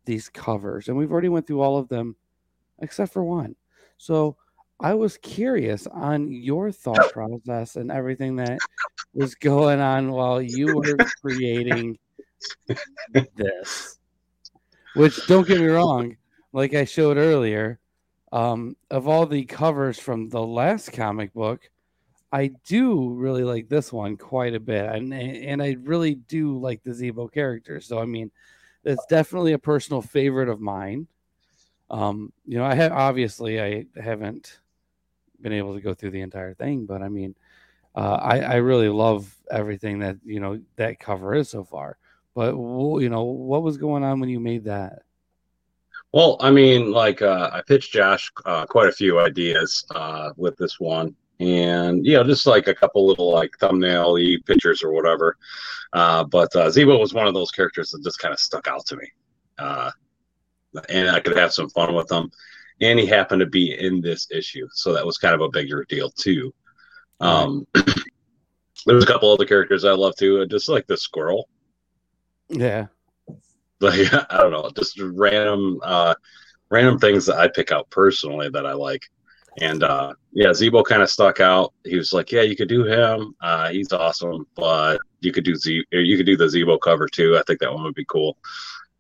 these 0.04 0.28
covers, 0.28 0.88
and 0.88 0.96
we've 0.96 1.12
already 1.12 1.28
went 1.28 1.46
through 1.46 1.60
all 1.60 1.76
of 1.76 1.88
them 1.88 2.16
except 2.80 3.12
for 3.12 3.22
one. 3.22 3.54
So 3.98 4.36
I 4.80 4.94
was 4.94 5.18
curious 5.18 5.86
on 5.88 6.30
your 6.32 6.72
thought 6.72 7.12
process 7.12 7.76
and 7.76 7.90
everything 7.90 8.36
that 8.36 8.58
was 9.12 9.34
going 9.34 9.80
on 9.80 10.12
while 10.12 10.40
you 10.40 10.76
were 10.76 10.96
creating 11.20 11.98
this. 13.34 13.98
Which 14.94 15.26
don't 15.26 15.46
get 15.46 15.60
me 15.60 15.66
wrong, 15.66 16.16
like 16.52 16.74
I 16.74 16.84
showed 16.84 17.16
earlier, 17.16 17.78
um, 18.32 18.76
of 18.90 19.08
all 19.08 19.26
the 19.26 19.44
covers 19.44 19.98
from 19.98 20.28
the 20.28 20.42
last 20.42 20.92
comic 20.92 21.32
book, 21.32 21.70
I 22.32 22.48
do 22.66 23.10
really 23.14 23.44
like 23.44 23.68
this 23.68 23.92
one 23.92 24.16
quite 24.16 24.54
a 24.54 24.60
bit, 24.60 24.84
and 24.94 25.14
and 25.14 25.62
I 25.62 25.76
really 25.80 26.16
do 26.16 26.58
like 26.58 26.82
the 26.82 26.90
Zebo 26.90 27.32
character. 27.32 27.80
So 27.80 27.98
I 27.98 28.04
mean, 28.04 28.30
it's 28.84 29.06
definitely 29.06 29.52
a 29.54 29.58
personal 29.58 30.02
favorite 30.02 30.48
of 30.48 30.60
mine. 30.60 31.06
Um, 31.90 32.32
you 32.46 32.58
know, 32.58 32.64
I 32.64 32.74
have 32.74 32.92
obviously 32.92 33.60
I 33.60 33.86
haven't 33.96 34.60
been 35.40 35.52
able 35.52 35.74
to 35.74 35.80
go 35.80 35.94
through 35.94 36.10
the 36.10 36.20
entire 36.20 36.54
thing, 36.54 36.84
but 36.84 37.00
I 37.00 37.08
mean, 37.08 37.34
uh, 37.94 38.18
I 38.20 38.40
I 38.40 38.54
really 38.56 38.88
love 38.90 39.34
everything 39.50 40.00
that 40.00 40.16
you 40.24 40.40
know 40.40 40.60
that 40.76 41.00
cover 41.00 41.34
is 41.34 41.48
so 41.48 41.64
far. 41.64 41.96
But 42.34 42.50
you 42.54 43.08
know, 43.08 43.24
what 43.24 43.62
was 43.62 43.78
going 43.78 44.04
on 44.04 44.20
when 44.20 44.28
you 44.28 44.38
made 44.38 44.64
that? 44.64 45.02
Well, 46.12 46.38
I 46.40 46.50
mean, 46.50 46.90
like 46.90 47.20
uh, 47.20 47.50
I 47.52 47.62
pitched 47.66 47.92
Josh 47.92 48.30
uh, 48.46 48.64
quite 48.66 48.88
a 48.88 48.92
few 48.92 49.18
ideas 49.20 49.84
uh, 49.94 50.30
with 50.36 50.56
this 50.56 50.80
one, 50.80 51.14
and 51.38 52.04
you 52.04 52.14
know, 52.14 52.24
just 52.24 52.46
like 52.46 52.66
a 52.66 52.74
couple 52.74 53.06
little 53.06 53.30
like 53.30 53.50
thumbnail 53.60 54.16
pictures 54.46 54.82
or 54.82 54.92
whatever. 54.92 55.36
Uh, 55.92 56.24
but 56.24 56.54
uh, 56.56 56.68
Zebo 56.68 56.98
was 56.98 57.12
one 57.12 57.26
of 57.26 57.34
those 57.34 57.50
characters 57.50 57.90
that 57.90 58.02
just 58.02 58.18
kind 58.18 58.32
of 58.32 58.40
stuck 58.40 58.66
out 58.68 58.86
to 58.86 58.96
me, 58.96 59.06
uh, 59.58 59.90
and 60.88 61.10
I 61.10 61.20
could 61.20 61.36
have 61.36 61.52
some 61.52 61.68
fun 61.70 61.94
with 61.94 62.08
them. 62.08 62.30
And 62.80 62.98
he 62.98 63.06
happened 63.06 63.40
to 63.40 63.46
be 63.46 63.78
in 63.78 64.00
this 64.00 64.30
issue, 64.30 64.66
so 64.72 64.94
that 64.94 65.04
was 65.04 65.18
kind 65.18 65.34
of 65.34 65.42
a 65.42 65.50
bigger 65.50 65.84
deal 65.88 66.10
too. 66.10 66.54
Um, 67.20 67.66
there's 68.86 69.04
a 69.04 69.06
couple 69.06 69.30
other 69.30 69.44
characters 69.44 69.84
I 69.84 69.92
love 69.92 70.14
too, 70.16 70.46
just 70.46 70.68
like 70.70 70.86
the 70.86 70.96
squirrel. 70.96 71.48
Yeah, 72.48 72.86
like 73.80 74.12
I 74.12 74.38
don't 74.38 74.50
know, 74.50 74.70
just 74.76 75.00
random 75.00 75.80
uh 75.84 76.14
random 76.68 76.98
things 76.98 77.26
that 77.26 77.38
I 77.38 77.48
pick 77.48 77.70
out 77.70 77.88
personally 77.90 78.48
that 78.50 78.66
I 78.66 78.72
like. 78.72 79.02
And 79.60 79.84
uh 79.84 80.14
yeah, 80.32 80.48
Zebo 80.48 80.84
kind 80.84 81.02
of 81.02 81.10
stuck 81.10 81.38
out. 81.40 81.72
He 81.84 81.96
was 81.96 82.12
like, 82.12 82.32
Yeah, 82.32 82.42
you 82.42 82.56
could 82.56 82.68
do 82.68 82.84
him. 82.84 83.34
Uh 83.40 83.70
he's 83.70 83.92
awesome, 83.92 84.46
but 84.56 84.98
you 85.20 85.32
could 85.32 85.44
do 85.44 85.54
Z 85.54 85.84
you 85.92 86.16
could 86.16 86.26
do 86.26 86.36
the 86.36 86.46
Zebo 86.46 86.80
cover 86.80 87.06
too. 87.06 87.36
I 87.36 87.42
think 87.46 87.60
that 87.60 87.72
one 87.72 87.84
would 87.84 87.94
be 87.94 88.04
cool. 88.06 88.36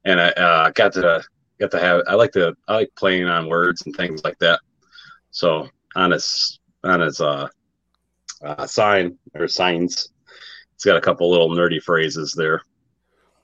And 0.04 0.20
I 0.20 0.28
uh 0.30 0.70
got 0.70 0.92
to 0.92 1.24
got 1.58 1.72
to 1.72 1.80
have 1.80 2.02
I 2.06 2.14
like 2.14 2.32
to 2.32 2.54
I 2.68 2.74
like 2.76 2.90
playing 2.96 3.26
on 3.26 3.48
words 3.48 3.82
and 3.84 3.96
things 3.96 4.22
like 4.22 4.38
that. 4.38 4.60
So 5.32 5.68
on 5.96 6.12
his 6.12 6.60
on 6.84 7.00
his 7.00 7.20
uh, 7.20 7.48
uh 8.44 8.66
sign 8.66 9.18
or 9.34 9.48
signs, 9.48 10.10
it's 10.74 10.84
got 10.84 10.96
a 10.96 11.00
couple 11.00 11.28
little 11.28 11.50
nerdy 11.50 11.82
phrases 11.82 12.32
there 12.32 12.62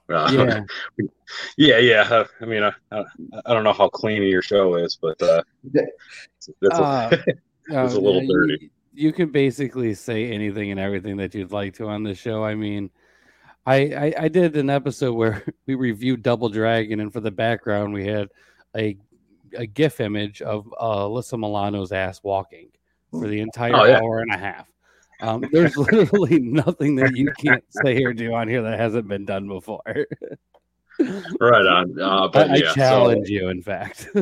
uh, 0.09 0.29
yeah, 0.31 1.05
yeah, 1.57 1.77
yeah. 1.77 2.23
I 2.41 2.45
mean, 2.45 2.63
I, 2.63 2.73
I 2.91 3.53
don't 3.53 3.63
know 3.63 3.73
how 3.73 3.89
clean 3.89 4.21
your 4.23 4.41
show 4.41 4.75
is, 4.75 4.97
but 5.01 5.21
uh, 5.21 5.43
it's, 5.73 6.49
it's, 6.61 6.79
Uh, 6.79 7.09
a, 7.11 7.15
it's 7.85 7.95
a 7.95 7.99
little 7.99 8.21
yeah, 8.21 8.29
dirty. 8.31 8.57
You, 8.61 8.69
you 8.93 9.13
can 9.13 9.29
basically 9.29 9.93
say 9.93 10.31
anything 10.31 10.71
and 10.71 10.79
everything 10.79 11.17
that 11.17 11.33
you'd 11.35 11.51
like 11.51 11.73
to 11.75 11.87
on 11.87 12.03
this 12.03 12.17
show. 12.17 12.43
I 12.43 12.55
mean, 12.55 12.89
I, 13.65 13.75
I 13.75 14.13
I 14.19 14.27
did 14.27 14.55
an 14.55 14.69
episode 14.69 15.13
where 15.13 15.43
we 15.65 15.75
reviewed 15.75 16.21
Double 16.23 16.49
Dragon, 16.49 16.99
and 16.99 17.11
for 17.11 17.19
the 17.19 17.31
background, 17.31 17.93
we 17.93 18.05
had 18.05 18.29
a 18.77 18.97
a 19.57 19.65
GIF 19.65 19.99
image 20.01 20.41
of 20.41 20.67
uh, 20.79 20.99
Alyssa 20.99 21.39
Milano's 21.39 21.91
ass 21.91 22.21
walking 22.23 22.69
for 23.11 23.27
the 23.27 23.39
entire 23.39 23.75
Oh, 23.75 23.85
yeah. 23.85 23.99
hour 24.01 24.19
and 24.19 24.33
a 24.33 24.37
half. 24.37 24.67
Um, 25.21 25.45
there's 25.51 25.77
literally 25.77 26.39
nothing 26.39 26.95
that 26.97 27.15
you 27.15 27.31
can't 27.33 27.63
say 27.69 28.03
or 28.03 28.13
do 28.13 28.33
on 28.33 28.47
here 28.47 28.61
that 28.63 28.79
hasn't 28.79 29.07
been 29.07 29.25
done 29.25 29.47
before. 29.47 30.07
Right 30.97 31.65
on. 31.65 31.99
Uh, 31.99 32.27
but 32.29 32.49
I, 32.49 32.53
I 32.53 32.55
yeah, 32.55 32.69
so- 32.69 32.75
challenge 32.75 33.29
you, 33.29 33.49
in 33.49 33.61
fact. 33.61 34.09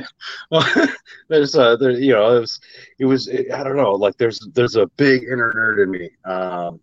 well, 0.50 0.88
there's 1.28 1.54
uh 1.54 1.76
there 1.76 1.92
you 1.92 2.12
know 2.12 2.36
it 2.36 2.40
was 2.40 2.60
it 2.98 3.04
was 3.04 3.28
I 3.28 3.62
don't 3.62 3.76
know 3.76 3.92
like 3.92 4.16
there's 4.16 4.40
there's 4.54 4.76
a 4.76 4.86
big 4.96 5.24
inner 5.24 5.52
nerd 5.52 5.82
in 5.82 5.90
me 5.90 6.10
um 6.24 6.80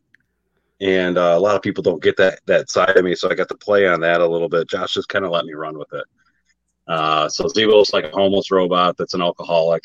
and 0.80 1.18
uh, 1.18 1.36
a 1.36 1.40
lot 1.40 1.56
of 1.56 1.62
people 1.62 1.84
don't 1.84 2.02
get 2.02 2.18
that 2.18 2.40
that 2.46 2.70
side 2.70 2.96
of 2.98 3.04
me 3.04 3.16
so 3.16 3.30
I 3.30 3.36
got 3.36 3.50
to 3.50 3.56
play 3.56 3.88
on 3.88 4.00
that 4.02 4.22
a 4.22 4.28
little 4.28 4.50
bit 4.50 4.70
Josh 4.70 4.94
just 4.94 5.10
kind 5.10 5.26
of 5.26 5.32
let 5.32 5.46
me 5.46 5.54
run 5.54 5.78
with 5.78 5.92
it 5.94 6.06
uh 6.88 7.28
so 7.30 7.46
Zebo's 7.46 7.94
like 7.94 8.06
a 8.06 8.12
homeless 8.12 8.52
robot 8.52 8.98
that's 8.98 9.14
an 9.14 9.22
alcoholic 9.22 9.84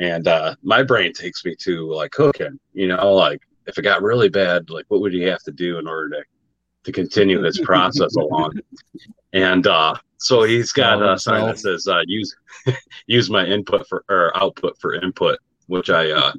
and 0.00 0.26
uh 0.26 0.54
my 0.62 0.82
brain 0.82 1.12
takes 1.12 1.44
me 1.44 1.54
to 1.54 1.92
like 1.92 2.10
cooking 2.10 2.58
you 2.72 2.88
know 2.88 3.14
like 3.14 3.40
if 3.66 3.78
it 3.78 3.82
got 3.82 4.02
really 4.02 4.28
bad 4.28 4.68
like 4.70 4.84
what 4.88 5.00
would 5.00 5.12
he 5.12 5.22
have 5.22 5.42
to 5.42 5.52
do 5.52 5.78
in 5.78 5.86
order 5.86 6.08
to 6.10 6.22
to 6.82 6.92
continue 6.92 7.42
his 7.42 7.60
process 7.60 8.16
along 8.16 8.52
and 9.32 9.66
uh 9.66 9.94
so 10.20 10.42
he's 10.42 10.72
got 10.72 11.02
a 11.02 11.18
sign 11.18 11.46
that 11.46 11.58
says 11.58 11.88
uh, 11.88 12.02
use 12.06 12.36
use 13.06 13.30
my 13.30 13.44
input 13.46 13.88
for 13.88 14.04
or 14.10 14.36
output 14.36 14.76
for 14.78 14.94
input, 14.94 15.38
which 15.66 15.88
I 15.88 16.10
uh 16.10 16.32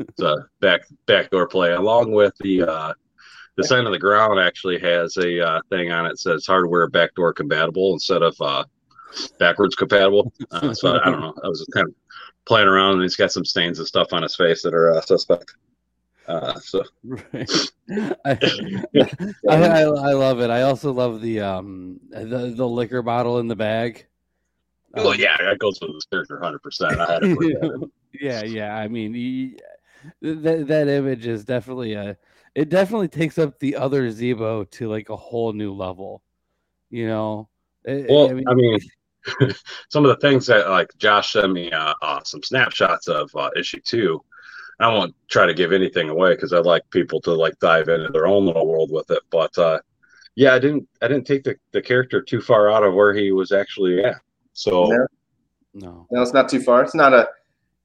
it's 0.00 0.20
a 0.20 0.46
back 0.60 0.82
backdoor 1.06 1.46
play 1.46 1.72
along 1.72 2.10
with 2.10 2.34
the 2.40 2.62
uh 2.62 2.94
the 3.56 3.64
sign 3.64 3.86
on 3.86 3.92
the 3.92 3.98
ground 3.98 4.40
actually 4.40 4.78
has 4.80 5.16
a 5.16 5.44
uh, 5.44 5.60
thing 5.68 5.90
on 5.90 6.06
it 6.06 6.10
that 6.10 6.18
says 6.18 6.46
hardware 6.46 6.88
backdoor 6.88 7.32
compatible 7.32 7.92
instead 7.92 8.22
of 8.22 8.34
uh 8.40 8.64
backwards 9.38 9.74
compatible. 9.74 10.32
Uh, 10.50 10.74
so 10.74 10.98
I 11.00 11.10
don't 11.10 11.20
know. 11.20 11.34
I 11.42 11.48
was 11.48 11.66
kind 11.72 11.86
of 11.86 11.94
playing 12.48 12.66
around 12.66 12.94
and 12.94 13.02
he's 13.02 13.14
got 13.14 13.30
some 13.30 13.44
stains 13.44 13.78
and 13.78 13.86
stuff 13.86 14.12
on 14.12 14.22
his 14.22 14.34
face 14.34 14.62
that 14.62 14.74
are 14.74 14.90
uh, 14.94 15.00
suspect. 15.02 15.54
Uh, 16.26 16.58
so 16.60 16.82
Right. 17.04 17.50
I, 18.24 18.38
I, 19.48 19.54
I 19.54 19.80
I 19.82 20.12
love 20.12 20.40
it. 20.40 20.50
I 20.50 20.62
also 20.62 20.92
love 20.92 21.20
the 21.22 21.40
um 21.40 22.00
the, 22.10 22.52
the 22.56 22.66
liquor 22.68 23.02
bottle 23.02 23.38
in 23.38 23.48
the 23.48 23.56
bag. 23.56 24.06
oh 24.94 25.12
Um, 25.12 25.16
yeah, 25.18 25.36
that 25.38 25.58
goes 25.58 25.78
with 25.80 25.90
the 25.92 26.02
character 26.10 26.38
hundred 26.40 26.62
percent. 26.62 27.00
I 27.00 27.12
had 27.12 27.18
to 27.20 27.34
put 27.36 27.60
that 27.60 27.72
in. 27.74 27.92
yeah, 28.20 28.42
yeah. 28.42 28.76
I 28.76 28.88
mean, 28.88 29.14
he, 29.14 29.58
that 30.20 30.66
that 30.68 30.88
image 30.88 31.26
is 31.26 31.44
definitely 31.44 31.94
a. 31.94 32.16
It 32.54 32.68
definitely 32.70 33.08
takes 33.08 33.38
up 33.38 33.58
the 33.58 33.76
other 33.76 34.10
Zebo 34.10 34.68
to 34.72 34.88
like 34.88 35.08
a 35.10 35.16
whole 35.16 35.52
new 35.52 35.72
level. 35.72 36.22
You 36.90 37.06
know. 37.06 37.48
I- 37.86 38.04
Well, 38.08 38.30
I 38.48 38.54
mean, 38.54 38.78
some 39.90 40.04
of 40.04 40.08
the 40.08 40.20
things 40.20 40.46
that 40.46 40.68
like 40.68 40.90
Josh 40.98 41.32
sent 41.32 41.52
me 41.52 41.70
uh, 41.70 41.94
uh, 42.02 42.20
some 42.24 42.42
snapshots 42.42 43.08
of 43.08 43.30
uh, 43.34 43.50
issue 43.56 43.80
two. 43.80 44.22
I 44.80 44.88
won't 44.88 45.14
try 45.28 45.46
to 45.46 45.54
give 45.54 45.72
anything 45.72 46.08
away 46.08 46.34
because 46.34 46.52
I'd 46.52 46.64
like 46.64 46.88
people 46.90 47.20
to 47.22 47.32
like 47.32 47.58
dive 47.58 47.88
into 47.88 48.10
their 48.10 48.26
own 48.26 48.46
little 48.46 48.66
world 48.66 48.90
with 48.92 49.10
it. 49.10 49.22
But 49.30 49.56
uh, 49.58 49.80
yeah, 50.36 50.54
I 50.54 50.58
didn't 50.58 50.88
I 51.02 51.08
didn't 51.08 51.26
take 51.26 51.42
the, 51.44 51.56
the 51.72 51.82
character 51.82 52.22
too 52.22 52.40
far 52.40 52.70
out 52.70 52.84
of 52.84 52.94
where 52.94 53.12
he 53.12 53.32
was 53.32 53.50
actually 53.50 54.04
at. 54.04 54.20
So 54.52 54.86
No. 54.86 55.06
no. 55.74 56.06
No, 56.10 56.22
it's 56.22 56.32
not 56.32 56.48
too 56.48 56.60
far. 56.60 56.82
It's 56.82 56.94
not 56.94 57.12
a 57.12 57.28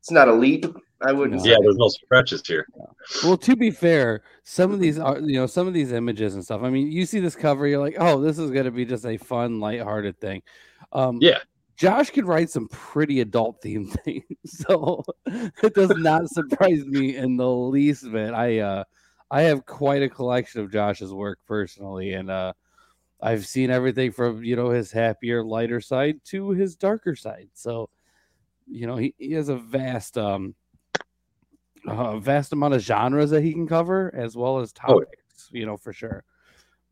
it's 0.03 0.11
not 0.11 0.27
a 0.27 0.33
leap. 0.33 0.65
I 1.01 1.13
wouldn't. 1.13 1.45
No. 1.45 1.49
yeah, 1.49 1.55
there's 1.61 1.77
no 1.77 1.87
stretches 1.87 2.45
here. 2.45 2.67
Well, 3.23 3.37
to 3.37 3.55
be 3.55 3.71
fair, 3.71 4.21
some 4.43 4.73
of 4.73 4.81
these 4.81 4.99
are 4.99 5.17
you 5.17 5.39
know 5.39 5.45
some 5.47 5.65
of 5.65 5.73
these 5.73 5.93
images 5.93 6.35
and 6.35 6.43
stuff. 6.43 6.61
I 6.61 6.69
mean, 6.69 6.91
you 6.91 7.05
see 7.05 7.21
this 7.21 7.37
cover, 7.37 7.65
you're 7.67 7.79
like, 7.79 7.95
oh, 7.97 8.19
this 8.19 8.37
is 8.37 8.51
going 8.51 8.65
to 8.65 8.71
be 8.71 8.83
just 8.83 9.05
a 9.05 9.15
fun, 9.15 9.61
lighthearted 9.61 10.19
thing. 10.19 10.41
Um, 10.91 11.19
Yeah. 11.21 11.37
Josh 11.77 12.09
could 12.09 12.25
write 12.25 12.49
some 12.49 12.67
pretty 12.67 13.21
adult 13.21 13.61
themed 13.61 13.97
things, 14.03 14.25
so 14.45 15.05
it 15.25 15.73
does 15.73 15.93
not 15.95 16.29
surprise 16.29 16.85
me 16.85 17.15
in 17.15 17.37
the 17.37 17.49
least 17.49 18.11
bit. 18.11 18.33
I 18.33 18.59
uh, 18.59 18.83
I 19.31 19.43
have 19.43 19.65
quite 19.65 20.03
a 20.03 20.09
collection 20.09 20.59
of 20.59 20.71
Josh's 20.71 21.13
work 21.13 21.39
personally, 21.47 22.11
and 22.11 22.29
uh, 22.29 22.51
I've 23.21 23.47
seen 23.47 23.71
everything 23.71 24.11
from 24.11 24.43
you 24.43 24.57
know 24.57 24.69
his 24.69 24.91
happier, 24.91 25.45
lighter 25.45 25.79
side 25.79 26.19
to 26.25 26.49
his 26.49 26.75
darker 26.75 27.15
side. 27.15 27.47
So, 27.53 27.89
you 28.67 28.88
know, 28.88 28.95
he, 28.97 29.13
he 29.17 29.34
has 29.34 29.49
a 29.49 29.56
vast 29.56 30.17
um 30.17 30.56
a 31.86 32.19
vast 32.19 32.54
amount 32.54 32.73
of 32.73 32.82
genres 32.82 33.30
that 33.32 33.43
he 33.43 33.52
can 33.52 33.67
cover 33.67 34.13
as 34.15 34.36
well 34.38 34.60
as 34.60 34.73
Oh, 34.88 34.99
topics, 35.02 35.49
you 35.52 35.65
know, 35.65 35.78
for 35.78 35.93
sure. 35.93 36.23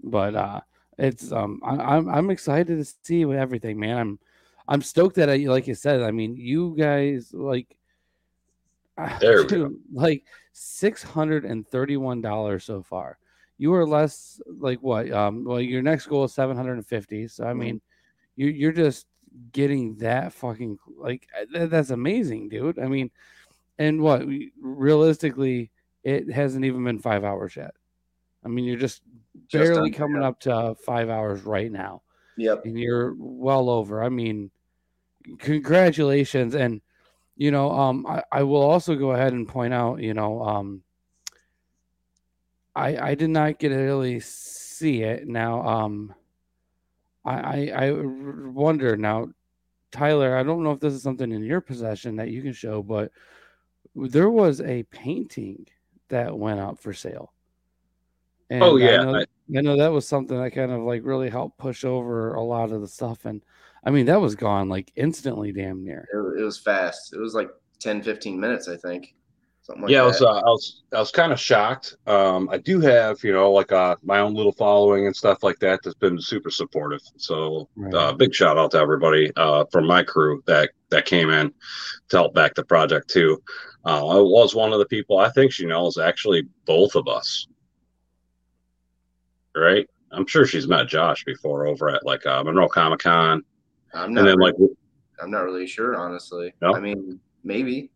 But 0.04 0.36
uh 0.36 0.62
it's 0.98 1.32
um 1.32 1.62
I, 1.64 1.76
I'm 1.76 2.10
I'm 2.10 2.30
excited 2.30 2.78
to 2.78 2.94
see 3.04 3.26
with 3.26 3.38
everything, 3.38 3.80
man. 3.80 3.98
I'm 3.98 4.20
I'm 4.68 4.82
stoked 4.82 5.16
that 5.16 5.30
I 5.30 5.38
like 5.38 5.68
you 5.68 5.76
said, 5.76 6.02
I 6.02 6.12
mean, 6.12 6.36
you 6.36 6.76
guys 6.78 7.34
like 7.34 7.76
There 9.20 9.38
we 9.38 9.44
go. 9.44 9.48
dude, 9.48 9.80
like 9.94 10.24
six 10.54 11.02
hundred 11.02 11.46
and 11.46 11.68
thirty-one 11.68 12.22
dollars 12.22 12.66
so 12.66 12.82
far. 12.82 13.18
You 13.58 13.74
are 13.74 13.86
less 13.86 14.42
like 14.46 14.80
what? 14.82 15.12
Um, 15.12 15.46
well, 15.46 15.62
your 15.62 15.82
next 15.82 16.08
goal 16.08 16.24
is 16.24 16.34
seven 16.34 16.58
hundred 16.58 16.74
and 16.74 16.86
fifty. 16.86 17.28
So 17.28 17.46
I 17.46 17.54
mean, 17.54 17.80
you 18.36 18.48
you're 18.48 18.72
just 18.72 19.06
getting 19.52 19.96
that 19.98 20.34
fucking 20.34 20.80
like 20.98 21.28
uh, 21.40 21.46
that, 21.54 21.70
that's 21.70 21.90
amazing, 21.90 22.50
dude. 22.50 22.80
I 22.80 22.88
mean, 22.88 23.12
and 23.80 24.02
what 24.02 24.26
we- 24.28 24.52
realistically, 24.62 25.72
it 26.04 26.32
hasn't 26.32 26.66
even 26.66 26.84
been 26.84 27.00
five 27.00 27.24
hours 27.24 27.56
yet. 27.56 27.76
I 28.44 28.50
mean, 28.50 28.66
you're 28.66 28.78
just 28.80 29.04
barely 29.52 29.92
coming 29.92 30.24
up 30.24 30.40
to 30.42 30.76
five 30.76 31.10
hours 31.10 31.44
right 31.44 31.72
now 31.72 32.02
Yep. 32.38 32.66
and 32.66 32.80
you're 32.80 33.14
well 33.18 33.70
over. 33.70 34.04
I 34.04 34.10
mean, 34.10 34.52
congratulations. 35.40 36.56
And 36.56 36.82
you 37.38 37.52
know, 37.52 37.72
um, 37.72 38.06
I, 38.08 38.24
I 38.32 38.44
will 38.44 38.62
also 38.62 38.96
go 38.96 39.12
ahead 39.12 39.34
and 39.34 39.48
point 39.48 39.74
out, 39.74 40.02
you 40.02 40.14
know, 40.14 40.44
um, 40.44 40.84
I 42.76 43.12
I 43.12 43.16
did 43.16 43.30
not 43.30 43.60
get 43.60 43.70
to 43.70 43.76
really 43.78 44.20
see 44.20 45.04
it. 45.04 45.28
Now, 45.28 45.62
um, 45.68 46.14
I 47.26 47.70
I, 47.70 47.86
I 47.86 47.92
r- 47.92 48.50
wonder 48.50 48.98
now, 48.98 49.30
Tyler. 49.92 50.36
I 50.38 50.44
don't 50.44 50.64
know 50.64 50.72
if 50.72 50.80
this 50.80 50.94
is 50.94 51.04
something 51.04 51.32
in 51.32 51.44
your 51.44 51.62
possession 51.62 52.16
that 52.18 52.30
you 52.30 52.42
can 52.42 52.54
show, 52.54 52.82
but 52.82 53.12
there 53.96 54.30
was 54.30 54.62
a 54.62 54.84
painting 54.84 55.68
that 56.10 56.38
went 56.38 56.60
up 56.60 56.80
for 56.80 56.94
sale. 56.94 57.34
And 58.50 58.64
Oh, 58.64 58.78
I 58.78 58.82
yeah, 58.82 58.98
know, 59.04 59.16
I- 59.16 59.26
I 59.58 59.62
know 59.62 59.78
that 59.78 59.92
was 59.92 60.08
something 60.08 60.38
that 60.42 60.52
kind 60.52 60.72
of 60.72 60.82
like 60.82 61.04
really 61.04 61.30
helped 61.30 61.58
push 61.58 61.84
over 61.84 62.34
a 62.36 62.42
lot 62.44 62.72
of 62.72 62.82
the 62.82 62.88
stuff. 62.88 63.26
And 63.26 63.42
I 63.84 63.90
mean, 63.92 64.06
that 64.08 64.20
was 64.22 64.36
gone 64.36 64.70
like 64.70 64.92
instantly, 64.96 65.52
damn 65.52 65.84
near. 65.84 66.08
It, 66.14 66.42
it 66.42 66.44
was 66.44 66.58
fast. 66.58 67.14
It 67.14 67.20
was 67.20 67.34
like 67.34 67.50
10, 67.80 68.02
15 68.02 68.40
minutes, 68.40 68.68
I 68.68 68.78
think. 68.78 69.14
Something 69.64 69.84
like 69.84 69.92
yeah, 69.92 70.02
I 70.02 70.06
was, 70.08 70.22
uh, 70.24 70.26
I 70.26 70.50
was, 70.50 70.82
I 70.92 71.00
was 71.00 71.12
kind 71.12 71.32
of 71.32 71.40
shocked. 71.40 71.96
Um, 72.08 72.50
I 72.50 72.58
do 72.58 72.80
have, 72.82 73.24
you 73.24 73.32
know, 73.32 73.52
like 73.52 73.72
uh, 73.72 73.96
my 74.02 74.20
own 74.20 74.34
little 74.34 74.52
following 74.54 75.06
and 75.06 75.16
stuff 75.16 75.44
like 75.44 75.60
that 75.60 75.82
that's 75.84 75.96
been 75.96 76.20
super 76.20 76.50
supportive. 76.50 77.02
So, 77.18 77.70
Right. 77.76 77.94
uh, 77.94 78.12
big 78.14 78.34
shout 78.34 78.58
out 78.58 78.72
to 78.72 78.80
everybody 78.80 79.32
uh, 79.36 79.66
from 79.72 79.86
my 79.86 80.02
crew 80.02 80.42
that 80.48 80.72
that 80.90 81.06
came 81.06 81.30
in 81.30 81.54
to 82.10 82.18
help 82.18 82.34
back 82.34 82.56
the 82.56 82.66
project 82.66 83.10
too. 83.12 83.42
Uh, 83.86 84.08
I 84.08 84.16
was 84.16 84.56
one 84.56 84.74
of 84.74 84.80
the 84.80 84.86
people. 84.88 85.20
I 85.20 85.30
think 85.30 85.52
she 85.52 85.68
knows 85.68 86.00
actually 86.00 86.44
both 86.66 86.96
of 86.96 87.08
us, 87.08 87.48
right? 89.56 89.88
I'm 90.12 90.26
sure 90.26 90.46
she's 90.46 90.68
met 90.68 90.88
Josh 90.88 91.24
before 91.24 91.68
over 91.68 91.90
at 91.90 92.04
like 92.04 92.26
uh, 92.26 92.44
Monroe 92.44 92.68
Comic 92.68 93.00
Con, 93.00 93.44
I'm 93.94 94.14
not 94.14 94.22
and 94.22 94.28
then 94.28 94.38
really, 94.40 94.54
like 94.60 94.72
I'm 95.22 95.30
not 95.30 95.44
really 95.44 95.68
sure, 95.68 95.96
honestly. 95.96 96.54
No? 96.62 96.76
I 96.76 96.80
mean, 96.80 97.20
maybe. 97.44 97.92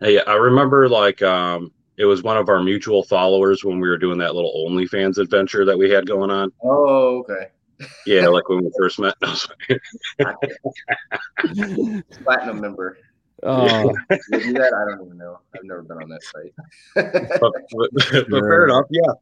Hey, 0.00 0.20
I 0.20 0.34
remember 0.34 0.88
like 0.88 1.22
um 1.22 1.72
it 1.96 2.04
was 2.04 2.22
one 2.22 2.36
of 2.36 2.48
our 2.48 2.62
mutual 2.62 3.02
followers 3.02 3.64
when 3.64 3.80
we 3.80 3.88
were 3.88 3.98
doing 3.98 4.18
that 4.18 4.34
little 4.34 4.52
OnlyFans 4.68 5.18
adventure 5.18 5.64
that 5.64 5.76
we 5.76 5.90
had 5.90 6.06
going 6.06 6.30
on. 6.30 6.52
Oh, 6.62 7.18
okay. 7.18 7.48
Yeah, 8.06 8.28
like 8.28 8.48
when 8.48 8.64
we 8.64 8.70
first 8.78 9.00
met. 9.00 9.14
Platinum 12.24 12.60
member. 12.60 12.98
Oh, 13.42 13.92
Did 14.10 14.20
do 14.42 14.52
that? 14.54 14.72
I 14.74 14.84
don't 14.90 15.06
even 15.06 15.18
know. 15.18 15.38
I've 15.54 15.62
never 15.62 15.82
been 15.82 15.98
on 15.98 16.08
that 16.08 16.22
site. 16.24 16.52
but, 17.40 17.52
but, 17.70 17.90
but 18.28 18.40
fair 18.40 18.64
enough, 18.64 18.86
yeah. 18.90 19.12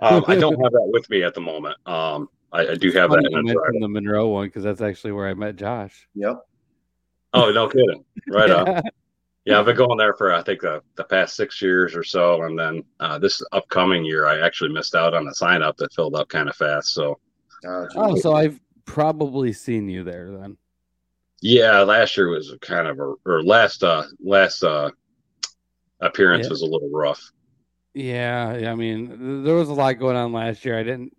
Um, 0.00 0.24
I 0.28 0.36
don't 0.36 0.58
have 0.62 0.72
that 0.72 0.88
with 0.92 1.10
me 1.10 1.22
at 1.22 1.34
the 1.34 1.42
moment. 1.42 1.76
Um, 1.86 2.30
I, 2.52 2.68
I 2.68 2.74
do 2.76 2.90
have 2.92 3.10
funny 3.10 3.24
that 3.24 3.32
you 3.32 3.38
in 3.38 3.44
mentioned 3.44 3.82
the 3.82 3.88
Monroe 3.88 4.28
one 4.28 4.46
because 4.46 4.64
that's 4.64 4.80
actually 4.80 5.12
where 5.12 5.28
I 5.28 5.34
met 5.34 5.56
Josh. 5.56 6.08
yep. 6.14 6.38
Oh, 7.34 7.52
no 7.52 7.68
kidding. 7.68 8.02
Right 8.28 8.50
on. 8.50 8.82
Yeah. 9.46 9.52
Yeah, 9.54 9.60
I've 9.60 9.66
been 9.66 9.76
going 9.76 9.96
there 9.96 10.12
for 10.14 10.32
I 10.34 10.42
think 10.42 10.60
the, 10.60 10.82
the 10.96 11.04
past 11.04 11.36
six 11.36 11.62
years 11.62 11.94
or 11.94 12.02
so, 12.02 12.42
and 12.42 12.58
then 12.58 12.82
uh, 13.00 13.18
this 13.18 13.40
upcoming 13.52 14.04
year 14.04 14.26
I 14.26 14.40
actually 14.44 14.72
missed 14.72 14.94
out 14.96 15.14
on 15.14 15.24
the 15.24 15.34
sign 15.34 15.62
up 15.62 15.76
that 15.78 15.92
filled 15.94 16.14
up 16.16 16.28
kind 16.28 16.48
of 16.48 16.56
fast. 16.56 16.88
So 16.94 17.18
Oh, 17.64 17.86
Oh, 17.96 18.16
so 18.16 18.34
I've 18.34 18.60
probably 18.84 19.52
seen 19.52 19.88
you 19.88 20.02
there 20.04 20.30
then. 20.32 20.56
yeah, 21.42 21.80
last 21.82 22.16
year 22.16 22.28
was 22.28 22.54
kind 22.60 22.86
of 22.88 22.98
a 22.98 23.14
or 23.24 23.42
last 23.42 23.82
uh 23.84 24.04
last 24.20 24.62
uh 24.64 24.90
appearance 26.00 26.46
Yeah. 26.46 26.50
was 26.50 26.62
a 26.62 26.66
little 26.66 26.90
rough. 26.90 27.22
Yeah, 27.94 28.56
yeah, 28.58 28.72
I 28.72 28.74
mean, 28.74 29.42
there 29.44 29.54
was 29.54 29.68
a 29.70 29.74
lot 29.74 29.94
going 29.94 30.16
on 30.16 30.32
last 30.32 30.64
year. 30.64 30.78
I 30.78 30.82
didn't. 30.82 31.14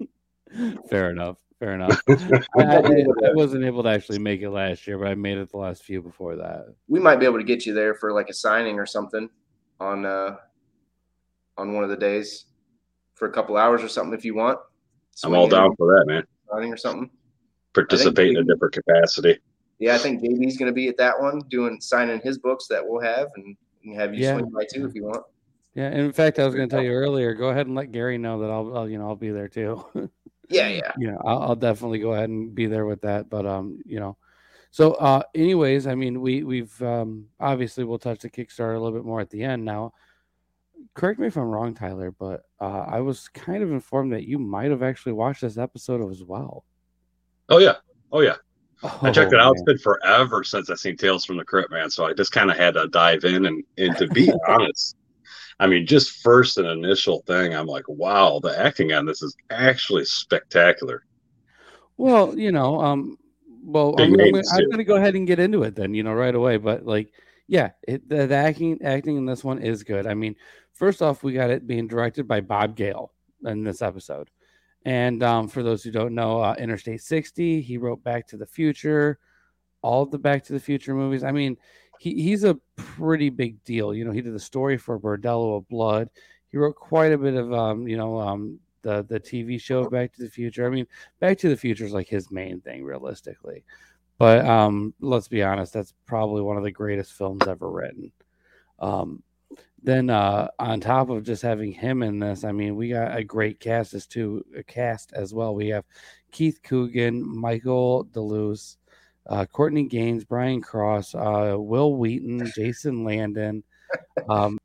Fair 0.90 1.10
enough. 1.10 1.36
Fair 1.62 1.74
enough. 1.74 2.02
I, 2.08 2.60
I, 2.60 2.78
I 2.80 3.32
wasn't 3.34 3.64
able 3.64 3.84
to 3.84 3.88
actually 3.88 4.18
make 4.18 4.42
it 4.42 4.50
last 4.50 4.84
year, 4.88 4.98
but 4.98 5.06
I 5.06 5.14
made 5.14 5.38
it 5.38 5.48
the 5.52 5.58
last 5.58 5.84
few 5.84 6.02
before 6.02 6.34
that. 6.34 6.74
we 6.88 6.98
might 6.98 7.20
be 7.20 7.24
able 7.24 7.38
to 7.38 7.44
get 7.44 7.64
you 7.66 7.72
there 7.72 7.94
for 7.94 8.12
like 8.12 8.28
a 8.28 8.34
signing 8.34 8.80
or 8.80 8.86
something 8.86 9.30
on 9.78 10.04
uh 10.04 10.36
on 11.56 11.72
one 11.72 11.84
of 11.84 11.90
the 11.90 11.96
days 11.96 12.46
for 13.14 13.28
a 13.28 13.32
couple 13.32 13.56
hours 13.56 13.80
or 13.80 13.88
something 13.88 14.12
if 14.12 14.24
you 14.24 14.34
want. 14.34 14.58
I'm 15.22 15.34
all 15.34 15.46
down 15.46 15.76
for 15.76 15.86
that, 15.94 16.06
man. 16.08 16.24
signing 16.50 16.72
or 16.72 16.76
something. 16.76 17.08
Participate 17.74 18.30
in 18.30 18.38
a 18.38 18.44
different 18.44 18.74
capacity. 18.74 19.38
Yeah, 19.78 19.94
I 19.94 19.98
think 19.98 20.20
JB's 20.20 20.56
going 20.56 20.70
to 20.70 20.74
be 20.74 20.88
at 20.88 20.96
that 20.96 21.20
one 21.20 21.42
doing 21.48 21.80
signing 21.80 22.20
his 22.24 22.38
books 22.38 22.66
that 22.70 22.82
we'll 22.84 23.02
have, 23.02 23.28
and 23.36 23.56
have 23.96 24.14
you 24.14 24.24
Yeah. 24.24 24.34
swing 24.34 24.50
by 24.50 24.64
too 24.72 24.86
if 24.86 24.96
you 24.96 25.04
want. 25.04 25.22
Yeah, 25.74 25.86
and 25.86 26.00
in 26.00 26.12
fact, 26.12 26.40
I 26.40 26.44
was 26.44 26.56
going 26.56 26.68
to 26.68 26.74
tell 26.74 26.84
you 26.84 26.90
earlier. 26.90 27.34
Go 27.34 27.50
ahead 27.50 27.66
and 27.66 27.76
let 27.76 27.92
Gary 27.92 28.18
know 28.18 28.40
that 28.40 28.50
I'll, 28.50 28.76
I'll 28.76 28.88
you 28.88 28.98
know, 28.98 29.06
I'll 29.06 29.16
be 29.16 29.30
there 29.30 29.48
too. 29.48 29.84
Yeah, 30.48 30.68
yeah. 30.68 30.92
yeah. 30.98 31.16
I'll, 31.24 31.42
I'll 31.42 31.56
definitely 31.56 31.98
go 31.98 32.12
ahead 32.12 32.28
and 32.28 32.54
be 32.54 32.66
there 32.66 32.86
with 32.86 33.02
that. 33.02 33.30
But 33.30 33.46
um, 33.46 33.80
you 33.84 34.00
know, 34.00 34.16
so 34.70 34.92
uh, 34.94 35.22
anyways, 35.34 35.86
I 35.86 35.94
mean, 35.94 36.20
we 36.20 36.44
we've 36.44 36.80
um, 36.82 37.26
obviously 37.40 37.84
we'll 37.84 37.98
touch 37.98 38.20
the 38.20 38.30
Kickstarter 38.30 38.76
a 38.76 38.78
little 38.80 38.98
bit 38.98 39.06
more 39.06 39.20
at 39.20 39.30
the 39.30 39.44
end. 39.44 39.64
Now, 39.64 39.92
correct 40.94 41.18
me 41.20 41.26
if 41.26 41.36
I'm 41.36 41.44
wrong, 41.44 41.74
Tyler, 41.74 42.10
but 42.10 42.42
uh, 42.60 42.84
I 42.88 43.00
was 43.00 43.28
kind 43.28 43.62
of 43.62 43.70
informed 43.70 44.12
that 44.12 44.26
you 44.26 44.38
might 44.38 44.70
have 44.70 44.82
actually 44.82 45.12
watched 45.12 45.42
this 45.42 45.58
episode 45.58 46.08
as 46.10 46.22
well. 46.22 46.64
Oh 47.48 47.58
yeah. 47.58 47.76
Oh 48.10 48.20
yeah. 48.20 48.36
I 48.82 49.12
checked 49.12 49.32
Oh, 49.32 49.36
it 49.36 49.40
out. 49.40 49.52
It's 49.52 49.62
been 49.62 49.78
forever 49.78 50.42
since 50.42 50.68
I've 50.68 50.78
seen 50.80 50.96
Tales 50.96 51.24
from 51.24 51.36
the 51.36 51.44
Crypt, 51.44 51.70
man. 51.70 51.88
So 51.88 52.04
I 52.04 52.14
just 52.14 52.32
kind 52.32 52.50
of 52.50 52.56
had 52.56 52.74
to 52.74 52.88
dive 52.88 53.24
in 53.24 53.46
and, 53.46 53.62
and 53.78 53.96
to 53.98 54.08
be 54.08 54.32
honest, 54.48 54.96
I 55.62 55.68
mean, 55.68 55.86
just 55.86 56.22
first 56.22 56.58
an 56.58 56.66
initial 56.66 57.22
thing, 57.24 57.54
I'm 57.54 57.68
like, 57.68 57.84
wow, 57.86 58.40
the 58.42 58.58
acting 58.58 58.92
on 58.94 59.06
this 59.06 59.22
is 59.22 59.36
actually 59.50 60.04
spectacular. 60.04 61.04
Well, 61.96 62.36
you 62.36 62.50
know, 62.50 62.80
um, 62.80 63.16
well, 63.62 63.92
Big 63.92 64.08
I'm, 64.08 64.20
I'm, 64.20 64.32
gonna, 64.32 64.42
I'm 64.54 64.70
gonna 64.70 64.82
go 64.82 64.96
ahead 64.96 65.14
and 65.14 65.24
get 65.24 65.38
into 65.38 65.62
it 65.62 65.76
then, 65.76 65.94
you 65.94 66.02
know, 66.02 66.14
right 66.14 66.34
away. 66.34 66.56
But 66.56 66.84
like, 66.84 67.12
yeah, 67.46 67.70
it, 67.86 68.08
the, 68.08 68.26
the 68.26 68.34
acting 68.34 68.82
acting 68.82 69.16
in 69.16 69.24
this 69.24 69.44
one 69.44 69.60
is 69.60 69.84
good. 69.84 70.08
I 70.08 70.14
mean, 70.14 70.34
first 70.72 71.00
off, 71.00 71.22
we 71.22 71.32
got 71.32 71.50
it 71.50 71.64
being 71.64 71.86
directed 71.86 72.26
by 72.26 72.40
Bob 72.40 72.74
Gale 72.74 73.12
in 73.44 73.62
this 73.62 73.82
episode, 73.82 74.30
and 74.84 75.22
um, 75.22 75.46
for 75.46 75.62
those 75.62 75.84
who 75.84 75.92
don't 75.92 76.16
know, 76.16 76.40
uh, 76.40 76.56
Interstate 76.58 77.02
60, 77.02 77.60
he 77.60 77.78
wrote 77.78 78.02
Back 78.02 78.26
to 78.26 78.36
the 78.36 78.46
Future, 78.46 79.20
all 79.80 80.06
the 80.06 80.18
Back 80.18 80.42
to 80.46 80.54
the 80.54 80.60
Future 80.60 80.92
movies. 80.96 81.22
I 81.22 81.30
mean, 81.30 81.56
he, 82.02 82.20
he's 82.20 82.42
a 82.42 82.58
pretty 82.74 83.30
big 83.30 83.62
deal. 83.62 83.94
You 83.94 84.04
know, 84.04 84.10
he 84.10 84.22
did 84.22 84.34
the 84.34 84.40
story 84.40 84.76
for 84.76 84.98
Bordello 84.98 85.56
of 85.56 85.68
Blood. 85.68 86.10
He 86.50 86.58
wrote 86.58 86.74
quite 86.74 87.12
a 87.12 87.18
bit 87.18 87.34
of, 87.34 87.52
um, 87.52 87.86
you 87.86 87.96
know, 87.96 88.18
um, 88.18 88.58
the 88.82 89.04
the 89.04 89.20
TV 89.20 89.60
show 89.60 89.88
Back 89.88 90.12
to 90.14 90.22
the 90.22 90.28
Future. 90.28 90.66
I 90.66 90.70
mean, 90.70 90.88
Back 91.20 91.38
to 91.38 91.48
the 91.48 91.56
Future 91.56 91.84
is 91.84 91.92
like 91.92 92.08
his 92.08 92.28
main 92.28 92.60
thing, 92.60 92.82
realistically. 92.82 93.62
But 94.18 94.44
um, 94.44 94.94
let's 94.98 95.28
be 95.28 95.44
honest, 95.44 95.72
that's 95.72 95.94
probably 96.04 96.42
one 96.42 96.56
of 96.56 96.64
the 96.64 96.72
greatest 96.72 97.12
films 97.12 97.46
ever 97.46 97.70
written. 97.70 98.10
Um, 98.80 99.22
then 99.80 100.10
uh, 100.10 100.48
on 100.58 100.80
top 100.80 101.08
of 101.08 101.22
just 101.22 101.42
having 101.42 101.70
him 101.70 102.02
in 102.02 102.18
this, 102.18 102.42
I 102.42 102.50
mean, 102.50 102.74
we 102.74 102.88
got 102.88 103.16
a 103.16 103.22
great 103.22 103.60
cast 103.60 103.94
as 103.94 104.08
too 104.08 104.44
a 104.56 104.64
cast 104.64 105.12
as 105.12 105.32
well. 105.32 105.54
We 105.54 105.68
have 105.68 105.84
Keith 106.32 106.58
Coogan, 106.64 107.24
Michael 107.24 108.06
DeLuise, 108.06 108.76
uh, 109.26 109.44
Courtney 109.46 109.84
Gains, 109.84 110.24
Brian 110.24 110.60
Krause, 110.60 111.14
uh, 111.14 111.54
Wil 111.58 111.96
Wheaton, 111.96 112.50
Jason 112.54 113.04
London. 113.04 113.62
Um, 114.28 114.58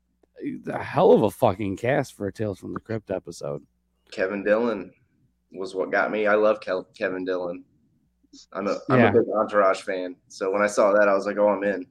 a 0.68 0.82
hell 0.82 1.12
of 1.12 1.22
a 1.22 1.30
fucking 1.30 1.76
cast 1.76 2.14
for 2.14 2.26
a 2.28 2.32
Tales 2.32 2.58
from 2.58 2.72
the 2.74 2.80
Crypt 2.80 3.10
episode. 3.10 3.62
Kevin 4.10 4.42
Dillon 4.44 4.92
was 5.52 5.74
what 5.74 5.90
got 5.90 6.10
me. 6.10 6.26
I 6.26 6.34
love 6.34 6.60
Kel- 6.60 6.88
Kevin 6.96 7.24
Dillon. 7.24 7.64
I'm 8.52 8.66
a 8.66 8.78
I'm 8.90 8.98
Yeah. 9.00 9.08
a 9.08 9.12
big 9.12 9.22
Entourage 9.34 9.80
fan. 9.82 10.14
So 10.28 10.50
when 10.52 10.62
I 10.62 10.66
saw 10.66 10.92
that, 10.92 11.08
I 11.08 11.14
was 11.14 11.26
like, 11.26 11.38
oh, 11.38 11.48
I'm 11.48 11.64
in. 11.64 11.86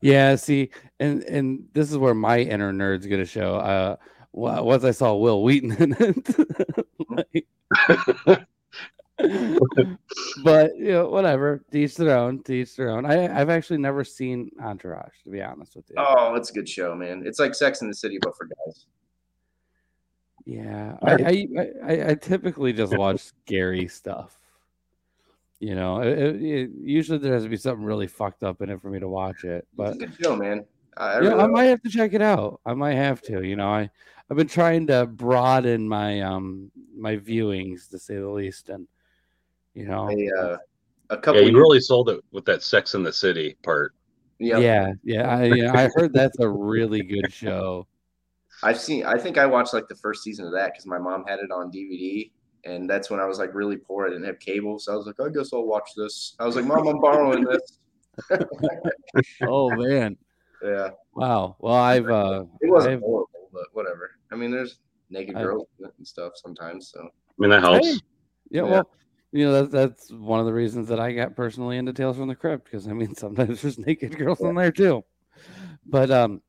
Yeah, 0.00 0.36
see, 0.36 0.70
and 1.00 1.22
and 1.24 1.64
this 1.72 1.90
is 1.90 1.98
where 1.98 2.14
my 2.14 2.38
inner 2.38 2.72
nerd's 2.72 3.06
gonna 3.06 3.24
show. 3.26 3.56
Uh, 3.56 3.96
once 4.32 4.84
I 4.84 4.92
saw 4.92 5.14
Wil 5.16 5.42
Wheaton 5.42 5.72
in 5.72 5.96
it, 5.98 6.28
like- 8.28 8.46
but 10.44 10.76
you 10.76 10.92
know, 10.92 11.08
whatever. 11.08 11.64
To 11.72 11.78
each 11.78 11.96
their 11.96 12.16
own. 12.16 12.42
To 12.44 12.52
each 12.52 12.76
their 12.76 12.90
own. 12.90 13.04
I 13.04 13.40
I've 13.40 13.50
actually 13.50 13.78
never 13.78 14.04
seen 14.04 14.50
Entourage, 14.62 15.14
to 15.24 15.30
be 15.30 15.42
honest 15.42 15.76
with 15.76 15.86
you. 15.90 15.96
Oh, 15.98 16.34
it's 16.34 16.50
a 16.50 16.52
good 16.52 16.68
show, 16.68 16.94
man. 16.94 17.22
It's 17.26 17.38
like 17.38 17.54
Sex 17.54 17.82
in 17.82 17.88
the 17.88 17.94
City, 17.94 18.18
but 18.20 18.36
for 18.36 18.46
guys. 18.46 18.86
Yeah, 20.44 20.96
I, 21.02 21.12
I, 21.12 21.48
I 21.84 22.10
I 22.10 22.14
typically 22.14 22.72
just 22.72 22.96
watch 22.96 23.20
scary 23.20 23.86
stuff. 23.88 24.38
You 25.60 25.74
know, 25.74 26.00
it, 26.00 26.18
it- 26.18 26.42
it- 26.42 26.70
usually 26.80 27.18
there 27.18 27.34
has 27.34 27.42
to 27.42 27.48
be 27.48 27.56
something 27.56 27.84
really 27.84 28.06
fucked 28.06 28.42
up 28.44 28.62
in 28.62 28.70
it 28.70 28.80
for 28.80 28.88
me 28.90 29.00
to 29.00 29.08
watch 29.08 29.44
it. 29.44 29.66
But 29.76 29.94
it's 29.94 30.04
a 30.04 30.06
good 30.06 30.16
show, 30.24 30.36
man. 30.36 30.64
I, 30.96 31.04
I 31.04 31.12
yeah, 31.14 31.28
really 31.30 31.40
I 31.42 31.46
might 31.48 31.64
have 31.64 31.82
to 31.82 31.90
check 31.90 32.14
it 32.14 32.22
out. 32.22 32.60
I 32.64 32.74
might 32.74 32.94
have 32.94 33.20
to. 33.22 33.44
You 33.44 33.56
know, 33.56 33.68
I 33.68 33.90
I've 34.30 34.36
been 34.36 34.48
trying 34.48 34.86
to 34.86 35.06
broaden 35.06 35.88
my 35.88 36.20
um 36.22 36.70
my 36.96 37.16
viewings 37.16 37.90
to 37.90 37.98
say 37.98 38.14
the 38.16 38.28
least, 38.28 38.68
and 38.68 38.86
you 39.78 39.86
know, 39.86 40.08
a, 40.10 40.12
uh, 40.40 40.56
a 41.10 41.14
Yeah, 41.14 41.20
couple. 41.20 41.40
you 41.40 41.46
years- 41.48 41.54
really 41.54 41.80
sold 41.80 42.08
it 42.10 42.20
with 42.32 42.44
that 42.46 42.62
Sex 42.62 42.94
in 42.94 43.02
the 43.02 43.12
City 43.12 43.56
part. 43.62 43.94
yeah, 44.38 44.58
yeah, 44.58 44.92
yeah, 45.04 45.28
I 45.36 45.44
yeah, 45.44 45.72
I 45.74 45.88
heard 45.94 46.12
that's 46.12 46.38
a 46.40 46.48
really 46.48 47.02
good 47.02 47.32
show. 47.32 47.86
I've 48.62 48.80
seen. 48.80 49.04
I 49.06 49.16
think 49.18 49.38
I 49.38 49.46
watched 49.46 49.72
like 49.72 49.86
the 49.88 49.94
first 49.94 50.22
season 50.24 50.44
of 50.46 50.52
that 50.52 50.72
because 50.72 50.86
my 50.86 50.98
mom 50.98 51.24
had 51.28 51.38
it 51.38 51.50
on 51.52 51.70
DVD, 51.70 52.30
and 52.64 52.90
that's 52.90 53.08
when 53.08 53.20
I 53.20 53.24
was 53.26 53.38
like 53.38 53.54
really 53.54 53.76
poor. 53.76 54.06
I 54.06 54.10
didn't 54.10 54.24
have 54.24 54.40
cable, 54.40 54.78
so 54.80 54.92
I 54.92 54.96
was 54.96 55.06
like, 55.06 55.20
I 55.20 55.28
guess 55.28 55.52
I'll 55.52 55.64
watch 55.66 55.90
this. 55.96 56.34
I 56.40 56.44
was 56.46 56.56
like, 56.56 56.64
Mom, 56.64 56.86
I'm 56.88 57.00
borrowing 57.00 57.44
this. 57.44 57.78
Oh 59.42 59.70
man, 59.70 60.16
Yeah, 60.62 60.90
wow. 61.14 61.56
Well, 61.60 61.74
I've 61.74 62.08
uh, 62.10 62.44
it 62.60 62.70
wasn't 62.70 62.94
I've, 62.94 63.00
horrible, 63.00 63.48
but 63.52 63.66
whatever. 63.72 64.10
I 64.32 64.36
mean, 64.36 64.50
there's 64.50 64.78
naked 65.10 65.36
I- 65.36 65.42
girls 65.42 65.66
in 65.78 65.86
and 65.96 66.06
stuff 66.06 66.32
sometimes. 66.36 66.90
So 66.92 67.00
I 67.02 67.08
mean, 67.38 67.50
that 67.50 67.60
helps. 67.62 67.86
Hey. 67.86 67.92
Yeah, 68.50 68.62
Yeah. 68.64 68.70
well, 68.70 68.90
you 69.32 69.44
know 69.44 69.52
that, 69.52 69.70
that's 69.70 70.10
one 70.10 70.40
of 70.40 70.46
the 70.46 70.52
reasons 70.52 70.88
that 70.88 71.00
I 71.00 71.12
got 71.12 71.36
personally 71.36 71.76
into 71.76 71.92
Tales 71.92 72.16
from 72.16 72.28
the 72.28 72.34
Crypt 72.34 72.64
because 72.64 72.88
I 72.88 72.92
mean 72.92 73.14
sometimes 73.16 73.62
there's 73.62 73.78
naked 73.78 74.16
girls 74.16 74.40
in 74.40 74.54
there 74.54 74.72
too. 74.72 75.04
But 75.86 76.10
um, 76.10 76.42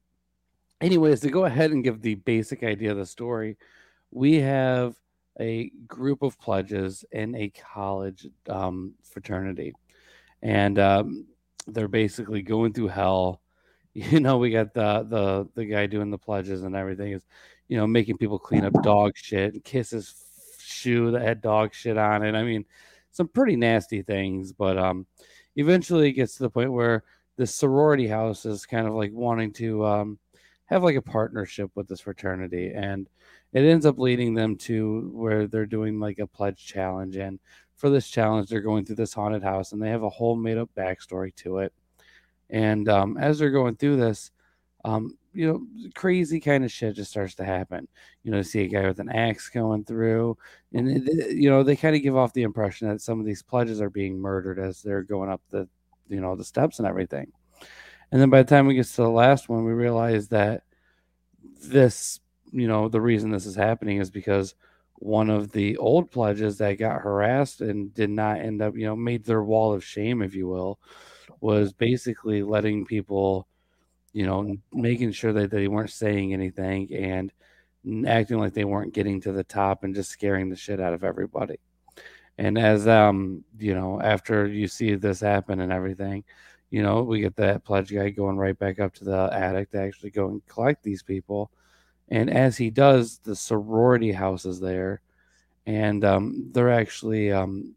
anyways, 0.81 1.21
to 1.21 1.29
go 1.29 1.45
ahead 1.45 1.71
and 1.71 1.83
give 1.83 2.01
the 2.01 2.15
basic 2.15 2.63
idea 2.63 2.91
of 2.91 2.97
the 2.97 3.05
story, 3.05 3.57
we 4.11 4.35
have 4.35 4.95
a 5.39 5.71
group 5.87 6.21
of 6.21 6.39
pledges 6.39 7.05
in 7.11 7.35
a 7.35 7.49
college 7.49 8.27
um, 8.47 8.93
fraternity, 9.03 9.73
and 10.41 10.79
um, 10.79 11.27
they're 11.67 11.87
basically 11.87 12.41
going 12.41 12.73
through 12.73 12.89
hell. 12.89 13.41
You 13.95 14.19
know, 14.19 14.37
we 14.37 14.51
got 14.51 14.73
the 14.75 15.03
the 15.09 15.49
the 15.55 15.65
guy 15.65 15.87
doing 15.87 16.11
the 16.11 16.17
pledges 16.17 16.61
and 16.61 16.75
everything 16.75 17.11
is, 17.11 17.25
you 17.67 17.75
know, 17.75 17.87
making 17.87 18.17
people 18.17 18.37
clean 18.37 18.63
up 18.63 18.71
dog 18.83 19.13
shit 19.17 19.55
and 19.55 19.63
kiss 19.63 19.89
his 19.89 20.13
shoe 20.69 21.11
that 21.11 21.21
had 21.21 21.41
dog 21.41 21.73
shit 21.73 21.97
on 21.97 22.23
it. 22.23 22.35
I 22.35 22.43
mean, 22.43 22.65
some 23.11 23.27
pretty 23.27 23.55
nasty 23.55 24.01
things, 24.01 24.53
but 24.53 24.77
um, 24.77 25.05
eventually 25.55 26.09
it 26.09 26.13
gets 26.13 26.35
to 26.35 26.43
the 26.43 26.49
point 26.49 26.71
where 26.71 27.03
the 27.37 27.47
sorority 27.47 28.07
house 28.07 28.45
is 28.45 28.65
kind 28.65 28.85
of 28.85 28.93
like 28.93 29.11
wanting 29.13 29.53
to 29.53 29.85
um 29.85 30.19
have 30.65 30.83
like 30.83 30.97
a 30.97 31.01
partnership 31.01 31.71
with 31.73 31.87
this 31.87 32.01
fraternity 32.01 32.73
and 32.75 33.09
it 33.53 33.61
ends 33.61 33.85
up 33.85 33.97
leading 33.97 34.33
them 34.33 34.55
to 34.55 35.09
where 35.13 35.47
they're 35.47 35.65
doing 35.65 35.99
like 35.99 36.19
a 36.19 36.27
pledge 36.27 36.65
challenge 36.65 37.15
and 37.15 37.39
for 37.75 37.89
this 37.89 38.09
challenge 38.09 38.49
they're 38.49 38.61
going 38.61 38.85
through 38.85 38.95
this 38.95 39.13
haunted 39.13 39.41
house 39.41 39.71
and 39.71 39.81
they 39.81 39.89
have 39.89 40.03
a 40.03 40.09
whole 40.09 40.35
made 40.35 40.57
up 40.57 40.69
backstory 40.77 41.33
to 41.33 41.59
it 41.59 41.73
and 42.49 42.89
um, 42.89 43.17
as 43.17 43.39
they're 43.39 43.49
going 43.51 43.75
through 43.75 43.95
this 43.95 44.31
um, 44.83 45.17
you 45.33 45.47
know 45.47 45.91
crazy 45.95 46.39
kind 46.39 46.63
of 46.63 46.71
shit 46.71 46.95
just 46.95 47.11
starts 47.11 47.35
to 47.35 47.45
happen. 47.45 47.87
You 48.23 48.31
know 48.31 48.41
see 48.41 48.61
a 48.61 48.67
guy 48.67 48.87
with 48.87 48.99
an 48.99 49.09
axe 49.09 49.49
going 49.49 49.83
through 49.83 50.37
and 50.73 51.07
you 51.31 51.49
know 51.49 51.63
they 51.63 51.75
kind 51.75 51.95
of 51.95 52.01
give 52.01 52.15
off 52.15 52.33
the 52.33 52.43
impression 52.43 52.87
that 52.89 53.01
some 53.01 53.19
of 53.19 53.25
these 53.25 53.41
pledges 53.41 53.81
are 53.81 53.89
being 53.89 54.19
murdered 54.19 54.59
as 54.59 54.81
they're 54.81 55.03
going 55.03 55.29
up 55.29 55.41
the 55.49 55.67
you 56.07 56.21
know 56.21 56.35
the 56.35 56.43
steps 56.43 56.79
and 56.79 56.87
everything. 56.87 57.31
And 58.11 58.19
then 58.19 58.29
by 58.29 58.41
the 58.41 58.49
time 58.49 58.65
we 58.65 58.73
get 58.73 58.87
to 58.87 58.95
the 59.03 59.09
last 59.09 59.49
one 59.49 59.65
we 59.65 59.73
realize 59.73 60.27
that 60.29 60.63
this 61.61 62.19
you 62.51 62.67
know 62.67 62.89
the 62.89 63.01
reason 63.01 63.31
this 63.31 63.45
is 63.45 63.55
happening 63.55 63.97
is 63.97 64.09
because 64.09 64.55
one 64.95 65.29
of 65.29 65.51
the 65.51 65.77
old 65.77 66.11
pledges 66.11 66.57
that 66.57 66.73
got 66.73 67.01
harassed 67.01 67.61
and 67.61 67.93
did 67.93 68.09
not 68.09 68.39
end 68.39 68.61
up 68.61 68.75
you 68.75 68.85
know 68.85 68.95
made 68.95 69.23
their 69.23 69.43
wall 69.43 69.73
of 69.73 69.83
shame 69.83 70.21
if 70.21 70.35
you 70.35 70.47
will 70.47 70.79
was 71.41 71.71
basically 71.71 72.43
letting 72.43 72.85
people 72.85 73.47
you 74.13 74.25
know 74.25 74.55
making 74.73 75.11
sure 75.11 75.33
that 75.33 75.51
they 75.51 75.67
weren't 75.67 75.91
saying 75.91 76.33
anything 76.33 76.93
and 76.93 77.31
acting 78.07 78.39
like 78.39 78.53
they 78.53 78.65
weren't 78.65 78.93
getting 78.93 79.21
to 79.21 79.31
the 79.31 79.43
top 79.43 79.83
and 79.83 79.95
just 79.95 80.09
scaring 80.09 80.49
the 80.49 80.55
shit 80.55 80.79
out 80.79 80.93
of 80.93 81.03
everybody. 81.03 81.59
And 82.37 82.57
as 82.57 82.87
um 82.87 83.43
you 83.57 83.73
know 83.75 84.01
after 84.01 84.47
you 84.47 84.67
see 84.67 84.95
this 84.95 85.19
happen 85.19 85.59
and 85.61 85.71
everything 85.71 86.23
you 86.69 86.83
know 86.83 87.03
we 87.03 87.21
get 87.21 87.35
that 87.37 87.63
pledge 87.63 87.93
guy 87.93 88.09
going 88.09 88.37
right 88.37 88.57
back 88.57 88.79
up 88.79 88.93
to 88.95 89.03
the 89.03 89.29
attic 89.33 89.71
to 89.71 89.81
actually 89.81 90.11
go 90.11 90.27
and 90.29 90.45
collect 90.47 90.83
these 90.83 91.03
people. 91.03 91.51
And 92.09 92.29
as 92.29 92.57
he 92.57 92.69
does 92.69 93.19
the 93.19 93.35
sorority 93.35 94.11
house 94.11 94.45
is 94.45 94.59
there 94.59 95.01
and 95.65 96.03
um 96.03 96.49
they're 96.51 96.71
actually 96.71 97.31
um 97.31 97.75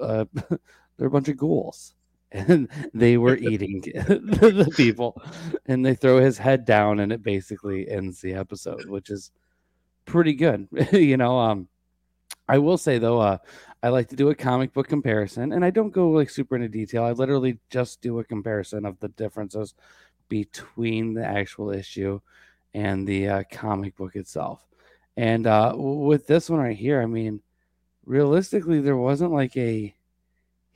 uh, 0.00 0.24
they're 0.96 1.08
a 1.08 1.10
bunch 1.10 1.28
of 1.28 1.36
ghouls 1.36 1.94
and 2.32 2.68
they 2.92 3.16
were 3.16 3.36
eating 3.36 3.80
the 3.84 4.72
people 4.76 5.20
and 5.66 5.84
they 5.84 5.94
throw 5.94 6.20
his 6.20 6.38
head 6.38 6.64
down 6.64 7.00
and 7.00 7.12
it 7.12 7.22
basically 7.22 7.88
ends 7.88 8.20
the 8.20 8.34
episode 8.34 8.86
which 8.86 9.10
is 9.10 9.30
pretty 10.04 10.34
good 10.34 10.68
you 10.92 11.16
know 11.16 11.38
um 11.38 11.68
i 12.48 12.58
will 12.58 12.78
say 12.78 12.98
though 12.98 13.20
uh 13.20 13.38
i 13.82 13.88
like 13.88 14.08
to 14.08 14.16
do 14.16 14.30
a 14.30 14.34
comic 14.34 14.72
book 14.72 14.88
comparison 14.88 15.52
and 15.52 15.64
i 15.64 15.70
don't 15.70 15.90
go 15.92 16.10
like 16.10 16.30
super 16.30 16.56
into 16.56 16.68
detail 16.68 17.04
i 17.04 17.12
literally 17.12 17.58
just 17.70 18.00
do 18.00 18.18
a 18.18 18.24
comparison 18.24 18.84
of 18.84 18.98
the 19.00 19.08
differences 19.08 19.74
between 20.28 21.14
the 21.14 21.24
actual 21.24 21.70
issue 21.70 22.20
and 22.74 23.08
the 23.08 23.28
uh, 23.28 23.42
comic 23.50 23.96
book 23.96 24.16
itself 24.16 24.66
and 25.16 25.46
uh 25.46 25.72
with 25.74 26.26
this 26.26 26.50
one 26.50 26.60
right 26.60 26.76
here 26.76 27.00
i 27.00 27.06
mean 27.06 27.40
realistically 28.04 28.80
there 28.80 28.96
wasn't 28.96 29.32
like 29.32 29.56
a 29.56 29.94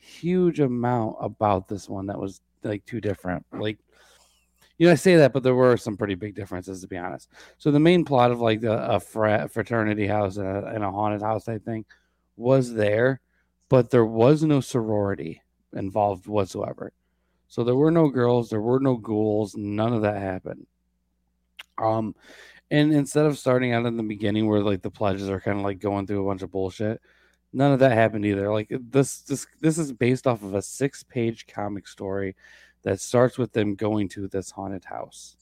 huge 0.02 0.60
amount 0.60 1.16
about 1.20 1.68
this 1.68 1.88
one 1.88 2.06
that 2.06 2.18
was 2.18 2.40
like 2.62 2.84
too 2.84 3.00
different. 3.00 3.46
Like, 3.52 3.78
you 4.78 4.86
know, 4.86 4.92
I 4.92 4.96
say 4.96 5.16
that, 5.16 5.32
but 5.32 5.44
there 5.44 5.54
were 5.54 5.76
some 5.76 5.96
pretty 5.96 6.16
big 6.16 6.34
differences 6.34 6.80
to 6.80 6.88
be 6.88 6.98
honest. 6.98 7.28
So 7.58 7.70
the 7.70 7.80
main 7.80 8.04
plot 8.04 8.32
of 8.32 8.40
like 8.40 8.60
the 8.60 8.72
a 8.72 8.98
frat 8.98 9.52
fraternity 9.52 10.06
house 10.06 10.36
and 10.36 10.46
a, 10.46 10.66
and 10.66 10.82
a 10.82 10.90
haunted 10.90 11.22
house 11.22 11.48
I 11.48 11.58
think, 11.58 11.86
was 12.36 12.74
there, 12.74 13.20
but 13.68 13.90
there 13.90 14.06
was 14.06 14.42
no 14.42 14.60
sorority 14.60 15.40
involved 15.72 16.26
whatsoever. 16.26 16.92
So 17.48 17.62
there 17.62 17.76
were 17.76 17.90
no 17.90 18.08
girls, 18.08 18.50
there 18.50 18.60
were 18.60 18.80
no 18.80 18.96
ghouls, 18.96 19.54
none 19.56 19.92
of 19.92 20.02
that 20.02 20.20
happened. 20.20 20.66
Um, 21.78 22.14
and 22.70 22.92
instead 22.92 23.26
of 23.26 23.38
starting 23.38 23.72
out 23.72 23.86
in 23.86 23.96
the 23.96 24.02
beginning 24.02 24.48
where 24.48 24.60
like 24.60 24.82
the 24.82 24.90
pledges 24.90 25.28
are 25.28 25.40
kind 25.40 25.58
of 25.58 25.64
like 25.64 25.78
going 25.78 26.06
through 26.06 26.24
a 26.24 26.28
bunch 26.28 26.42
of 26.42 26.50
bullshit, 26.50 27.00
none 27.52 27.72
of 27.72 27.78
that 27.80 27.92
happened 27.92 28.24
either. 28.24 28.52
Like 28.52 28.68
this, 28.70 29.18
this, 29.20 29.46
this 29.60 29.78
is 29.78 29.92
based 29.92 30.26
off 30.26 30.42
of 30.42 30.54
a 30.54 30.62
six-page 30.62 31.46
comic 31.46 31.86
story 31.86 32.34
that 32.82 33.00
starts 33.00 33.38
with 33.38 33.52
them 33.52 33.74
going 33.74 34.08
to 34.10 34.28
this 34.28 34.50
haunted 34.50 34.84
house. 34.84 35.36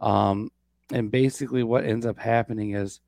Um, 0.00 0.50
and 0.92 1.10
basically, 1.10 1.62
what 1.62 1.84
ends 1.84 2.06
up 2.06 2.18
happening 2.18 2.74
is 2.74 3.00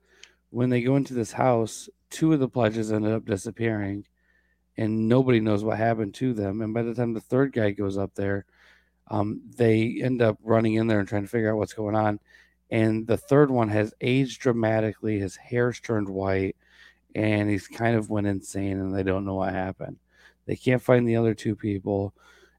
when 0.51 0.71
they 0.71 0.81
go 0.81 0.97
into 0.97 1.15
this 1.15 1.33
house, 1.33 1.89
two 2.11 2.33
of 2.33 2.41
the 2.41 2.49
pledges 2.49 2.91
ended 2.91 3.13
up 3.13 3.25
disappearing, 3.25 4.07
and 4.77 5.09
nobody 5.09 5.41
knows 5.41 5.65
what 5.65 5.79
happened 5.79 6.15
to 6.15 6.33
them. 6.33 6.63
And 6.63 6.73
by 6.73 6.83
the 6.83 6.95
time 6.95 7.13
the 7.13 7.21
third 7.21 7.53
guy 7.53 7.71
goes 7.71 7.99
up 7.99 8.15
there, 8.15 8.47
um, 9.09 9.41
they 9.57 10.01
end 10.03 10.23
up 10.23 10.39
running 10.43 10.75
in 10.75 10.87
there 10.87 10.99
and 10.99 11.09
trying 11.09 11.23
to 11.23 11.29
figure 11.29 11.51
out 11.51 11.59
what's 11.59 11.73
going 11.73 11.95
on. 11.95 12.19
And 12.71 13.07
the 13.07 13.17
third 13.17 13.51
one 13.51 13.69
has 13.69 13.95
aged 14.01 14.41
dramatically. 14.41 15.19
His 15.19 15.37
hair's 15.37 15.81
turned 15.81 16.09
white 16.09 16.57
and 17.17 17.49
he's 17.49 17.67
kind 17.67 17.97
of 17.97 18.11
went 18.11 18.27
insane 18.27 18.79
and 18.79 18.95
they 18.95 19.03
don't 19.03 19.25
know 19.25 19.37
what 19.37 19.55
happened. 19.55 19.97
They 20.45 20.55
can't 20.55 20.83
find 20.83 21.09
the 21.09 21.17
other 21.17 21.33
two 21.33 21.57
people. 21.57 22.15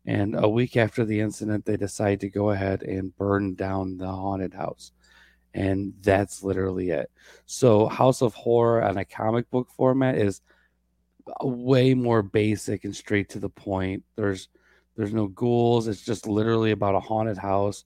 And 0.08 0.36
a 0.36 0.50
week 0.50 0.76
after 0.78 1.06
the 1.06 1.20
incident, 1.20 1.64
they 1.64 1.78
decide 1.78 2.22
to 2.22 2.30
go 2.30 2.50
ahead 2.50 2.82
and 2.82 3.16
burn 3.18 3.54
down 3.54 3.98
the 3.98 4.08
haunted 4.08 4.56
house. 4.56 4.94
And 5.54 5.94
that's 6.02 6.44
literally 6.44 6.90
it. 6.90 7.12
So, 7.46 7.86
House 7.86 8.22
of 8.24 8.34
Horror 8.34 8.84
on 8.84 8.98
a 8.98 9.06
comic 9.06 9.50
book 9.52 9.70
format 9.76 10.18
is 10.18 10.42
way 11.44 11.94
more 11.94 12.24
basic 12.24 12.84
and 12.84 12.96
straight 12.96 13.30
to 13.30 13.40
the 13.40 13.50
point. 13.50 14.04
There's 14.16 14.50
there's 14.96 15.14
no 15.14 15.28
ghouls. 15.28 15.88
It's 15.88 16.04
just 16.04 16.26
literally 16.28 16.72
about 16.72 16.96
a 16.96 17.00
haunted 17.00 17.38
house. 17.38 17.86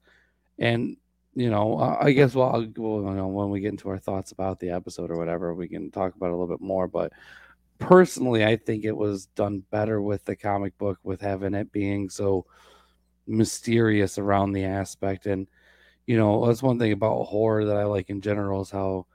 And 0.58 0.96
you 1.34 1.50
know, 1.50 1.78
I 1.80 2.12
guess 2.12 2.36
well, 2.36 2.50
I'll, 2.50 2.68
well, 2.76 3.12
you 3.12 3.16
know, 3.16 3.28
when 3.28 3.50
we 3.50 3.62
get 3.62 3.72
into 3.72 3.90
our 3.90 3.98
thoughts 3.98 4.32
about 4.32 4.60
the 4.60 4.70
episode 4.70 5.12
or 5.12 5.18
whatever, 5.18 5.54
we 5.54 5.68
can 5.68 5.90
talk 5.92 6.16
about 6.16 6.28
it 6.28 6.34
a 6.34 6.36
little 6.36 6.48
bit 6.48 6.62
more. 6.62 6.88
But 6.88 7.14
personally, 7.80 8.46
I 8.46 8.58
think 8.58 8.84
it 8.84 8.96
was 8.96 9.28
done 9.28 9.64
better 9.72 10.02
with 10.02 10.26
the 10.26 10.36
comic 10.36 10.78
book, 10.78 11.00
with 11.04 11.22
having 11.22 11.54
it 11.54 11.72
being 11.72 12.10
so 12.10 12.46
mysterious 13.28 14.18
around 14.18 14.52
the 14.52 14.66
aspect. 14.66 15.26
And 15.26 15.48
you 16.06 16.18
know, 16.18 16.46
that's 16.46 16.64
one 16.64 16.80
thing 16.80 16.92
about 16.92 17.26
horror 17.26 17.66
that 17.66 17.78
I 17.78 17.84
like 17.86 18.10
in 18.10 18.22
general 18.22 18.62
is 18.62 18.72
how 18.72 19.06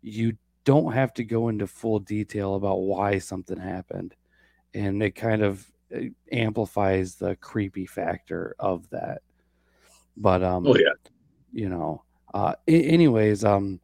you 0.00 0.36
don't 0.64 0.92
have 0.92 1.12
to 1.14 1.24
go 1.24 1.48
into 1.48 1.66
full 1.66 1.98
detail 1.98 2.54
about 2.54 2.80
why 2.80 3.18
something 3.18 3.58
happened, 3.58 4.14
and 4.72 5.02
it 5.02 5.10
kind 5.12 5.42
of 5.42 5.66
uh, 5.94 6.00
amplifies 6.32 7.16
the 7.16 7.36
creepy 7.36 7.84
factor 7.84 8.54
of 8.58 8.88
that. 8.90 9.22
But 10.16 10.42
um, 10.42 10.66
Oh 10.66 10.76
yeah. 10.76 10.92
You 11.56 11.70
know 11.70 12.02
uh 12.34 12.52
anyways 12.68 13.42
um 13.44 13.80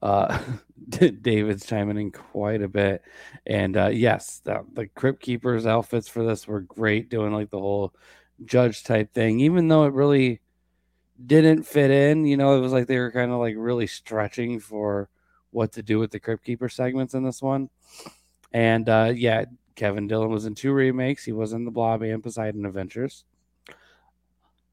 uh 0.00 0.40
david's 1.20 1.66
chiming 1.66 1.98
in 1.98 2.10
quite 2.10 2.62
a 2.62 2.68
bit. 2.68 3.02
And 3.46 3.76
uh 3.76 3.88
yes 3.88 4.40
the, 4.42 4.64
the 4.72 4.86
crypt 4.86 5.20
keepers 5.20 5.66
outfits 5.66 6.08
for 6.08 6.24
this 6.24 6.48
were 6.48 6.60
great 6.60 7.10
doing 7.10 7.32
like 7.32 7.50
the 7.50 7.60
whole 7.60 7.94
judge 8.46 8.82
type 8.84 9.12
thing 9.12 9.38
even 9.40 9.68
though 9.68 9.84
it 9.84 9.92
really 9.92 10.40
didn't 11.26 11.64
fit 11.64 11.90
in 11.90 12.24
you 12.24 12.38
know 12.38 12.56
it 12.56 12.60
was 12.60 12.72
like 12.72 12.86
they 12.86 12.98
were 12.98 13.12
kind 13.12 13.30
of 13.30 13.38
like 13.38 13.54
really 13.58 13.86
stretching 13.86 14.58
for 14.58 15.10
what 15.50 15.72
to 15.72 15.82
do 15.82 15.98
with 15.98 16.10
the 16.10 16.18
crypt 16.18 16.42
keeper 16.42 16.68
segments 16.68 17.12
in 17.12 17.22
this 17.22 17.42
one. 17.42 17.68
And 18.52 18.88
uh 18.88 19.12
yeah 19.14 19.44
kevin 19.74 20.08
dillon 20.08 20.30
was 20.30 20.46
in 20.46 20.54
two 20.54 20.72
remakes. 20.72 21.22
He 21.22 21.32
was 21.32 21.52
in 21.52 21.66
the 21.66 21.70
blob 21.70 22.00
and 22.00 22.22
poseidon 22.22 22.64
adventures 22.64 23.24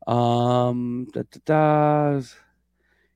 um, 0.08 1.08
da, 1.14 1.24
da, 1.32 1.40
da. 1.46 2.22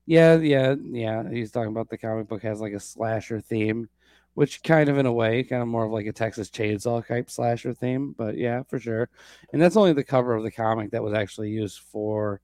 yeah, 0.06 0.36
yeah, 0.36 0.74
yeah. 0.90 1.28
He's 1.30 1.50
talking 1.50 1.70
about 1.70 1.88
the 1.88 1.98
comic 1.98 2.28
book 2.28 2.42
has 2.42 2.60
like 2.60 2.74
a 2.74 2.80
slasher 2.80 3.40
theme, 3.40 3.88
which 4.34 4.62
kind 4.62 4.88
of 4.88 4.98
in 4.98 5.06
a 5.06 5.12
way, 5.12 5.42
kind 5.42 5.62
of 5.62 5.68
more 5.68 5.86
of 5.86 5.92
like 5.92 6.06
a 6.06 6.12
Texas 6.12 6.50
Chainsaw 6.50 7.06
type 7.06 7.30
slasher 7.30 7.74
theme. 7.74 8.14
But 8.16 8.36
yeah, 8.36 8.62
for 8.64 8.78
sure. 8.78 9.08
And 9.52 9.60
that's 9.60 9.76
only 9.76 9.94
the 9.94 10.04
cover 10.04 10.34
of 10.34 10.42
the 10.42 10.50
comic 10.50 10.90
that 10.90 11.02
was 11.02 11.14
actually 11.14 11.50
used 11.50 11.80
for 11.80 12.40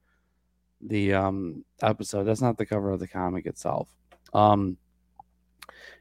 the 0.80 1.12
um 1.14 1.64
episode. 1.82 2.24
That's 2.24 2.40
not 2.42 2.56
the 2.56 2.66
cover 2.66 2.90
of 2.90 3.00
the 3.00 3.08
comic 3.08 3.46
itself. 3.46 3.88
Um, 4.32 4.76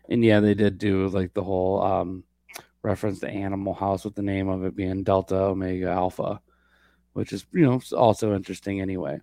and 0.10 0.24
yeah, 0.24 0.40
they 0.40 0.54
did 0.54 0.78
do 0.78 1.08
like 1.10 1.34
the 1.34 1.44
whole 1.44 1.82
um 1.82 2.24
reference 2.82 3.20
to 3.20 3.30
Animal 3.30 3.74
House 3.74 4.06
with 4.06 4.16
the 4.16 4.22
name 4.22 4.48
of 4.48 4.64
it 4.64 4.76
being 4.76 5.04
Delta 5.04 5.36
Omega 5.36 5.90
Alpha, 5.90 6.40
which 7.18 7.34
is 7.34 7.48
you 7.52 7.66
know 7.66 7.82
also 7.98 8.36
interesting 8.36 8.80
anyway. 8.80 9.20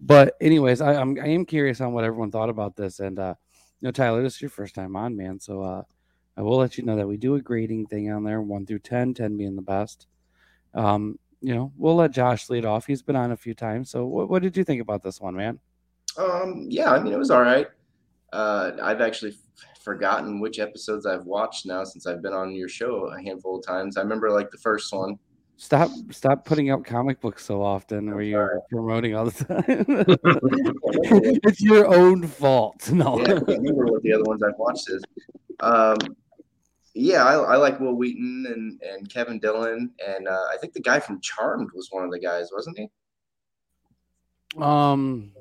But 0.00 0.34
anyways, 0.40 0.80
I, 0.80 0.94
I'm 0.94 1.16
I 1.20 1.28
am 1.28 1.46
curious 1.46 1.80
on 1.80 1.92
what 1.92 2.02
everyone 2.02 2.32
thought 2.32 2.50
about 2.50 2.74
this, 2.74 2.98
and 2.98 3.16
uh, 3.16 3.34
you 3.80 3.86
know, 3.86 3.92
Tyler, 3.92 4.24
this 4.24 4.34
is 4.34 4.42
your 4.42 4.50
first 4.50 4.74
time 4.74 4.96
on, 4.96 5.16
man. 5.16 5.38
So 5.38 5.62
uh, 5.62 5.82
I 6.36 6.42
will 6.42 6.56
let 6.56 6.76
you 6.76 6.84
know 6.84 6.96
that 6.96 7.06
we 7.06 7.16
do 7.16 7.36
a 7.36 7.40
grading 7.40 7.86
thing 7.86 8.10
on 8.10 8.24
there, 8.24 8.42
one 8.42 8.66
through 8.66 8.80
10, 8.80 9.14
10 9.14 9.36
being 9.36 9.54
the 9.54 9.62
best. 9.62 10.08
Um, 10.74 11.16
you 11.40 11.54
know, 11.54 11.72
we'll 11.76 11.94
let 11.94 12.10
Josh 12.10 12.50
lead 12.50 12.64
off. 12.64 12.86
He's 12.86 13.02
been 13.02 13.14
on 13.14 13.30
a 13.30 13.36
few 13.36 13.54
times. 13.54 13.90
So 13.90 14.04
what, 14.04 14.28
what 14.28 14.42
did 14.42 14.56
you 14.56 14.64
think 14.64 14.82
about 14.82 15.04
this 15.04 15.20
one, 15.20 15.36
man? 15.36 15.60
Um, 16.16 16.66
yeah, 16.68 16.90
I 16.90 16.98
mean, 16.98 17.12
it 17.12 17.18
was 17.18 17.30
all 17.30 17.42
right. 17.42 17.68
Uh, 18.32 18.72
I've 18.82 19.00
actually 19.00 19.30
f- 19.30 19.80
forgotten 19.80 20.40
which 20.40 20.58
episodes 20.58 21.06
I've 21.06 21.24
watched 21.24 21.66
now 21.66 21.84
since 21.84 22.04
I've 22.04 22.20
been 22.20 22.32
on 22.32 22.52
your 22.52 22.68
show 22.68 23.06
a 23.06 23.22
handful 23.22 23.58
of 23.58 23.64
times. 23.64 23.96
I 23.96 24.00
remember 24.00 24.30
like 24.30 24.50
the 24.50 24.58
first 24.58 24.92
one. 24.92 25.18
Stop 25.60 25.90
stop 26.12 26.44
putting 26.44 26.70
out 26.70 26.84
comic 26.84 27.20
books 27.20 27.44
so 27.44 27.60
often 27.62 28.06
where 28.12 28.22
you're 28.22 28.60
promoting 28.70 29.16
all 29.16 29.24
the 29.24 29.44
time. 29.44 31.40
it's 31.44 31.60
your 31.60 31.92
own 31.92 32.24
fault. 32.28 32.90
No. 32.92 33.18
Yeah, 33.18 33.24
I 33.24 33.26
can't 33.40 33.48
remember 33.48 33.86
what 33.86 34.02
the 34.04 34.12
other 34.12 34.22
ones 34.22 34.40
I've 34.44 34.56
watched 34.56 34.88
is. 34.88 35.02
Um, 35.58 35.96
yeah, 36.94 37.24
I, 37.24 37.34
I 37.34 37.56
like 37.56 37.80
Wil 37.80 37.94
Wheaton 37.94 38.46
and, 38.48 38.80
and 38.82 39.12
Kevin 39.12 39.40
Dillon, 39.40 39.90
and 40.06 40.28
uh, 40.28 40.44
I 40.52 40.56
think 40.60 40.74
the 40.74 40.80
guy 40.80 41.00
from 41.00 41.20
Charmed 41.20 41.70
was 41.74 41.88
one 41.90 42.04
of 42.04 42.12
the 42.12 42.20
guys, 42.20 42.50
wasn't 42.52 42.78
he? 42.78 42.88
Um 44.62 45.32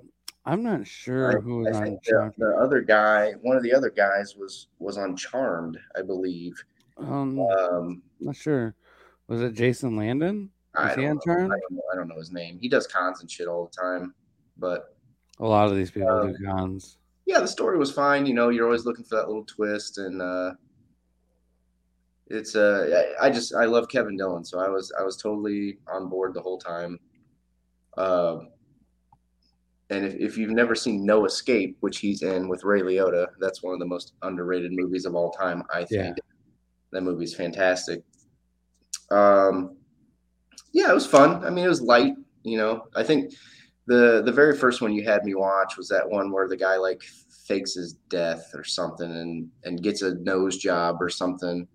I'm 0.46 0.64
not 0.64 0.88
sure 0.88 1.38
I- 1.38 1.42
who 1.42 1.60
was 1.60 1.76
I 1.76 1.80
on 1.80 1.84
think 1.86 2.04
the, 2.04 2.12
Charmed. 2.12 2.34
the 2.40 2.58
other 2.60 2.82
guy, 2.82 3.34
one 3.44 3.56
of 3.56 3.62
the 3.64 3.74
other 3.74 3.92
guys, 3.92 4.36
was 4.36 4.68
was 4.80 4.98
on 4.98 5.16
Charmed, 5.16 5.78
I 5.96 6.02
believe. 6.02 6.54
Um 6.98 7.40
Um, 7.40 8.02
not 8.20 8.36
sure. 8.36 8.74
Was 9.28 9.42
it 9.42 9.54
Jason 9.54 9.96
London? 9.98 10.50
I 10.76 10.96
don't, 10.96 11.06
on 11.06 11.16
know, 11.26 11.34
I, 11.56 11.60
don't 11.60 11.72
know, 11.72 11.82
I 11.92 11.96
don't 11.96 12.08
know 12.08 12.18
his 12.18 12.32
name. 12.32 12.60
He 12.62 12.70
does 12.70 12.86
cons 12.88 13.22
and 13.22 13.30
shit 13.32 13.48
all 13.48 13.66
the 13.72 13.82
time, 13.82 14.14
but 14.58 14.96
A 15.40 15.46
lot 15.46 15.70
of 15.70 15.76
these 15.76 15.90
people 15.92 16.10
Um, 16.10 16.34
do 16.34 16.46
cons. 16.46 16.98
yeah, 17.26 17.40
the 17.40 17.48
story 17.48 17.78
was 17.78 17.92
fine. 17.92 18.26
You 18.28 18.34
know, 18.36 18.50
you're 18.50 18.66
always 18.66 18.86
looking 18.86 19.04
for 19.04 19.16
that 19.16 19.28
little 19.28 19.44
twist, 19.46 19.98
and 19.98 20.22
uh, 20.22 20.54
it's 22.28 22.56
uh, 22.56 23.14
I 23.20 23.28
I 23.28 23.30
just 23.32 23.56
I 23.56 23.66
love 23.66 23.88
Kevin 23.90 24.18
Dillon, 24.18 24.46
so 24.46 24.60
I 24.60 24.70
was 24.70 24.92
I 25.00 25.04
was 25.04 25.18
totally 25.18 25.80
on 25.92 26.10
board 26.10 26.34
the 26.34 26.42
whole 26.42 26.60
time. 26.60 27.00
Um, 27.98 28.50
and 29.90 30.06
if, 30.06 30.14
if 30.16 30.38
you've 30.38 30.52
never 30.52 30.76
seen 30.76 31.06
No 31.06 31.26
Escape, 31.26 31.78
which 31.80 31.98
he's 32.00 32.22
in 32.22 32.50
with 32.50 32.64
Ray 32.64 32.82
Liotta, 32.82 33.28
that's 33.40 33.64
one 33.64 33.74
of 33.74 33.80
the 33.80 33.86
most 33.86 34.14
underrated 34.22 34.72
movies 34.74 35.06
of 35.06 35.16
all 35.16 35.32
time. 35.32 35.64
I 35.74 35.86
think 35.86 35.92
Yeah. 35.92 36.14
that 36.92 37.02
movie's 37.02 37.34
fantastic. 37.34 38.04
Um, 39.12 39.78
yeah, 40.74 40.92
it 40.92 40.94
was 40.94 41.08
fun. 41.08 41.44
I 41.46 41.50
mean, 41.50 41.66
it 41.66 41.70
was 41.70 41.82
light. 41.82 42.14
You 42.44 42.58
know, 42.58 42.88
I 42.96 43.04
think 43.04 43.34
the 43.88 44.22
the 44.26 44.32
very 44.32 44.56
first 44.56 44.82
one 44.82 44.94
you 44.94 45.04
had 45.04 45.24
me 45.24 45.34
watch 45.36 45.78
was 45.78 45.88
that 45.90 46.10
one 46.10 46.32
where 46.32 46.48
the 46.48 46.58
guy 46.58 46.78
like 46.78 47.02
fakes 47.48 47.76
his 47.76 47.94
death 48.10 48.52
or 48.54 48.64
something 48.64 49.10
and 49.10 49.50
and 49.64 49.82
gets 49.82 50.02
a 50.02 50.16
nose 50.16 50.58
job 50.58 50.98
or 51.02 51.10
something. 51.10 51.68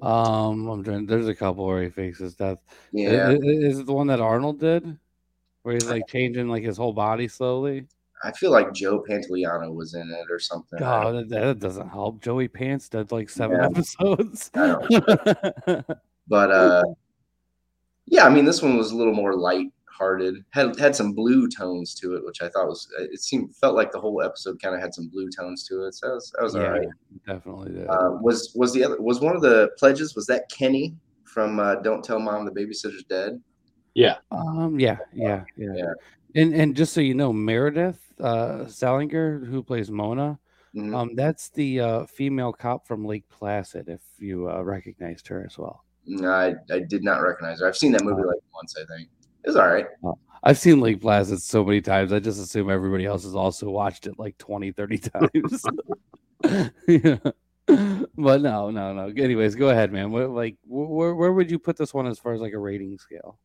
Um, 0.00 0.68
I'm 0.68 0.82
trying. 0.82 1.06
There's 1.06 1.28
a 1.28 1.34
couple 1.34 1.66
where 1.66 1.82
he 1.82 1.88
fakes 1.88 2.18
his 2.18 2.34
death. 2.34 2.58
Yeah, 2.92 3.28
i- 3.28 3.32
i- 3.34 3.38
Is 3.40 3.78
it 3.78 3.86
the 3.86 3.92
one 3.92 4.08
that 4.08 4.20
Arnold 4.20 4.58
did, 4.58 4.98
where 5.62 5.74
he's 5.74 5.86
like 5.88 6.08
changing 6.08 6.48
like 6.48 6.64
his 6.64 6.76
whole 6.76 6.92
body 6.92 7.28
slowly? 7.28 7.86
I 8.24 8.32
feel 8.32 8.50
like 8.50 8.72
Joe 8.72 9.02
Pantoliano 9.08 9.74
was 9.74 9.94
in 9.94 10.08
it 10.10 10.26
or 10.30 10.38
something. 10.38 10.78
I 10.78 10.80
God, 10.80 11.14
that, 11.16 11.28
that 11.30 11.58
doesn't 11.58 11.88
help. 11.88 12.20
Joey 12.22 12.48
Pants 12.48 12.88
did 12.88 13.10
like 13.12 13.28
seven 13.28 13.58
Yeah. 13.58 13.66
episodes. 13.66 14.50
But 16.28 16.50
uh, 16.52 16.84
yeah, 18.06 18.24
I 18.26 18.30
mean, 18.30 18.44
this 18.44 18.62
one 18.62 18.76
was 18.76 18.92
a 18.92 18.96
little 18.96 19.12
more 19.12 19.34
light-hearted. 19.36 20.44
had 20.50 20.78
had 20.78 20.94
some 20.94 21.12
blue 21.12 21.48
tones 21.48 21.94
to 21.96 22.14
it, 22.14 22.24
which 22.24 22.40
I 22.40 22.48
thought 22.48 22.68
was 22.68 22.88
it 22.98 23.20
seemed 23.20 23.54
felt 23.56 23.74
like 23.74 23.90
the 23.90 24.00
whole 24.00 24.22
episode 24.22 24.62
kind 24.62 24.74
of 24.74 24.80
had 24.80 24.94
some 24.94 25.08
blue 25.08 25.28
tones 25.36 25.66
to 25.68 25.84
it. 25.84 25.94
So 25.94 26.06
that 26.06 26.14
was 26.14 26.32
that 26.36 26.42
was 26.44 26.54
yeah, 26.54 26.62
right. 26.62 26.88
definitely 27.26 27.72
did. 27.72 27.88
Uh, 27.88 28.12
was 28.20 28.52
was 28.54 28.72
the 28.72 28.84
other 28.84 29.00
was 29.02 29.20
one 29.20 29.34
of 29.34 29.42
the 29.42 29.70
pledges? 29.78 30.14
Was 30.14 30.26
that 30.26 30.48
Kenny 30.48 30.94
from 31.24 31.58
uh, 31.58 31.76
Don't 31.76 32.04
Tell 32.04 32.20
Mom 32.20 32.44
the 32.44 32.52
Babysitter's 32.52 33.04
Dead? 33.04 33.42
Yeah. 33.94 34.16
Um, 34.30 34.78
yeah, 34.78 34.98
yeah, 35.12 35.44
yeah, 35.56 35.74
Yeah. 35.74 35.92
And 36.34 36.54
and 36.54 36.74
just 36.76 36.92
so 36.92 37.00
you 37.00 37.14
know, 37.14 37.32
Meredith 37.32 38.00
uh, 38.20 38.66
Salinger, 38.66 39.44
who 39.44 39.62
plays 39.62 39.90
Mona, 39.90 40.38
Mhm. 40.74 40.94
um, 40.96 41.10
that's 41.14 41.50
the 41.50 41.80
uh, 41.80 42.06
female 42.06 42.52
cop 42.52 42.86
from 42.86 43.04
Lake 43.04 43.28
Placid. 43.28 43.88
If 43.88 44.00
you 44.18 44.48
uh, 44.48 44.62
recognized 44.62 45.28
her 45.28 45.44
as 45.46 45.58
well, 45.58 45.84
No, 46.06 46.30
I, 46.30 46.54
I 46.70 46.78
did 46.80 47.04
not 47.04 47.18
recognize 47.20 47.60
her. 47.60 47.68
I've 47.68 47.76
seen 47.76 47.92
that 47.92 48.04
movie 48.04 48.22
like 48.22 48.40
once, 48.54 48.74
I 48.76 48.84
think. 48.96 49.08
It 49.44 49.48
was 49.48 49.56
all 49.56 49.68
right. 49.68 49.86
I've 50.44 50.56
seen 50.58 50.80
Lake 50.80 51.00
Placid 51.00 51.42
so 51.42 51.62
many 51.64 51.80
times. 51.82 52.12
I 52.12 52.20
just 52.20 52.40
assume 52.40 52.70
everybody 52.70 53.04
else 53.06 53.24
has 53.24 53.34
also 53.34 53.68
watched 53.70 54.06
it 54.06 54.18
like 54.18 54.38
20, 54.38 54.72
30 54.72 54.98
times. 55.10 55.64
yeah. 56.88 57.16
But 58.16 58.40
no, 58.42 58.70
no, 58.70 58.92
no. 58.92 59.12
Anyways, 59.16 59.54
go 59.54 59.68
ahead, 59.70 59.92
man. 59.92 60.10
What, 60.10 60.30
like, 60.30 60.56
wh- 60.64 60.90
where, 60.90 61.14
where 61.14 61.32
would 61.32 61.50
you 61.50 61.58
put 61.58 61.76
this 61.76 61.92
one 61.94 62.06
as 62.06 62.18
far 62.18 62.32
as 62.32 62.40
like 62.40 62.52
a 62.54 62.58
rating 62.58 62.96
scale? 62.98 63.38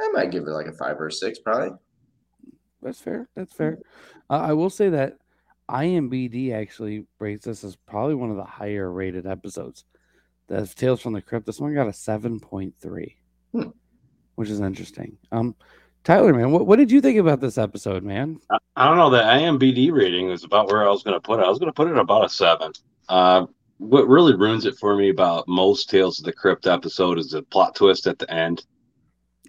I 0.00 0.08
might 0.12 0.30
give 0.30 0.44
it 0.44 0.50
like 0.50 0.66
a 0.66 0.72
five 0.72 1.00
or 1.00 1.08
a 1.08 1.12
six, 1.12 1.38
probably. 1.38 1.76
That's 2.82 3.00
fair. 3.00 3.28
That's 3.34 3.52
fair. 3.52 3.78
Uh, 4.28 4.40
I 4.40 4.52
will 4.52 4.70
say 4.70 4.90
that 4.90 5.18
IMBD 5.70 6.52
actually 6.52 7.06
rates 7.18 7.46
this 7.46 7.64
as 7.64 7.76
probably 7.76 8.14
one 8.14 8.30
of 8.30 8.36
the 8.36 8.44
higher 8.44 8.90
rated 8.90 9.26
episodes. 9.26 9.84
That's 10.48 10.74
Tales 10.74 11.00
from 11.00 11.14
the 11.14 11.22
Crypt. 11.22 11.46
This 11.46 11.60
one 11.60 11.74
got 11.74 11.86
a 11.86 11.90
7.3, 11.92 13.14
Hmm. 13.52 13.62
which 14.34 14.50
is 14.50 14.60
interesting. 14.60 15.16
Um, 15.32 15.54
Tyler, 16.02 16.34
man, 16.34 16.50
what, 16.52 16.66
what 16.66 16.76
did 16.76 16.90
you 16.90 17.00
think 17.00 17.18
about 17.18 17.40
this 17.40 17.56
episode, 17.56 18.02
man? 18.02 18.38
I, 18.50 18.58
I 18.76 18.84
don't 18.86 18.98
know. 18.98 19.08
The 19.08 19.22
IMBD 19.22 19.90
rating 19.90 20.28
is 20.30 20.44
about 20.44 20.68
where 20.68 20.86
I 20.86 20.90
was 20.90 21.02
going 21.02 21.14
to 21.14 21.20
put 21.20 21.40
it. 21.40 21.46
I 21.46 21.48
was 21.48 21.58
going 21.58 21.70
to 21.70 21.74
put 21.74 21.88
it 21.90 21.96
about 21.96 22.26
a 22.26 22.28
seven. 22.28 22.72
Uh, 23.08 23.46
what 23.78 24.06
really 24.06 24.36
ruins 24.36 24.66
it 24.66 24.76
for 24.76 24.96
me 24.96 25.08
about 25.08 25.48
most 25.48 25.88
Tales 25.88 26.18
of 26.18 26.26
the 26.26 26.32
Crypt 26.32 26.66
episode 26.66 27.18
is 27.18 27.30
the 27.30 27.42
plot 27.42 27.74
twist 27.74 28.06
at 28.06 28.18
the 28.18 28.30
end. 28.30 28.66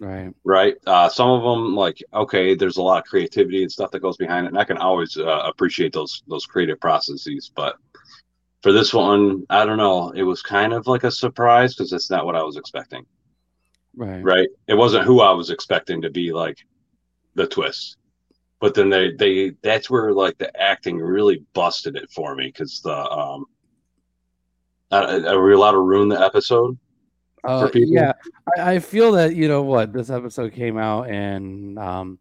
Right. 0.00 0.34
right? 0.44 0.74
Uh, 0.86 1.08
some 1.08 1.30
of 1.30 1.42
them, 1.42 1.74
like, 1.74 2.02
okay, 2.12 2.54
there's 2.54 2.76
a 2.76 2.82
lot 2.82 2.98
of 2.98 3.08
creativity 3.08 3.62
and 3.62 3.72
stuff 3.72 3.90
that 3.92 4.00
goes 4.00 4.16
behind 4.18 4.44
it, 4.46 4.50
and 4.50 4.58
I 4.58 4.64
can 4.64 4.76
always 4.76 5.16
uh, 5.16 5.42
appreciate 5.46 5.92
those 5.92 6.22
those 6.28 6.44
creative 6.44 6.78
processes. 6.80 7.50
But 7.54 7.76
for 8.62 8.72
this 8.72 8.92
one, 8.92 9.44
I 9.48 9.64
don't 9.64 9.78
know. 9.78 10.10
It 10.10 10.22
was 10.22 10.42
kind 10.42 10.74
of 10.74 10.86
like 10.86 11.04
a 11.04 11.10
surprise 11.10 11.74
because 11.74 11.92
it's 11.92 12.10
not 12.10 12.26
what 12.26 12.36
I 12.36 12.42
was 12.42 12.56
expecting, 12.56 13.06
Right. 13.94 14.22
right? 14.22 14.48
It 14.66 14.74
wasn't 14.74 15.04
who 15.04 15.20
I 15.20 15.32
was 15.32 15.48
expecting 15.50 16.02
to 16.02 16.10
be 16.10 16.30
like 16.32 16.58
the 17.34 17.46
twist. 17.46 17.96
But 18.60 18.74
then 18.74 18.90
they 18.90 19.12
they 19.12 19.52
that's 19.62 19.88
where 19.88 20.12
like 20.12 20.36
the 20.36 20.54
acting 20.60 20.98
really 20.98 21.42
busted 21.54 21.96
it 21.96 22.10
for 22.10 22.34
me 22.34 22.46
because 22.46 22.80
the 22.82 22.94
um. 23.10 23.46
Are 24.92 25.42
we 25.42 25.52
allowed 25.52 25.72
to 25.72 25.80
ruin 25.80 26.08
the 26.08 26.20
episode? 26.20 26.78
Uh, 27.46 27.70
yeah, 27.74 28.12
I, 28.56 28.74
I 28.74 28.78
feel 28.78 29.12
that 29.12 29.34
you 29.36 29.48
know 29.48 29.62
what 29.62 29.92
this 29.92 30.10
episode 30.10 30.52
came 30.52 30.78
out 30.78 31.08
in 31.08 31.78
um, 31.78 32.18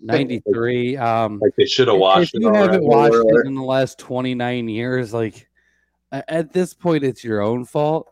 '93. 0.00 0.96
Um, 0.96 1.38
Like 1.42 1.54
they 1.56 1.66
should 1.66 1.88
have 1.88 1.98
watched. 1.98 2.34
if 2.34 2.42
you 2.42 2.50
it. 2.50 2.54
haven't 2.56 2.84
watched 2.84 3.14
it 3.14 3.46
in 3.46 3.54
the 3.54 3.62
last 3.62 3.98
29 3.98 4.68
years, 4.68 5.12
like 5.12 5.48
at 6.12 6.52
this 6.52 6.74
point, 6.74 7.04
it's 7.04 7.24
your 7.24 7.40
own 7.40 7.64
fault. 7.64 8.08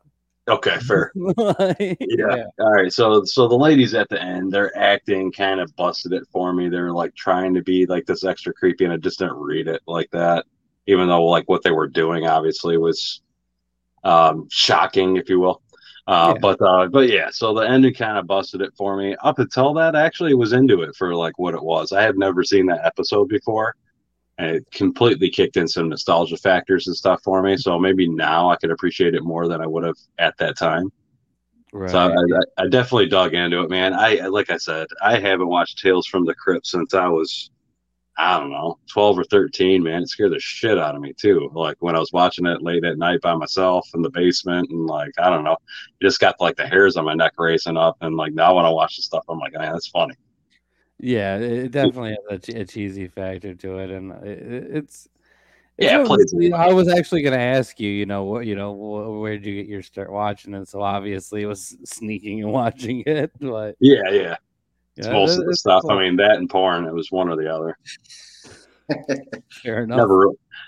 Okay, 0.48 0.78
fair. 0.80 1.12
Like, 1.36 1.98
Yeah. 2.01 2.44
All 2.59 2.72
right. 2.72 2.92
So 2.92 3.22
so 3.24 3.46
the 3.46 3.57
ladies 3.57 3.94
at 3.94 4.09
the 4.09 4.20
end, 4.20 4.51
their 4.51 4.76
acting 4.76 5.30
kind 5.30 5.61
of 5.61 5.74
busted 5.76 6.12
it 6.12 6.24
for 6.32 6.53
me. 6.53 6.68
They 6.68 6.80
were 6.80 6.92
like 6.92 7.14
trying 7.14 7.55
to 7.55 7.62
be 7.62 7.86
like 7.86 8.07
this 8.07 8.24
extra 8.24 8.53
creepy, 8.53 8.84
and 8.84 8.92
I 8.92 8.96
just 8.96 9.18
didn't 9.20 9.36
read 9.36 9.68
it 9.68 9.82
like 9.86 10.11
that. 10.11 10.46
Even 10.86 11.09
though 11.09 11.24
like 11.26 11.48
what 11.48 11.62
they 11.62 11.70
were 11.70 11.86
doing 11.86 12.26
obviously 12.26 12.78
was 12.78 13.20
um 14.03 14.48
shocking, 14.51 15.16
if 15.16 15.28
you 15.28 15.38
will. 15.40 15.62
Uh, 16.07 16.34
Yeah. 16.34 16.38
but 16.40 16.61
uh, 16.62 16.86
but 16.88 17.09
yeah, 17.09 17.28
so 17.30 17.55
the 17.55 17.61
ending 17.61 17.94
kind 17.94 18.18
of 18.18 18.26
busted 18.26 18.61
it 18.62 18.72
for 18.76 18.96
me. 18.96 19.14
Up 19.22 19.38
until 19.38 19.74
that, 19.74 19.94
actually 19.94 20.34
was 20.34 20.53
into 20.53 20.82
it 20.82 20.94
for 20.96 21.14
like 21.14 21.38
what 21.38 21.55
it 21.55 21.62
was. 21.62 21.92
I 21.92 22.03
had 22.03 22.16
never 22.18 22.42
seen 22.44 22.66
that 22.66 22.84
episode 22.84 23.28
before, 23.28 23.74
and 24.38 24.57
it 24.57 24.70
completely 24.72 25.30
kicked 25.30 25.57
in 25.57 25.68
some 25.68 25.88
nostalgia 25.88 26.36
factors 26.36 26.86
and 26.86 26.96
stuff 26.96 27.22
for 27.22 27.42
me. 27.42 27.57
So 27.57 27.78
maybe 27.78 28.09
now 28.09 28.51
I 28.51 28.57
could 28.57 28.70
appreciate 28.70 29.14
it 29.14 29.22
more 29.24 29.46
than 29.48 29.61
I 29.61 29.66
would 29.66 29.84
have 29.84 29.98
at 30.18 30.36
that 30.38 30.57
time. 30.57 30.90
right. 31.72 31.90
So 31.90 31.98
I, 31.98 32.07
I, 32.62 32.64
I 32.64 32.68
definitely 32.68 33.09
dug 33.09 33.34
into 33.34 33.61
it, 33.62 33.70
man. 33.70 33.94
I 33.94 34.26
like 34.28 34.51
I 34.51 34.57
said, 34.57 34.88
I 35.03 35.18
haven't 35.20 35.48
watched 35.48 35.78
Tales 35.78 36.07
from 36.07 36.24
the 36.24 36.34
Crypt 36.34 36.66
since 36.66 36.94
I 36.94 37.09
was, 37.09 37.51
I 38.19 38.39
don't 38.39 38.51
know, 38.51 38.79
twelve 38.93 39.19
or 39.19 39.25
thirteen. 39.25 39.83
Man, 39.83 40.03
it 40.03 40.09
scared 40.09 40.33
the 40.33 40.41
shit 40.41 40.79
out 40.79 40.95
of 40.95 41.01
me 41.01 41.15
too. 41.15 41.51
Like 41.55 41.77
when 41.81 41.97
I 41.97 41.99
was 41.99 42.13
watching 42.13 42.45
it 42.47 42.63
late 42.63 42.85
at 42.85 42.99
night 42.99 43.21
by 43.23 43.35
myself 43.35 43.89
in 43.95 44.03
the 44.03 44.11
basement, 44.11 44.69
and 44.71 44.87
like 44.87 45.13
I 45.19 45.31
don't 45.31 45.45
know, 45.45 45.53
it 46.01 46.05
just 46.05 46.21
got 46.21 46.41
like 46.41 46.57
the 46.57 46.67
hairs 46.67 46.97
on 46.97 47.05
my 47.07 47.15
neck 47.15 47.33
racing 47.39 47.77
up. 47.79 47.97
And 48.03 48.17
like 48.17 48.35
now 48.35 48.57
when 48.57 48.67
I 48.67 48.71
watch 48.71 48.97
the 48.97 49.03
stuff, 49.03 49.25
I'm 49.29 49.39
like, 49.39 49.53
man, 49.55 49.73
that's 49.73 49.89
funny. 49.89 50.15
Yeah, 50.99 51.37
it 51.39 51.71
definitely 51.71 52.17
has 52.31 52.49
a, 52.49 52.61
a 52.61 52.65
cheesy 52.67 53.09
factor 53.09 53.55
to 53.55 53.79
it, 53.79 53.91
and 53.91 54.13
uh, 54.13 54.17
it, 54.17 54.39
it- 54.39 54.77
it's. 54.77 55.09
Yeah, 55.79 55.95
it 55.95 55.97
one 55.97 56.01
of 56.03 56.07
plays 56.09 56.31
those- 56.33 56.43
you 56.43 56.51
know, 56.51 56.57
I 56.59 56.75
was 56.75 56.89
actually 56.89 57.23
going 57.23 57.33
to 57.33 57.41
ask 57.41 57.81
you, 57.81 57.89
you 57.89 58.05
know, 58.05 58.25
what, 58.25 58.45
you 58.45 58.55
know, 58.55 58.75
wh- 58.75 59.19
where 59.23 59.39
did 59.39 59.47
you 59.47 59.55
get 59.55 59.67
your 59.67 59.81
start 59.81 60.13
watching 60.13 60.53
it? 60.53 60.69
So 60.69 60.83
obviously, 60.83 61.41
it 61.41 61.47
was 61.47 61.75
sneaking 61.87 62.43
and 62.43 62.53
watching 62.53 63.03
it, 63.07 63.31
but 63.41 63.77
Yeah, 63.81 64.11
yeah. 64.11 64.37
It's 65.01 65.07
yeah, 65.07 65.14
most 65.14 65.38
of 65.38 65.46
the 65.46 65.57
stuff. 65.57 65.80
cool. 65.80 65.92
I 65.92 66.03
mean, 66.03 66.16
that 66.16 66.36
and 66.36 66.51
porn. 66.51 66.84
It 66.84 66.92
was 66.92 67.11
one 67.11 67.30
or 67.30 67.36
the 67.36 67.51
other. 67.51 67.74
fair 69.62 69.84
enough. 69.84 69.96
Never, 69.96 70.26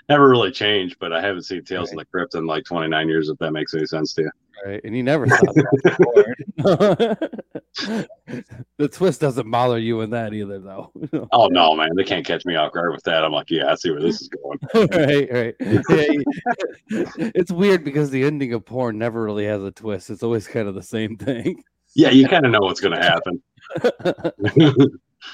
never 0.09 0.27
really 0.27 0.49
changed. 0.49 0.97
But 0.99 1.13
I 1.13 1.21
haven't 1.21 1.43
seen 1.43 1.63
Tales 1.63 1.91
of 1.91 1.99
the 1.99 2.05
Crypt 2.05 2.33
in 2.33 2.47
like 2.47 2.65
29 2.65 3.07
years. 3.07 3.29
If 3.29 3.37
that 3.37 3.51
makes 3.51 3.75
any 3.75 3.85
sense 3.85 4.15
to 4.15 4.23
you. 4.23 4.31
Right, 4.65 4.81
and 4.83 4.97
you 4.97 5.03
never 5.03 5.27
saw 5.27 5.35
that 5.37 5.77
before. 5.83 7.15
the 8.77 8.87
twist 8.87 9.21
doesn't 9.21 9.51
bother 9.51 9.77
you 9.77 10.01
in 10.01 10.09
that 10.11 10.33
either, 10.33 10.57
though. 10.57 10.91
Oh 11.31 11.47
no, 11.47 11.75
man, 11.75 11.91
they 11.95 12.03
can't 12.03 12.25
catch 12.25 12.43
me 12.43 12.55
off 12.55 12.73
guard 12.73 12.91
with 12.91 13.03
that. 13.03 13.23
I'm 13.23 13.31
like, 13.31 13.51
yeah, 13.51 13.71
I 13.71 13.75
see 13.75 13.91
where 13.91 14.01
this 14.01 14.19
is 14.19 14.29
going. 14.29 14.59
right, 14.89 15.31
right. 15.31 15.55
Yeah, 15.59 17.11
it's 17.35 17.51
weird 17.51 17.83
because 17.83 18.09
the 18.09 18.23
ending 18.23 18.53
of 18.53 18.65
porn 18.65 18.97
never 18.97 19.21
really 19.23 19.45
has 19.45 19.61
a 19.61 19.71
twist. 19.71 20.09
It's 20.09 20.23
always 20.23 20.47
kind 20.47 20.67
of 20.67 20.73
the 20.73 20.81
same 20.81 21.17
thing. 21.17 21.63
Yeah, 21.95 22.09
you 22.09 22.27
kind 22.27 22.45
of 22.45 22.51
know 22.51 22.61
what's 22.61 22.81
going 22.81 22.97
to 22.97 23.03
happen. 23.03 23.43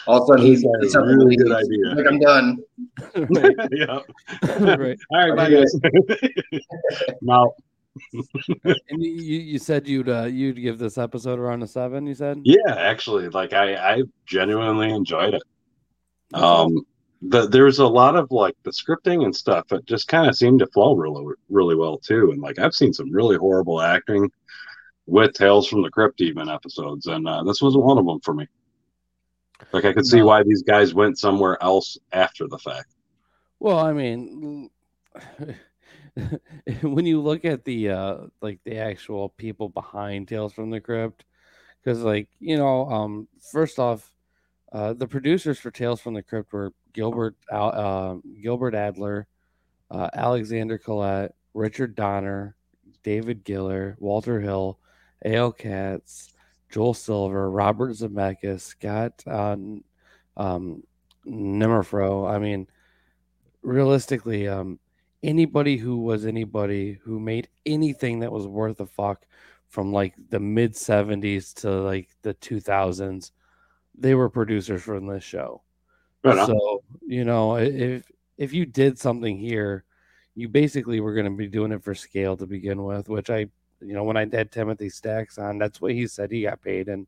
All 0.07 0.17
of 0.17 0.23
a 0.23 0.27
sudden, 0.27 0.45
he's 0.45 0.63
That's 0.81 0.95
a 0.95 1.01
he's 1.01 1.15
really 1.15 1.35
good 1.35 1.51
idea. 1.51 1.95
Like 1.95 2.05
I'm 2.07 2.19
done. 2.19 2.57
right, 3.15 3.55
yeah. 3.71 3.99
right. 4.75 4.97
All 5.11 5.29
right, 5.29 5.35
bye 5.35 5.49
guys. 5.49 5.75
no, 7.21 7.53
And 8.63 9.03
you, 9.03 9.11
you 9.11 9.39
you 9.39 9.59
said 9.59 9.87
you'd 9.87 10.09
uh, 10.09 10.25
you'd 10.25 10.61
give 10.61 10.77
this 10.77 10.97
episode 10.97 11.39
around 11.39 11.63
a 11.63 11.67
seven. 11.67 12.05
You 12.07 12.15
said. 12.15 12.39
yeah, 12.43 12.75
actually, 12.75 13.29
like 13.29 13.53
I, 13.53 13.75
I 13.75 14.03
genuinely 14.25 14.91
enjoyed 14.91 15.33
it. 15.33 15.43
That's 16.31 16.43
Um, 16.43 16.85
the, 17.21 17.47
there's 17.47 17.79
a 17.79 17.87
lot 17.87 18.15
of 18.15 18.31
like 18.31 18.55
the 18.63 18.71
scripting 18.71 19.25
and 19.25 19.35
stuff. 19.35 19.71
It 19.71 19.85
just 19.85 20.07
kind 20.07 20.27
of 20.27 20.35
seemed 20.35 20.59
to 20.59 20.67
flow 20.67 20.95
really, 20.95 21.33
really 21.49 21.75
well 21.75 21.97
too. 21.97 22.31
And 22.31 22.41
like 22.41 22.59
I've 22.59 22.75
seen 22.75 22.93
some 22.93 23.11
really 23.11 23.37
horrible 23.37 23.81
acting 23.81 24.31
with 25.09 25.33
Tales 25.33 25.67
from 25.67 25.81
the 25.81 25.89
Crypt 25.89 26.21
even 26.21 26.49
episodes, 26.49 27.07
and 27.07 27.27
uh, 27.27 27.43
this 27.43 27.61
wasn't 27.61 27.83
one 27.83 27.97
of 27.97 28.05
them 28.05 28.19
for 28.21 28.33
me. 28.33 28.47
Like 29.73 29.85
I 29.85 29.93
could 29.93 30.05
see 30.05 30.21
why 30.21 30.43
these 30.43 30.61
guys 30.61 30.93
went 30.93 31.17
somewhere 31.17 31.61
else 31.61 31.97
after 32.11 32.47
the 32.47 32.57
fact. 32.57 32.95
Well, 33.59 33.79
I 33.79 33.91
mean, 33.91 34.69
when 36.81 37.05
you 37.05 37.21
look 37.21 37.43
at 37.43 37.65
the 37.65 37.89
uh 37.89 38.17
like 38.41 38.59
the 38.63 38.77
actual 38.77 39.29
people 39.29 39.67
behind 39.67 40.27
Tales 40.27 40.53
from 40.53 40.69
the 40.69 40.79
Crypt, 40.79 41.25
because 41.83 42.01
like 42.01 42.29
you 42.39 42.57
know, 42.57 42.89
um, 42.89 43.27
first 43.51 43.79
off, 43.79 44.13
uh, 44.71 44.93
the 44.93 45.07
producers 45.07 45.59
for 45.59 45.71
Tales 45.71 45.99
from 45.99 46.13
the 46.13 46.23
Crypt 46.23 46.53
were 46.53 46.71
Gilbert 46.93 47.35
uh, 47.51 48.15
Gilbert 48.41 48.75
Adler, 48.75 49.27
uh, 49.91 50.09
Alexander 50.13 50.77
Collette, 50.77 51.33
Richard 51.53 51.95
Donner, 51.95 52.55
David 53.03 53.43
Giler, 53.43 53.97
Walter 53.99 54.39
Hill, 54.39 54.79
A.L. 55.25 55.51
Katz, 55.51 56.33
Joel 56.69 56.93
Silver, 56.93 57.49
Robert 57.49 57.91
Zemeckis, 57.91 58.61
Scott 58.61 59.23
uh, 59.27 59.55
um, 60.37 60.83
Nimerfro. 61.25 62.29
I 62.29 62.39
mean, 62.39 62.67
realistically, 63.61 64.47
um, 64.47 64.79
anybody 65.23 65.77
who 65.77 65.97
was 65.97 66.25
anybody 66.25 66.99
who 67.03 67.19
made 67.19 67.49
anything 67.65 68.19
that 68.19 68.31
was 68.31 68.47
worth 68.47 68.79
a 68.79 68.85
fuck 68.85 69.25
from 69.67 69.91
like 69.91 70.13
the 70.29 70.39
mid 70.39 70.73
70s 70.73 71.53
to 71.61 71.69
like 71.69 72.09
the 72.21 72.33
2000s, 72.35 73.31
they 73.97 74.15
were 74.15 74.29
producers 74.29 74.81
from 74.81 75.07
this 75.07 75.23
show. 75.23 75.61
Right. 76.23 76.45
So, 76.47 76.83
you 77.05 77.23
know, 77.23 77.55
if 77.57 78.09
if 78.37 78.53
you 78.53 78.65
did 78.65 78.97
something 78.97 79.37
here, 79.37 79.83
you 80.35 80.47
basically 80.47 80.99
were 80.99 81.13
going 81.13 81.25
to 81.25 81.37
be 81.37 81.47
doing 81.47 81.71
it 81.71 81.83
for 81.83 81.93
scale 81.93 82.37
to 82.37 82.45
begin 82.45 82.83
with, 82.83 83.09
which 83.09 83.29
I, 83.29 83.47
you 83.81 83.93
know, 83.93 84.03
when 84.03 84.17
I 84.17 84.27
had 84.31 84.51
Timothy 84.51 84.89
Stacks 84.89 85.37
on, 85.37 85.57
that's 85.57 85.81
what 85.81 85.93
he 85.93 86.07
said 86.07 86.31
he 86.31 86.43
got 86.43 86.61
paid. 86.61 86.89
And, 86.89 87.07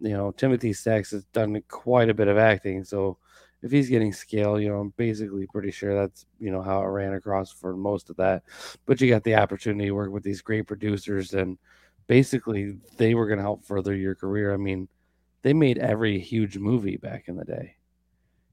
you 0.00 0.12
know, 0.12 0.30
Timothy 0.32 0.72
Stacks 0.72 1.10
has 1.10 1.24
done 1.26 1.60
quite 1.68 2.08
a 2.08 2.14
bit 2.14 2.28
of 2.28 2.38
acting. 2.38 2.84
So 2.84 3.18
if 3.62 3.70
he's 3.70 3.88
getting 3.88 4.12
scale, 4.12 4.60
you 4.60 4.68
know, 4.68 4.78
I'm 4.78 4.92
basically 4.96 5.46
pretty 5.46 5.70
sure 5.70 5.94
that's, 5.94 6.26
you 6.38 6.50
know, 6.50 6.62
how 6.62 6.80
it 6.82 6.86
ran 6.86 7.14
across 7.14 7.50
for 7.50 7.76
most 7.76 8.10
of 8.10 8.16
that. 8.16 8.44
But 8.86 9.00
you 9.00 9.08
got 9.08 9.24
the 9.24 9.34
opportunity 9.36 9.86
to 9.86 9.92
work 9.92 10.12
with 10.12 10.22
these 10.22 10.40
great 10.40 10.66
producers 10.66 11.34
and 11.34 11.58
basically 12.06 12.78
they 12.96 13.14
were 13.14 13.26
going 13.26 13.38
to 13.38 13.44
help 13.44 13.64
further 13.64 13.94
your 13.94 14.14
career. 14.14 14.52
I 14.52 14.56
mean, 14.56 14.88
they 15.42 15.52
made 15.52 15.78
every 15.78 16.18
huge 16.18 16.58
movie 16.58 16.96
back 16.96 17.28
in 17.28 17.36
the 17.36 17.44
day. 17.44 17.76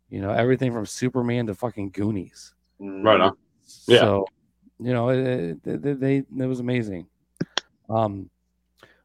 You 0.09 0.21
know, 0.21 0.29
everything 0.29 0.71
from 0.71 0.85
Superman 0.85 1.47
to 1.47 1.55
fucking 1.55 1.89
Goonies. 1.89 2.53
Right 2.79 3.19
on. 3.19 3.37
Yeah. 3.87 3.99
So, 3.99 4.27
you 4.79 4.93
know, 4.93 5.09
it, 5.09 5.57
it, 5.65 5.81
they, 5.81 5.93
they 5.93 6.15
it 6.17 6.47
was 6.47 6.59
amazing. 6.59 7.07
Um, 7.89 8.29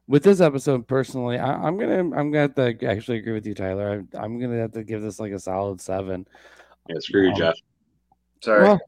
with 0.07 0.23
this 0.23 0.41
episode, 0.41 0.87
personally, 0.87 1.37
I, 1.37 1.53
I'm 1.53 1.77
gonna 1.77 1.99
I'm 1.99 2.31
gonna 2.31 2.39
have 2.39 2.55
to 2.55 2.85
actually 2.85 3.17
agree 3.19 3.33
with 3.33 3.45
you, 3.45 3.53
Tyler. 3.53 4.03
I, 4.13 4.17
I'm 4.17 4.39
gonna 4.39 4.59
have 4.59 4.73
to 4.73 4.83
give 4.83 5.01
this 5.01 5.19
like 5.19 5.31
a 5.31 5.39
solid 5.39 5.79
seven. 5.79 6.27
Yeah, 6.89 6.95
screw 6.99 7.23
you, 7.23 7.29
Um, 7.31 7.35
Jeff. 7.37 7.55
Sorry. 8.43 8.63
Well, 8.63 8.79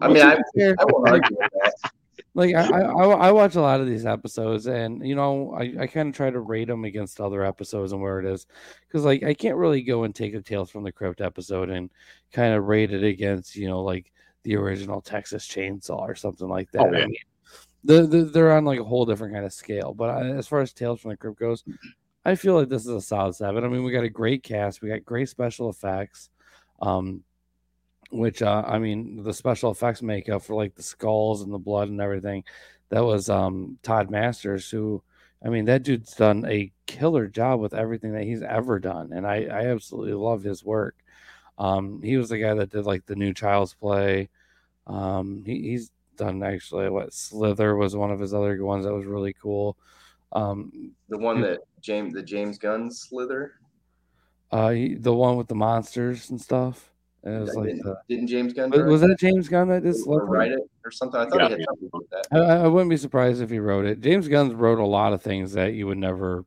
I 0.00 0.08
mean, 0.08 0.22
I, 0.22 0.36
be 0.36 0.42
fair, 0.56 0.76
I 0.78 0.84
won't 0.84 1.08
argue 1.08 1.36
with 1.38 1.50
that. 1.62 1.92
like 2.34 2.54
I, 2.54 2.66
I 2.66 2.80
I 2.80 3.04
I 3.28 3.32
watch 3.32 3.56
a 3.56 3.60
lot 3.60 3.80
of 3.80 3.86
these 3.86 4.06
episodes 4.06 4.66
and 4.66 5.06
you 5.06 5.14
know 5.16 5.52
I, 5.52 5.74
I 5.80 5.86
kind 5.86 6.08
of 6.08 6.14
try 6.14 6.30
to 6.30 6.40
rate 6.40 6.68
them 6.68 6.84
against 6.84 7.20
other 7.20 7.44
episodes 7.44 7.92
and 7.92 8.00
where 8.00 8.20
it 8.20 8.26
is 8.26 8.46
because 8.86 9.04
like 9.04 9.22
I 9.22 9.34
can't 9.34 9.56
really 9.56 9.82
go 9.82 10.04
and 10.04 10.14
take 10.14 10.34
a 10.34 10.40
Tales 10.40 10.70
from 10.70 10.84
the 10.84 10.92
Crypt 10.92 11.20
episode 11.20 11.70
and 11.70 11.90
kind 12.32 12.54
of 12.54 12.64
rate 12.64 12.92
it 12.92 13.02
against 13.04 13.56
you 13.56 13.68
know 13.68 13.82
like 13.82 14.12
the 14.44 14.56
original 14.56 15.00
Texas 15.00 15.46
Chainsaw 15.46 15.98
or 15.98 16.14
something 16.14 16.48
like 16.48 16.70
that. 16.70 16.82
Oh, 16.82 16.86
I 16.88 17.06
mean, 17.06 17.16
the, 17.84 18.06
the, 18.06 18.24
they're 18.24 18.52
on 18.52 18.64
like 18.64 18.80
a 18.80 18.84
whole 18.84 19.06
different 19.06 19.34
kind 19.34 19.46
of 19.46 19.52
scale. 19.52 19.94
But 19.94 20.10
I, 20.10 20.28
as 20.30 20.46
far 20.46 20.60
as 20.60 20.72
Tales 20.72 21.00
from 21.00 21.10
the 21.10 21.16
Crypt 21.16 21.38
goes, 21.38 21.64
I 22.24 22.34
feel 22.34 22.54
like 22.54 22.68
this 22.68 22.82
is 22.82 22.88
a 22.88 23.00
solid 23.00 23.34
seven. 23.34 23.64
I 23.64 23.68
mean, 23.68 23.84
we 23.84 23.92
got 23.92 24.04
a 24.04 24.10
great 24.10 24.42
cast, 24.42 24.82
we 24.82 24.88
got 24.90 25.04
great 25.04 25.28
special 25.28 25.70
effects. 25.70 26.30
Um, 26.82 27.24
which 28.10 28.42
uh, 28.42 28.64
I 28.66 28.78
mean, 28.78 29.22
the 29.22 29.32
special 29.32 29.70
effects 29.70 30.02
makeup 30.02 30.42
for 30.42 30.54
like 30.54 30.74
the 30.74 30.82
skulls 30.82 31.42
and 31.42 31.52
the 31.52 31.58
blood 31.58 31.88
and 31.88 32.00
everything, 32.00 32.44
that 32.90 33.04
was 33.04 33.28
um 33.30 33.78
Todd 33.82 34.10
Masters, 34.10 34.68
who 34.70 35.02
I 35.44 35.48
mean, 35.48 35.64
that 35.66 35.84
dude's 35.84 36.14
done 36.14 36.44
a 36.46 36.72
killer 36.86 37.26
job 37.28 37.60
with 37.60 37.72
everything 37.74 38.12
that 38.12 38.24
he's 38.24 38.42
ever 38.42 38.78
done, 38.78 39.12
and 39.12 39.26
I 39.26 39.44
I 39.44 39.66
absolutely 39.66 40.14
love 40.14 40.42
his 40.42 40.64
work. 40.64 40.96
Um, 41.58 42.02
he 42.02 42.16
was 42.16 42.30
the 42.30 42.38
guy 42.38 42.54
that 42.54 42.70
did 42.70 42.86
like 42.86 43.06
the 43.06 43.16
new 43.16 43.32
Child's 43.34 43.74
Play. 43.74 44.28
Um, 44.86 45.42
he, 45.46 45.62
he's 45.70 45.90
done 46.20 46.42
actually 46.42 46.88
what 46.90 47.12
Slither 47.12 47.74
was 47.76 47.96
one 47.96 48.10
of 48.12 48.20
his 48.20 48.32
other 48.32 48.62
ones 48.64 48.84
that 48.84 48.94
was 48.94 49.06
really 49.06 49.32
cool. 49.32 49.76
Um, 50.32 50.92
The 51.08 51.18
one 51.18 51.40
that 51.40 51.60
James, 51.80 52.14
the 52.14 52.22
James 52.22 52.56
Gunn 52.58 52.90
slither. 52.90 53.54
uh, 54.52 54.70
he, 54.70 54.94
the 54.94 55.12
one 55.12 55.36
with 55.36 55.48
the 55.48 55.54
monsters 55.56 56.30
and 56.30 56.40
stuff. 56.40 56.86
And 57.22 57.34
it 57.34 57.40
was 57.40 57.54
like 57.54 57.66
didn't, 57.66 57.82
the, 57.84 57.96
didn't 58.08 58.26
James 58.28 58.52
Gunn 58.54 58.70
was, 58.70 58.80
was 58.82 59.00
that 59.02 59.18
James 59.18 59.48
Gunn 59.48 59.68
that 59.68 59.82
did 59.82 59.94
it 59.94 60.02
or 60.06 60.24
write 60.24 60.52
it 60.52 60.60
or 60.84 60.90
something? 60.90 61.20
I 61.20 61.28
thought 61.28 61.40
Yeah. 61.40 61.48
he 61.48 61.52
had 61.54 61.64
something 61.68 61.90
with 61.92 62.10
that. 62.10 62.26
I, 62.32 62.38
I 62.38 62.56
I 62.64 62.66
wouldn't 62.68 62.88
be 62.90 62.96
surprised 62.96 63.42
if 63.42 63.50
he 63.50 63.58
wrote 63.58 63.84
it. 63.84 64.00
James 64.00 64.26
Gunn 64.28 64.56
wrote 64.56 64.78
a 64.78 64.86
lot 64.86 65.12
of 65.12 65.20
things 65.20 65.52
that 65.52 65.74
you 65.74 65.86
would 65.86 65.98
never 65.98 66.44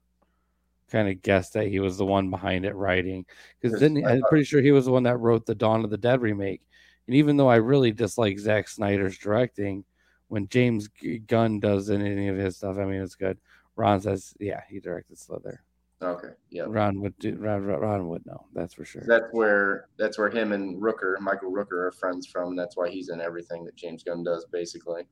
kind 0.90 1.10
of 1.10 1.22
guess 1.22 1.50
that 1.52 1.68
he 1.68 1.80
was 1.80 1.98
the 1.98 2.06
one 2.06 2.30
behind 2.32 2.66
it 2.66 2.76
writing. 2.76 3.26
Because 3.62 3.80
then 3.80 4.04
I 4.06 4.14
I'm 4.14 4.22
pretty 4.30 4.46
sure 4.46 4.62
he 4.62 4.72
was 4.72 4.86
the 4.86 4.92
one 4.92 5.04
that 5.04 5.18
wrote 5.18 5.46
the 5.46 5.56
Dawn 5.56 5.84
of 5.84 5.90
the 5.92 5.98
Dead 5.98 6.22
remake. 6.22 6.62
And 7.08 7.16
even 7.16 7.38
though 7.38 7.50
I 7.50 7.58
really 7.58 7.92
dislike 7.92 8.40
Zack 8.40 8.68
Snyder's 8.68 9.18
directing, 9.18 9.84
when 10.28 10.48
James 10.48 10.90
Gunn 11.28 11.60
does 11.60 11.90
any 11.90 12.28
of 12.28 12.38
his 12.38 12.58
stuff, 12.58 12.78
I 12.78 12.86
mean 12.86 13.02
it's 13.02 13.16
good. 13.16 13.38
Ron 13.76 14.02
says, 14.02 14.34
yeah, 14.40 14.62
he 14.70 14.80
directed 14.80 15.18
Slither. 15.18 15.64
Okay, 16.02 16.30
yeah. 16.50 16.66
Ron 16.68 17.00
would 17.02 17.18
do. 17.18 17.36
Ron, 17.38 17.64
Ron 17.64 18.10
would 18.10 18.26
know. 18.26 18.46
That's 18.54 18.74
for 18.74 18.84
sure. 18.84 19.04
That's 19.08 19.26
where 19.32 19.88
that's 19.98 20.18
where 20.18 20.30
him 20.30 20.52
and 20.52 20.82
Rooker, 20.82 21.18
Michael 21.20 21.52
Rooker, 21.52 21.88
are 21.88 21.92
friends 21.92 22.28
from. 22.28 22.56
That's 22.56 22.76
why 22.76 22.90
he's 22.90 23.10
in 23.10 23.22
everything 23.22 23.64
that 23.66 23.76
James 23.76 24.04
Gunn 24.04 24.24
does, 24.24 24.46
basically. 24.52 25.04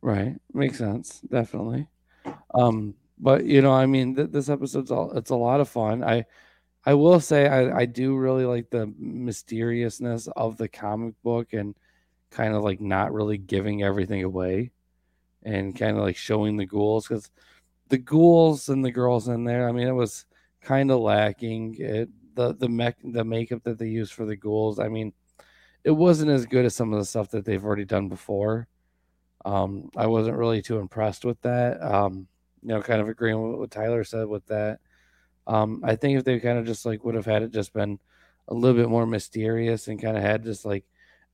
Right. 0.00 0.36
Makes 0.54 0.78
sense. 0.78 1.20
Definitely. 1.20 1.88
Um, 2.54 2.94
but 3.18 3.44
you 3.44 3.60
know, 3.60 3.72
I 3.72 3.84
mean, 3.86 4.14
th- 4.14 4.30
this 4.30 4.48
episode's 4.48 4.90
all 4.90 5.12
it's 5.12 5.30
a 5.30 5.36
lot 5.36 5.60
of 5.60 5.68
fun. 5.68 6.02
I 6.02 6.24
I 6.84 6.94
will 6.94 7.20
say 7.20 7.46
I, 7.46 7.80
I 7.80 7.84
do 7.86 8.16
really 8.16 8.44
like 8.44 8.70
the 8.70 8.92
mysteriousness 8.98 10.28
of 10.36 10.56
the 10.56 10.68
comic 10.68 11.14
book 11.22 11.52
and 11.52 11.74
kind 12.30 12.54
of 12.54 12.62
like 12.62 12.80
not 12.80 13.12
really 13.12 13.38
giving 13.38 13.82
everything 13.82 14.22
away 14.22 14.70
and 15.42 15.76
kind 15.78 15.96
of 15.96 16.02
like 16.02 16.16
showing 16.16 16.56
the 16.56 16.66
ghouls 16.66 17.06
because 17.06 17.30
the 17.88 17.98
ghouls 17.98 18.68
and 18.68 18.84
the 18.84 18.90
girls 18.90 19.28
in 19.28 19.44
there, 19.44 19.68
I 19.68 19.72
mean, 19.72 19.88
it 19.88 19.92
was 19.92 20.26
kind 20.60 20.90
of 20.90 21.00
lacking. 21.00 21.76
It 21.78 22.08
the 22.34 22.54
the 22.54 22.68
mech 22.68 22.96
the 23.02 23.24
makeup 23.24 23.62
that 23.64 23.78
they 23.78 23.88
used 23.88 24.12
for 24.12 24.26
the 24.26 24.36
ghouls, 24.36 24.78
I 24.78 24.88
mean, 24.88 25.12
it 25.84 25.90
wasn't 25.90 26.30
as 26.30 26.46
good 26.46 26.64
as 26.64 26.74
some 26.74 26.92
of 26.92 26.98
the 26.98 27.04
stuff 27.04 27.30
that 27.30 27.44
they've 27.44 27.64
already 27.64 27.84
done 27.84 28.08
before. 28.08 28.68
Um, 29.44 29.90
I 29.96 30.06
wasn't 30.06 30.36
really 30.36 30.62
too 30.62 30.78
impressed 30.78 31.24
with 31.24 31.40
that. 31.42 31.82
Um, 31.82 32.26
you 32.62 32.68
know, 32.68 32.82
kind 32.82 33.00
of 33.00 33.08
agreeing 33.08 33.40
with 33.50 33.58
what 33.58 33.70
Tyler 33.70 34.04
said 34.04 34.26
with 34.26 34.44
that. 34.46 34.80
Um, 35.48 35.80
I 35.82 35.96
think 35.96 36.18
if 36.18 36.24
they 36.24 36.38
kind 36.38 36.58
of 36.58 36.66
just 36.66 36.84
like 36.84 37.04
would 37.04 37.14
have 37.14 37.26
had 37.26 37.42
it 37.42 37.50
just 37.50 37.72
been 37.72 37.98
a 38.48 38.54
little 38.54 38.76
bit 38.76 38.90
more 38.90 39.06
mysterious 39.06 39.88
and 39.88 40.00
kind 40.00 40.16
of 40.16 40.22
had 40.22 40.44
just 40.44 40.64
like 40.64 40.84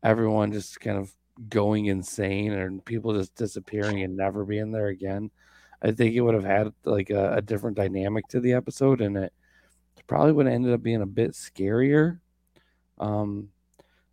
everyone 0.03 0.53
just 0.53 0.81
kind 0.81 0.97
of 0.97 1.13
going 1.49 1.87
insane 1.87 2.53
and 2.53 2.85
people 2.85 3.13
just 3.13 3.35
disappearing 3.35 4.03
and 4.03 4.17
never 4.17 4.45
being 4.45 4.71
there 4.71 4.87
again, 4.87 5.31
I 5.83 5.91
think 5.91 6.15
it 6.15 6.21
would 6.21 6.35
have 6.35 6.45
had 6.45 6.73
like 6.85 7.11
a, 7.11 7.35
a 7.35 7.43
different 7.43 7.77
dynamic 7.77 8.29
to 8.29 8.41
the 8.41 8.53
episode 8.53 9.01
and 9.01 9.17
it 9.17 9.33
probably 10.07 10.33
would 10.33 10.47
have 10.47 10.55
ended 10.55 10.73
up 10.73 10.83
being 10.83 11.03
a 11.03 11.07
bit 11.07 11.33
scarier. 11.33 12.21
Um, 12.99 13.49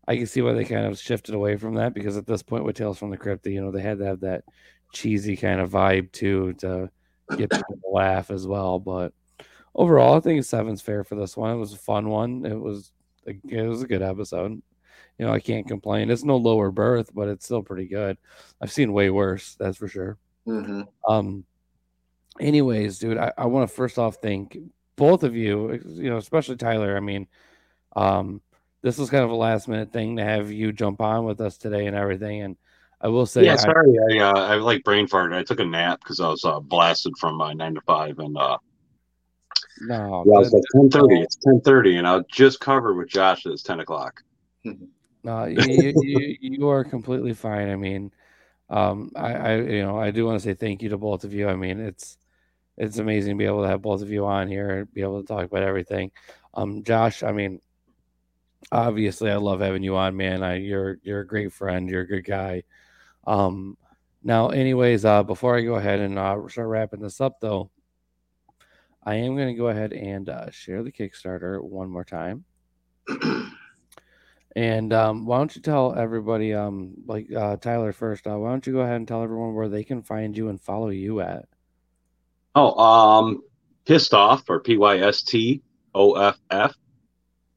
I 0.08 0.18
can 0.18 0.26
see 0.26 0.42
why 0.42 0.54
they 0.54 0.66
kind 0.66 0.88
of 0.88 1.00
shifted 1.00 1.36
away 1.36 1.58
from 1.58 1.76
that 1.76 1.94
because 1.94 2.18
at 2.18 2.26
this 2.26 2.42
point 2.42 2.64
with 2.64 2.76
Tales 2.76 2.98
from 2.98 3.12
the 3.12 3.18
Crypt, 3.18 3.46
you 3.46 3.62
know, 3.62 3.72
they 3.72 3.82
had 3.82 4.00
to 4.00 4.06
have 4.06 4.22
that 4.22 4.44
cheesy 4.94 5.38
kind 5.38 5.62
of 5.62 5.70
vibe 5.70 6.12
too 6.12 6.54
to 6.54 6.90
get 7.38 7.52
people 7.52 7.76
to 7.76 7.90
laugh 7.92 8.32
as 8.32 8.48
well. 8.48 8.80
But 8.80 9.14
overall, 9.76 10.16
I 10.16 10.20
think 10.20 10.44
seven's 10.44 10.82
fair 10.82 11.04
for 11.04 11.16
this 11.16 11.36
one. 11.38 11.52
It 11.56 11.60
was 11.60 11.74
a 11.74 11.78
fun 11.78 12.10
one. 12.10 12.46
It 12.46 12.60
was 12.60 12.92
a, 13.28 13.34
it 13.48 13.64
was 13.68 13.82
a 13.84 13.88
good 13.88 14.02
episode. 14.02 14.62
You 15.18 15.26
know, 15.26 15.34
I 15.34 15.40
can't 15.40 15.68
complain. 15.68 16.10
It's 16.10 16.24
no 16.24 16.38
lower 16.38 16.72
berth, 16.72 17.12
but 17.14 17.28
it's 17.28 17.46
still 17.46 17.62
pretty 17.62 17.88
good. 17.88 18.18
I've 18.62 18.72
seen 18.72 18.94
way 18.94 19.10
worse, 19.10 19.56
that's 19.60 19.78
for 19.78 19.88
sure. 19.88 20.18
hmm 20.46 20.82
Um, 21.08 21.46
anyways, 22.40 23.00
dude, 23.00 23.18
I, 23.18 23.32
I 23.38 23.46
want 23.46 23.70
to 23.70 23.76
first 23.76 24.00
off 24.00 24.18
thank 24.22 24.58
both 24.96 25.24
of 25.24 25.36
you, 25.36 25.80
you 25.86 26.10
know, 26.10 26.18
especially 26.18 26.56
Tyler. 26.56 26.96
I 26.96 27.00
mean, 27.00 27.28
um, 27.96 28.42
this 28.82 28.98
was 28.98 29.10
kind 29.10 29.24
of 29.24 29.30
a 29.32 29.36
last 29.36 29.68
minute 29.68 29.92
thing 29.92 30.18
to 30.18 30.24
have 30.24 30.52
you 30.52 30.72
jump 30.72 31.02
on 31.02 31.26
with 31.26 31.40
us 31.42 31.58
today 31.58 31.86
and 31.86 31.96
everything. 31.96 32.42
And 32.42 32.58
I 33.00 33.10
will 33.10 33.26
say, 33.26 33.46
yeah, 33.46 33.54
I- 33.54 33.58
sorry. 33.58 33.96
I 34.12 34.20
uh, 34.20 34.40
I 34.40 34.56
like 34.56 34.84
brain 34.84 35.08
farted. 35.08 35.36
I 35.36 35.44
took 35.44 35.60
a 35.60 35.66
nap 35.66 36.00
because 36.02 36.20
I 36.20 36.30
was 36.30 36.44
uh, 36.46 36.60
blasted 36.60 37.14
from 37.18 37.36
my 37.36 37.54
nine 37.54 37.76
to 37.76 37.82
five, 37.82 38.20
and 38.20 38.38
uh, 38.38 38.58
no, 39.88 40.24
yeah, 40.28 40.40
it's 40.40 40.52
that- 40.52 40.58
like 40.58 40.64
ten 40.74 40.90
thirty. 40.90 41.22
It's 41.22 41.36
ten 41.36 41.62
thirty, 41.62 41.98
and 41.98 42.08
I 42.08 42.20
just 42.32 42.60
covered 42.60 42.96
with 42.96 43.10
Josh 43.10 43.44
that 43.44 43.52
it's 43.52 43.64
ten 43.64 43.80
o'clock. 43.80 44.22
No, 45.24 45.46
you, 45.46 45.62
you, 45.62 45.94
you, 46.02 46.38
you 46.42 46.70
are 46.70 46.84
completely 46.84 47.34
fine. 47.34 47.70
I 47.70 47.76
mean, 47.76 48.12
um, 48.72 49.12
I, 49.16 49.34
I, 49.34 49.56
you 49.58 49.84
know, 49.84 50.00
I 50.00 50.10
do 50.10 50.26
want 50.26 50.40
to 50.40 50.44
say 50.44 50.56
thank 50.56 50.82
you 50.82 50.90
to 50.90 50.98
both 50.98 51.24
of 51.24 51.34
you. 51.34 51.48
I 51.48 51.56
mean, 51.56 51.80
it's, 51.80 52.18
it's 52.76 52.98
amazing 52.98 53.36
to 53.36 53.38
be 53.38 53.46
able 53.46 53.62
to 53.62 53.68
have 53.68 53.84
both 53.84 54.02
of 54.02 54.10
you 54.10 54.26
on 54.26 54.48
here 54.48 54.80
and 54.80 54.94
be 54.94 55.02
able 55.02 55.22
to 55.22 55.28
talk 55.28 55.46
about 55.46 55.62
everything. 55.62 56.12
Um, 56.56 56.84
Josh, 56.84 57.22
I 57.22 57.34
mean, 57.34 57.62
obviously, 58.72 59.30
I 59.30 59.36
love 59.36 59.60
having 59.60 59.84
you 59.84 59.96
on, 59.96 60.18
man. 60.18 60.42
I, 60.42 60.56
you're, 60.56 60.98
you're 61.04 61.20
a 61.20 61.28
great 61.28 61.54
friend. 61.54 61.88
You're 61.88 62.02
a 62.02 62.08
good 62.08 62.26
guy. 62.26 62.64
Um, 63.28 63.78
now, 64.24 64.50
anyways, 64.50 65.06
uh, 65.06 65.22
before 65.22 65.56
I 65.56 65.62
go 65.62 65.76
ahead 65.76 66.00
and 66.00 66.18
uh, 66.18 66.48
start 66.48 66.68
wrapping 66.68 67.02
this 67.02 67.22
up, 67.22 67.40
though, 67.42 67.70
I 69.04 69.16
am 69.16 69.36
going 69.36 69.48
to 69.48 69.54
go 69.54 69.68
ahead 69.68 69.94
and 69.94 70.30
uh, 70.30 70.52
share 70.52 70.84
the 70.84 70.92
Kickstarter 70.92 71.64
one 71.64 71.90
more 71.90 72.06
time. 72.06 72.46
And 74.56 74.92
um, 74.92 75.26
why 75.26 75.38
don't 75.38 75.56
you 75.56 75.62
tell 75.62 75.96
everybody, 75.96 76.54
um, 76.54 76.94
like 77.06 77.32
uh, 77.32 77.56
Tyler 77.58 77.94
first, 77.94 78.28
uh, 78.28 78.38
why 78.38 78.50
don't 78.50 78.68
you 78.68 78.74
go 78.74 78.80
ahead 78.80 78.98
and 78.98 79.08
tell 79.08 79.24
everyone 79.24 79.54
where 79.54 79.70
they 79.70 79.84
can 79.84 80.02
find 80.02 80.36
you 80.36 80.50
and 80.50 80.60
follow 80.60 80.90
you 80.90 81.22
at? 81.22 81.46
Oh, 82.54 82.78
um, 82.78 83.42
pissed 83.86 84.14
off 84.14 84.50
or 84.50 84.60
P 84.60 84.76
Y 84.76 85.00
S 85.00 85.24
T 85.24 85.62
O 85.96 86.14
F 86.14 86.38
F. 86.50 86.76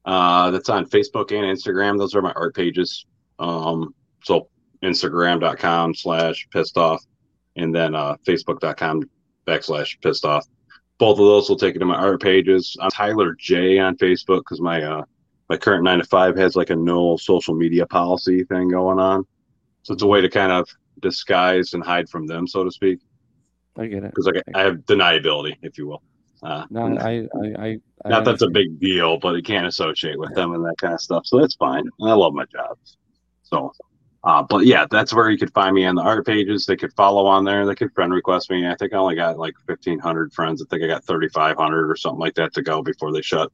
Uh, 0.05 0.51
that's 0.51 0.69
on 0.69 0.85
Facebook 0.85 1.31
and 1.31 1.45
Instagram. 1.45 1.97
Those 1.97 2.15
are 2.15 2.21
my 2.21 2.31
art 2.31 2.55
pages. 2.55 3.05
Um, 3.39 3.93
so 4.23 4.47
Instagram.com 4.81 5.95
slash 5.95 6.47
pissed 6.51 6.77
off, 6.77 7.03
and 7.57 7.75
then 7.75 7.93
uh, 7.93 8.15
Facebook.com 8.25 9.09
backslash 9.45 9.99
pissed 10.01 10.23
off. 10.23 10.45
Both 10.97 11.19
of 11.19 11.25
those 11.25 11.49
will 11.49 11.57
take 11.57 11.73
you 11.73 11.79
to 11.79 11.85
my 11.85 11.95
art 11.95 12.21
pages. 12.21 12.75
I'm 12.79 12.89
Tyler 12.89 13.35
J 13.37 13.79
on 13.79 13.97
Facebook 13.97 14.39
because 14.39 14.61
my 14.61 14.81
uh, 14.81 15.03
my 15.49 15.57
current 15.57 15.83
nine 15.83 15.99
to 15.99 16.05
five 16.05 16.37
has 16.37 16.55
like 16.55 16.69
a 16.69 16.75
no 16.75 17.17
social 17.17 17.53
media 17.53 17.85
policy 17.85 18.43
thing 18.45 18.69
going 18.69 18.99
on. 18.99 19.25
So 19.83 19.93
it's 19.93 20.03
a 20.03 20.07
way 20.07 20.21
to 20.21 20.29
kind 20.29 20.51
of 20.51 20.67
disguise 21.01 21.73
and 21.73 21.83
hide 21.83 22.09
from 22.09 22.25
them, 22.27 22.47
so 22.47 22.63
to 22.63 22.71
speak 22.71 22.99
I 23.77 23.87
get 23.87 24.03
it. 24.03 24.11
because 24.11 24.25
like 24.27 24.41
I 24.53 24.61
have 24.61 24.77
deniability, 24.85 25.57
if 25.61 25.77
you 25.77 25.87
will. 25.87 26.01
Uh, 26.41 26.65
No, 26.69 26.97
I, 26.97 27.27
I, 27.41 27.53
I, 27.57 27.79
I 28.05 28.09
not 28.09 28.25
that's 28.25 28.41
a 28.41 28.49
big 28.49 28.79
deal, 28.79 29.17
but 29.17 29.35
it 29.35 29.45
can't 29.45 29.65
associate 29.67 30.17
with 30.17 30.33
them 30.35 30.53
and 30.53 30.63
that 30.65 30.77
kind 30.77 30.93
of 30.93 31.01
stuff. 31.01 31.25
So 31.25 31.39
that's 31.39 31.55
fine. 31.55 31.83
And 31.99 32.09
I 32.09 32.13
love 32.13 32.33
my 32.33 32.45
job. 32.45 32.77
So, 33.43 33.71
uh, 34.25 34.43
but 34.43 34.65
yeah, 34.65 34.85
that's 34.89 35.13
where 35.13 35.29
you 35.29 35.37
could 35.37 35.53
find 35.53 35.73
me 35.73 35.85
on 35.85 35.95
the 35.95 36.01
art 36.01 36.25
pages. 36.25 36.65
They 36.65 36.75
could 36.75 36.93
follow 36.93 37.25
on 37.25 37.45
there. 37.45 37.65
They 37.65 37.75
could 37.75 37.93
friend 37.93 38.13
request 38.13 38.49
me. 38.49 38.67
I 38.67 38.75
think 38.75 38.93
I 38.93 38.97
only 38.97 39.15
got 39.15 39.37
like 39.37 39.55
1,500 39.65 40.33
friends. 40.33 40.61
I 40.61 40.65
think 40.69 40.83
I 40.83 40.87
got 40.87 41.05
3,500 41.05 41.89
or 41.89 41.95
something 41.95 42.19
like 42.19 42.35
that 42.35 42.53
to 42.55 42.61
go 42.61 42.81
before 42.81 43.13
they 43.13 43.21
shut. 43.21 43.51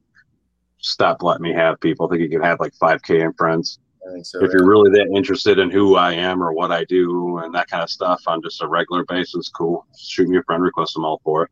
Stop 0.78 1.22
letting 1.22 1.42
me 1.42 1.52
have 1.52 1.78
people. 1.80 2.06
I 2.06 2.10
think 2.10 2.22
you 2.22 2.28
can 2.28 2.42
have 2.42 2.58
like 2.58 2.72
5K 2.74 3.22
in 3.22 3.32
friends 3.34 3.78
so. 4.22 4.44
if 4.44 4.52
you're 4.52 4.66
really 4.66 4.90
that 4.90 5.14
interested 5.14 5.58
in 5.58 5.70
who 5.70 5.96
I 5.96 6.12
am 6.12 6.42
or 6.42 6.52
what 6.52 6.72
I 6.72 6.84
do 6.84 7.38
and 7.38 7.54
that 7.54 7.68
kind 7.68 7.82
of 7.82 7.90
stuff 7.90 8.22
on 8.26 8.42
just 8.42 8.62
a 8.62 8.66
regular 8.66 9.04
basis, 9.04 9.48
cool. 9.48 9.86
Shoot 9.98 10.28
me 10.28 10.38
a 10.38 10.42
friend 10.42 10.62
request. 10.62 10.96
I'm 10.96 11.04
all 11.04 11.20
for 11.24 11.44
it. 11.44 11.50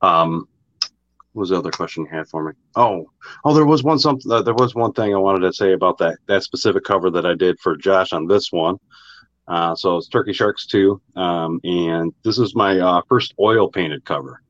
Um, 0.00 0.48
was 1.36 1.50
the 1.50 1.56
other 1.56 1.70
question 1.70 2.04
you 2.04 2.16
had 2.16 2.28
for 2.28 2.44
me? 2.44 2.52
Oh, 2.74 3.10
oh, 3.44 3.54
there 3.54 3.66
was 3.66 3.82
one 3.82 3.98
something. 3.98 4.30
Uh, 4.30 4.42
there 4.42 4.54
was 4.54 4.74
one 4.74 4.92
thing 4.92 5.14
I 5.14 5.18
wanted 5.18 5.46
to 5.46 5.52
say 5.52 5.72
about 5.72 5.98
that 5.98 6.18
that 6.26 6.42
specific 6.42 6.84
cover 6.84 7.10
that 7.10 7.26
I 7.26 7.34
did 7.34 7.58
for 7.60 7.76
Josh 7.76 8.12
on 8.12 8.26
this 8.26 8.50
one. 8.50 8.76
Uh, 9.48 9.74
so 9.74 9.96
it's 9.96 10.08
Turkey 10.08 10.32
Sharks 10.32 10.66
two, 10.66 11.00
um, 11.14 11.60
and 11.64 12.12
this 12.24 12.38
is 12.38 12.54
my 12.54 12.78
uh, 12.78 13.02
first 13.08 13.34
oil 13.38 13.68
painted 13.68 14.04
cover. 14.04 14.42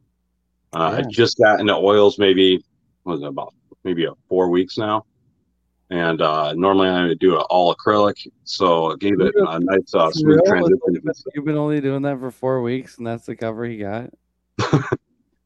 Uh, 0.72 0.99
I 0.99 1.03
just 1.11 1.39
got 1.39 1.61
into 1.61 1.74
oils 1.74 2.18
maybe 2.18 2.62
what 3.03 3.14
was 3.14 3.22
it 3.22 3.28
about 3.28 3.55
maybe 3.84 4.05
a 4.05 4.12
four 4.28 4.51
weeks 4.51 4.76
now 4.78 5.05
and 5.91 6.20
uh, 6.20 6.53
normally 6.55 6.89
I 6.89 7.07
would 7.07 7.18
do 7.18 7.37
it 7.37 7.47
all 7.49 7.74
acrylic, 7.74 8.26
so 8.45 8.91
it 8.91 9.01
gave 9.01 9.20
it 9.20 9.34
a 9.37 9.61
nice 9.61 9.95
uh, 9.95 10.11
smooth 10.11 10.45
transition. 10.45 11.01
You've 11.34 11.45
been 11.45 11.57
only 11.57 11.80
doing 11.80 12.03
that 12.03 12.18
for 12.18 12.30
four 12.30 12.61
weeks, 12.62 12.99
and 12.99 13.07
that's 13.07 13.26
the 13.26 13.37
cover 13.37 13.64
he 13.64 13.78
got. 13.78 14.11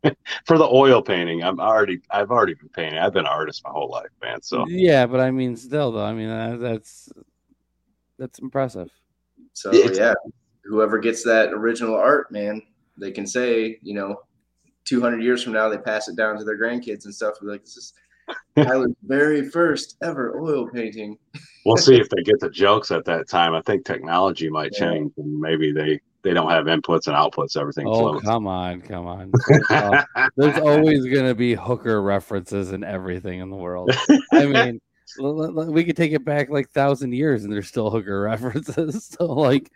For 0.47 0.57
the 0.59 0.65
oil 0.67 1.03
painting, 1.03 1.43
I'm 1.43 1.61
already 1.61 2.01
I've 2.11 2.31
already 2.31 2.55
been 2.55 2.69
painting. 2.71 2.99
I've 2.99 3.13
been 3.13 3.27
an 3.27 3.33
artist 3.33 3.63
my 3.65 3.71
whole 3.71 3.91
life, 3.91 4.09
man. 4.23 4.41
So 4.43 4.65
Yeah, 4.69 5.07
but 5.07 5.21
I 5.21 5.31
mean, 5.31 5.57
still 5.57 5.93
though, 5.93 6.05
I 6.05 6.15
mean, 6.15 6.29
uh, 6.29 6.57
that's 6.59 7.11
that's 8.19 8.39
impressive. 8.39 8.91
So 9.53 9.73
It's- 9.73 9.99
yeah, 9.99 10.15
whoever 10.65 10.99
gets 10.99 11.23
that 11.25 11.53
original 11.53 11.95
art, 11.95 12.31
man, 12.33 12.63
they 12.97 13.11
can 13.11 13.27
say, 13.27 13.79
you 13.83 13.95
know, 13.95 14.21
200 14.85 15.23
years 15.23 15.43
from 15.43 15.53
now, 15.53 15.69
they 15.69 15.79
pass 15.79 16.09
it 16.09 16.17
down 16.17 16.39
to 16.39 16.45
their 16.45 16.59
grandkids 16.59 17.05
and 17.05 17.15
stuff. 17.15 17.35
Be 17.41 17.47
like, 17.47 17.63
this 17.65 17.77
is 17.77 17.93
Tyler's 18.57 18.93
very 19.03 19.49
first 19.49 19.97
ever 20.03 20.39
oil 20.41 20.69
painting. 20.69 21.19
we'll 21.67 21.77
see 21.89 21.97
if 21.97 22.09
they 22.09 22.23
get 22.23 22.41
the 22.41 22.51
jokes 22.51 22.91
at 22.91 23.05
that 23.05 23.29
time. 23.29 23.55
I 23.55 23.61
think 23.63 23.85
technology 23.85 24.49
might 24.49 24.73
Yeah. 24.73 24.93
change, 24.93 25.13
and 25.19 25.39
maybe 25.41 25.73
they 25.73 26.01
they 26.23 26.35
don't 26.35 26.51
have 26.51 26.67
inputs 26.67 27.07
and 27.07 27.17
outputs. 27.17 27.57
Everything 27.57 27.87
Oh, 27.87 27.99
flows. 27.99 28.23
come 28.23 28.47
on, 28.47 28.83
come 28.83 29.07
on. 29.07 29.33
There's 30.37 30.59
always 30.59 31.07
gonna 31.07 31.35
be 31.35 31.55
hooker 31.55 32.01
references 32.03 32.73
and 32.73 32.85
everything 32.85 33.41
in 33.41 33.51
the 33.51 33.57
world. 33.57 33.91
I 34.33 34.47
mean, 34.47 34.81
we 35.19 35.85
could 35.85 35.97
take 35.97 36.13
it 36.13 36.25
back 36.25 36.51
like 36.51 36.71
thousand 36.71 37.13
years, 37.13 37.45
and 37.45 37.53
there's 37.53 37.69
still 37.69 37.91
hooker 37.91 38.21
references. 38.21 39.09
So, 39.19 39.27
like, 39.27 39.71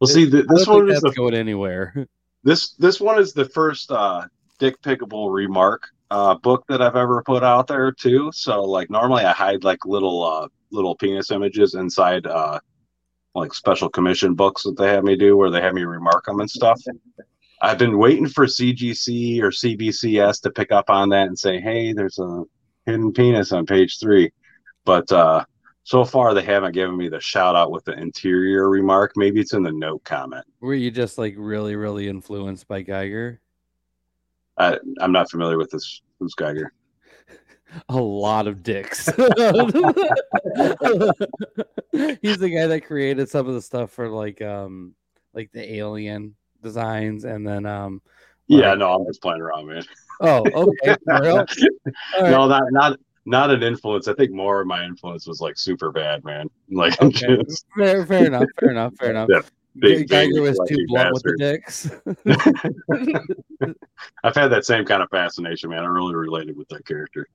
well, 0.00 0.08
see, 0.08 0.30
th- 0.30 0.46
I 0.48 0.54
this 0.54 0.66
one 0.66 0.90
is 0.90 1.00
the 1.00 1.12
going 1.12 1.34
anywhere. 1.34 2.06
this 2.44 2.72
this 2.74 3.00
one 3.00 3.18
is 3.18 3.32
the 3.32 3.44
first 3.46 3.90
uh 3.90 4.26
dick 4.58 4.80
pickable 4.82 5.32
remark 5.32 5.82
uh 6.10 6.34
book 6.36 6.64
that 6.68 6.80
I've 6.82 6.96
ever 6.96 7.22
put 7.24 7.42
out 7.44 7.66
there 7.66 7.92
too. 7.92 8.30
So 8.32 8.64
like 8.64 8.90
normally 8.90 9.24
I 9.24 9.32
hide 9.32 9.64
like 9.64 9.84
little 9.84 10.24
uh 10.24 10.48
little 10.70 10.96
penis 10.96 11.30
images 11.30 11.74
inside 11.74 12.26
uh 12.26 12.58
like 13.34 13.54
special 13.54 13.88
commission 13.88 14.34
books 14.34 14.62
that 14.64 14.76
they 14.76 14.88
have 14.88 15.04
me 15.04 15.16
do 15.16 15.36
where 15.36 15.50
they 15.50 15.60
have 15.60 15.74
me 15.74 15.84
remark 15.84 16.24
them 16.26 16.40
and 16.40 16.50
stuff. 16.50 16.80
I've 17.60 17.78
been 17.78 17.98
waiting 17.98 18.28
for 18.28 18.46
CGC 18.46 19.40
or 19.42 19.50
CBCS 19.50 20.42
to 20.42 20.50
pick 20.50 20.72
up 20.72 20.90
on 20.90 21.08
that 21.10 21.26
and 21.26 21.38
say, 21.38 21.60
"Hey, 21.60 21.92
there's 21.92 22.18
a 22.18 22.44
hidden 22.86 23.12
penis 23.12 23.52
on 23.52 23.66
page 23.66 23.98
3." 23.98 24.30
But 24.84 25.10
uh 25.12 25.44
so 25.88 26.04
far 26.04 26.34
they 26.34 26.42
haven't 26.42 26.72
given 26.72 26.98
me 26.98 27.08
the 27.08 27.18
shout 27.18 27.56
out 27.56 27.70
with 27.70 27.82
the 27.86 27.98
interior 27.98 28.68
remark. 28.68 29.12
Maybe 29.16 29.40
it's 29.40 29.54
in 29.54 29.62
the 29.62 29.72
note 29.72 30.04
comment. 30.04 30.44
Were 30.60 30.74
you 30.74 30.90
just 30.90 31.16
like 31.16 31.34
really, 31.38 31.76
really 31.76 32.08
influenced 32.08 32.68
by 32.68 32.82
Giger? 32.82 33.38
I, 34.58 34.78
I'm 35.00 35.12
not 35.12 35.30
familiar 35.30 35.56
with 35.56 35.70
this. 35.70 36.02
Who's 36.20 36.34
Giger? 36.34 36.66
A 37.88 37.96
lot 37.96 38.46
of 38.46 38.62
dicks. 38.62 39.06
He's 39.12 39.18
the 42.38 42.50
guy 42.54 42.66
that 42.66 42.82
created 42.86 43.28
some 43.28 43.46
of 43.48 43.54
the 43.54 43.62
stuff 43.62 43.90
for 43.90 44.08
like 44.08 44.40
um 44.42 44.94
like 45.34 45.52
the 45.52 45.74
alien 45.74 46.34
designs 46.62 47.24
and 47.24 47.46
then 47.46 47.66
um 47.66 48.00
Yeah, 48.46 48.70
Like- 48.70 48.78
no, 48.78 48.94
I'm 48.94 49.06
just 49.06 49.20
playing 49.22 49.40
around, 49.42 49.66
man. 49.66 49.82
oh 50.20 50.44
okay 50.54 50.96
for 51.04 51.20
real? 51.22 51.36
All 51.38 51.44
right. 52.22 52.30
No, 52.30 52.46
not 52.48 52.62
not 52.70 52.98
not 53.26 53.50
an 53.50 53.62
influence. 53.62 54.08
I 54.08 54.14
think 54.14 54.30
more 54.32 54.60
of 54.62 54.66
my 54.66 54.84
influence 54.84 55.26
was 55.26 55.40
like 55.42 55.58
super 55.58 55.92
bad, 55.92 56.24
man. 56.24 56.48
Like 56.70 57.00
Okay. 57.02 57.36
just- 57.44 57.66
fair, 57.76 58.06
fair 58.06 58.26
enough 58.26 58.46
fair 58.58 58.70
enough 58.70 58.94
fair 58.98 59.10
enough 59.10 59.28
Yeah. 59.30 59.40
Big, 59.80 60.08
Giger 60.08 60.40
was 60.42 60.58
too 60.68 60.76
blunt 60.88 61.12
with 61.12 61.22
the 61.22 61.36
dicks. 61.38 61.88
I've 64.24 64.34
had 64.34 64.48
that 64.48 64.64
same 64.64 64.84
kind 64.84 65.02
of 65.04 65.10
fascination, 65.10 65.70
man. 65.70 65.84
I 65.84 65.86
really 65.86 66.16
related 66.16 66.56
with 66.56 66.68
that 66.70 66.84
character. 66.84 67.28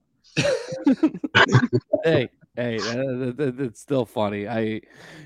Hey, 2.04 2.30
hey, 2.56 2.78
th- 2.78 3.38
th- 3.38 3.54
it's 3.60 3.80
still 3.80 4.06
funny. 4.06 4.48
I 4.48 4.82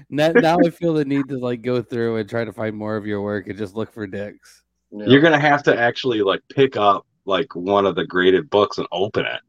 now, 0.10 0.32
now 0.32 0.58
I 0.66 0.70
feel 0.70 0.94
the 0.94 1.06
need 1.06 1.28
to 1.30 1.38
like 1.38 1.62
go 1.62 1.82
through 1.82 2.18
and 2.18 2.30
try 2.30 2.46
to 2.46 2.54
find 2.54 2.76
more 2.76 2.96
of 2.96 3.06
your 3.06 3.22
work 3.22 3.48
and 3.48 3.58
just 3.58 3.76
look 3.76 3.92
for 3.92 4.08
dicks. 4.08 4.64
Yeah. 4.92 5.06
You're 5.08 5.22
gonna 5.22 5.40
have 5.40 5.64
to 5.64 5.78
actually 5.78 6.22
like 6.22 6.42
pick 6.50 6.78
up 6.78 7.06
like 7.26 7.56
one 7.56 7.86
of 7.86 7.96
the 7.96 8.06
graded 8.06 8.50
books 8.50 8.78
and 8.78 8.88
open 8.92 9.26
it. 9.26 9.42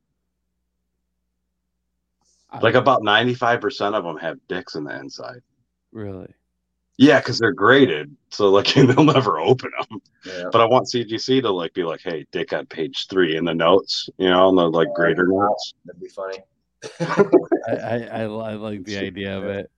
Like 2.63 2.75
about 2.75 3.03
95% 3.03 3.95
of 3.95 4.05
them 4.05 4.17
have 4.17 4.39
dicks 4.49 4.75
in 4.75 4.85
the 4.85 4.99
inside. 4.99 5.43
really. 5.93 6.33
Yeah, 6.99 7.21
because 7.21 7.39
they're 7.39 7.53
graded, 7.53 8.15
so 8.31 8.51
like 8.51 8.67
they'll 8.75 9.05
never 9.05 9.39
open 9.39 9.71
them. 9.79 10.03
Yeah. 10.27 10.49
But 10.51 10.61
I 10.61 10.65
want 10.65 10.89
CGC 10.89 11.41
to 11.43 11.51
like 11.51 11.73
be 11.73 11.85
like, 11.85 12.01
"Hey, 12.03 12.27
dick 12.33 12.53
on 12.53 12.67
page 12.67 13.07
three 13.09 13.37
in 13.37 13.45
the 13.45 13.55
notes," 13.55 14.11
you 14.19 14.29
know, 14.29 14.49
in 14.49 14.57
the 14.57 14.69
like 14.69 14.89
grader 14.95 15.29
notes. 15.29 15.75
That'd 15.87 16.03
be 16.03 16.09
funny. 16.09 16.39
I, 17.01 17.77
I, 17.77 17.97
I, 18.07 18.23
I 18.23 18.55
like 18.55 18.85
the 18.85 18.99
idea 18.99 19.39
of 19.39 19.45
it. 19.45 19.71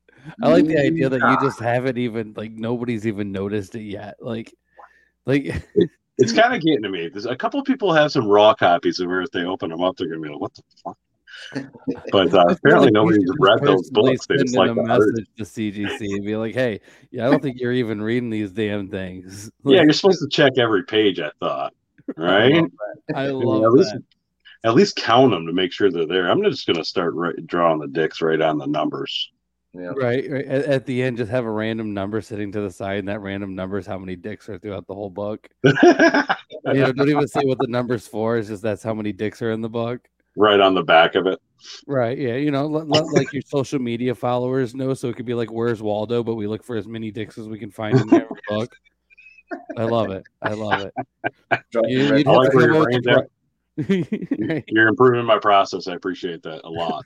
I 0.43 0.49
like 0.49 0.67
the 0.67 0.79
idea 0.79 1.09
that 1.11 1.21
you 1.21 1.47
just 1.47 1.61
haven't 1.61 1.99
even 1.99 2.33
like 2.37 2.53
nobody's 2.53 3.07
even 3.07 3.33
noticed 3.33 3.75
it 3.75 3.83
yet. 3.83 4.17
Like, 4.21 4.55
like 5.27 5.63
It's 6.17 6.33
kind 6.39 6.55
of 6.55 6.63
getting 6.63 6.83
to 6.83 6.89
me. 6.89 7.09
There's 7.09 7.27
a 7.27 7.37
couple 7.37 7.63
people 7.63 7.93
have 7.93 8.13
some 8.13 8.27
raw 8.29 8.55
copies 8.55 8.99
of 8.99 9.09
where 9.09 9.23
if 9.23 9.31
they 9.31 9.45
open 9.45 9.71
them 9.71 9.83
up, 9.83 9.97
they're 9.97 10.09
gonna 10.09 10.21
be 10.21 10.29
like, 10.31 10.41
"What 10.41 10.55
the 10.55 10.63
fuck." 10.83 10.99
But 12.13 12.33
uh, 12.35 12.45
apparently, 12.49 12.91
nobody's 12.91 13.29
read 13.39 13.61
those 13.63 13.91
books. 13.91 14.27
They 14.27 14.37
just 14.37 14.55
send 14.55 14.69
like 14.69 14.75
the 14.75 14.81
a 14.81 14.87
message 14.87 15.27
to 15.39 15.45
CGC 15.45 16.15
and 16.17 16.25
be 16.25 16.37
like, 16.37 16.55
"Hey, 16.55 16.81
yeah, 17.11 17.27
I 17.27 17.31
don't 17.31 17.43
think 17.43 17.59
you're 17.59 17.73
even 17.73 18.01
reading 18.01 18.31
these 18.31 18.53
damn 18.53 18.89
things." 18.89 19.51
Yeah, 19.65 19.83
you're 19.83 19.93
supposed 19.93 20.21
to 20.21 20.29
check 20.29 20.59
every 20.59 20.85
page. 20.85 21.21
I 21.21 21.31
thought, 21.41 21.75
right? 22.17 22.65
I 23.15 23.27
Yeah, 23.27 23.33
love 23.33 23.65
at 23.65 23.73
least 23.73 23.93
that. 23.93 24.03
at 24.65 24.75
least 24.75 24.97
count 24.97 25.33
them 25.33 25.47
to 25.47 25.53
make 25.53 25.73
sure 25.73 25.91
they're 25.91 26.07
there. 26.07 26.31
I'm 26.31 26.43
just 26.43 26.67
gonna 26.67 26.85
start 26.85 27.15
right, 27.15 27.47
drawing 27.47 27.81
the 27.81 27.89
dicks 27.89 28.21
right 28.21 28.41
on 28.41 28.59
the 28.59 28.67
numbers. 28.67 29.31
Yeah. 29.73 29.93
Right, 29.97 30.29
right. 30.29 30.45
At, 30.47 30.65
at 30.65 30.87
the 30.87 31.01
end, 31.01 31.19
just 31.19 31.31
have 31.31 31.45
a 31.45 31.51
random 31.51 31.95
number 31.95 32.21
sitting 32.21 32.51
to 32.53 32.61
the 32.61 32.73
side, 32.73 32.99
and 32.99 33.09
that 33.09 33.21
random 33.21 33.55
number 33.55 33.79
is 33.79 33.87
how 33.87 33.99
many 33.99 34.17
dicks 34.17 34.49
are 34.49 34.59
throughout 34.59 34.87
the 34.89 34.95
whole 34.95 35.11
book. 35.11 35.49
You 36.67 36.75
know, 36.75 36.93
don't 36.93 37.09
even 37.09 37.27
say 37.27 37.41
what 37.45 37.59
the 37.59 37.67
number's 37.69 38.07
for. 38.07 38.37
It's 38.37 38.49
just 38.49 38.63
that's 38.63 38.83
how 38.83 38.93
many 38.93 39.13
dicks 39.13 39.41
are 39.41 39.51
in 39.51 39.63
the 39.63 39.69
book. 39.71 40.07
Right 40.37 40.61
on 40.61 40.75
the 40.75 40.83
back 40.83 41.15
of 41.15 41.27
it. 41.27 41.39
Right. 41.87 42.17
Yeah. 42.17 42.37
You 42.37 42.51
know, 42.51 42.67
let, 42.67 42.89
let, 42.89 43.05
like 43.13 43.33
your 43.33 43.43
social 43.47 43.79
media 43.79 44.15
followers 44.15 44.75
know. 44.75 44.95
So 44.95 45.09
it 45.09 45.17
could 45.17 45.27
be 45.27 45.35
like, 45.35 45.53
"Where's 45.53 45.83
Waldo?" 45.83 46.23
But 46.23 46.37
we 46.37 46.47
look 46.47 46.65
for 46.65 46.77
as 46.77 46.87
many 46.89 47.11
dicks 47.11 47.37
as 47.39 47.49
we 47.49 47.59
can 47.59 47.71
find 47.71 47.99
in 48.01 48.15
every 48.15 48.27
book. 48.49 48.75
I 49.77 49.85
love 49.85 50.11
it. 50.11 50.25
I 50.43 50.53
love 50.55 50.81
it. 50.81 50.95
You- 51.85 52.05
the 52.07 52.11
red 52.13 52.19
you'd 52.19 52.29
I 52.29 52.31
have 52.31 52.39
like 52.39 52.51
to 52.53 52.57
where 52.57 52.67
come 52.67 52.75
your 52.75 52.83
up 52.83 52.89
with 52.89 53.03
brain's 53.03 53.05
the 53.05 53.11
at. 53.13 53.27
pri- 54.47 54.65
You're 54.69 54.89
improving 54.89 55.25
my 55.25 55.39
process. 55.39 55.87
I 55.89 55.95
appreciate 55.95 56.43
that 56.45 56.61
a 56.65 56.69
lot. 56.71 57.05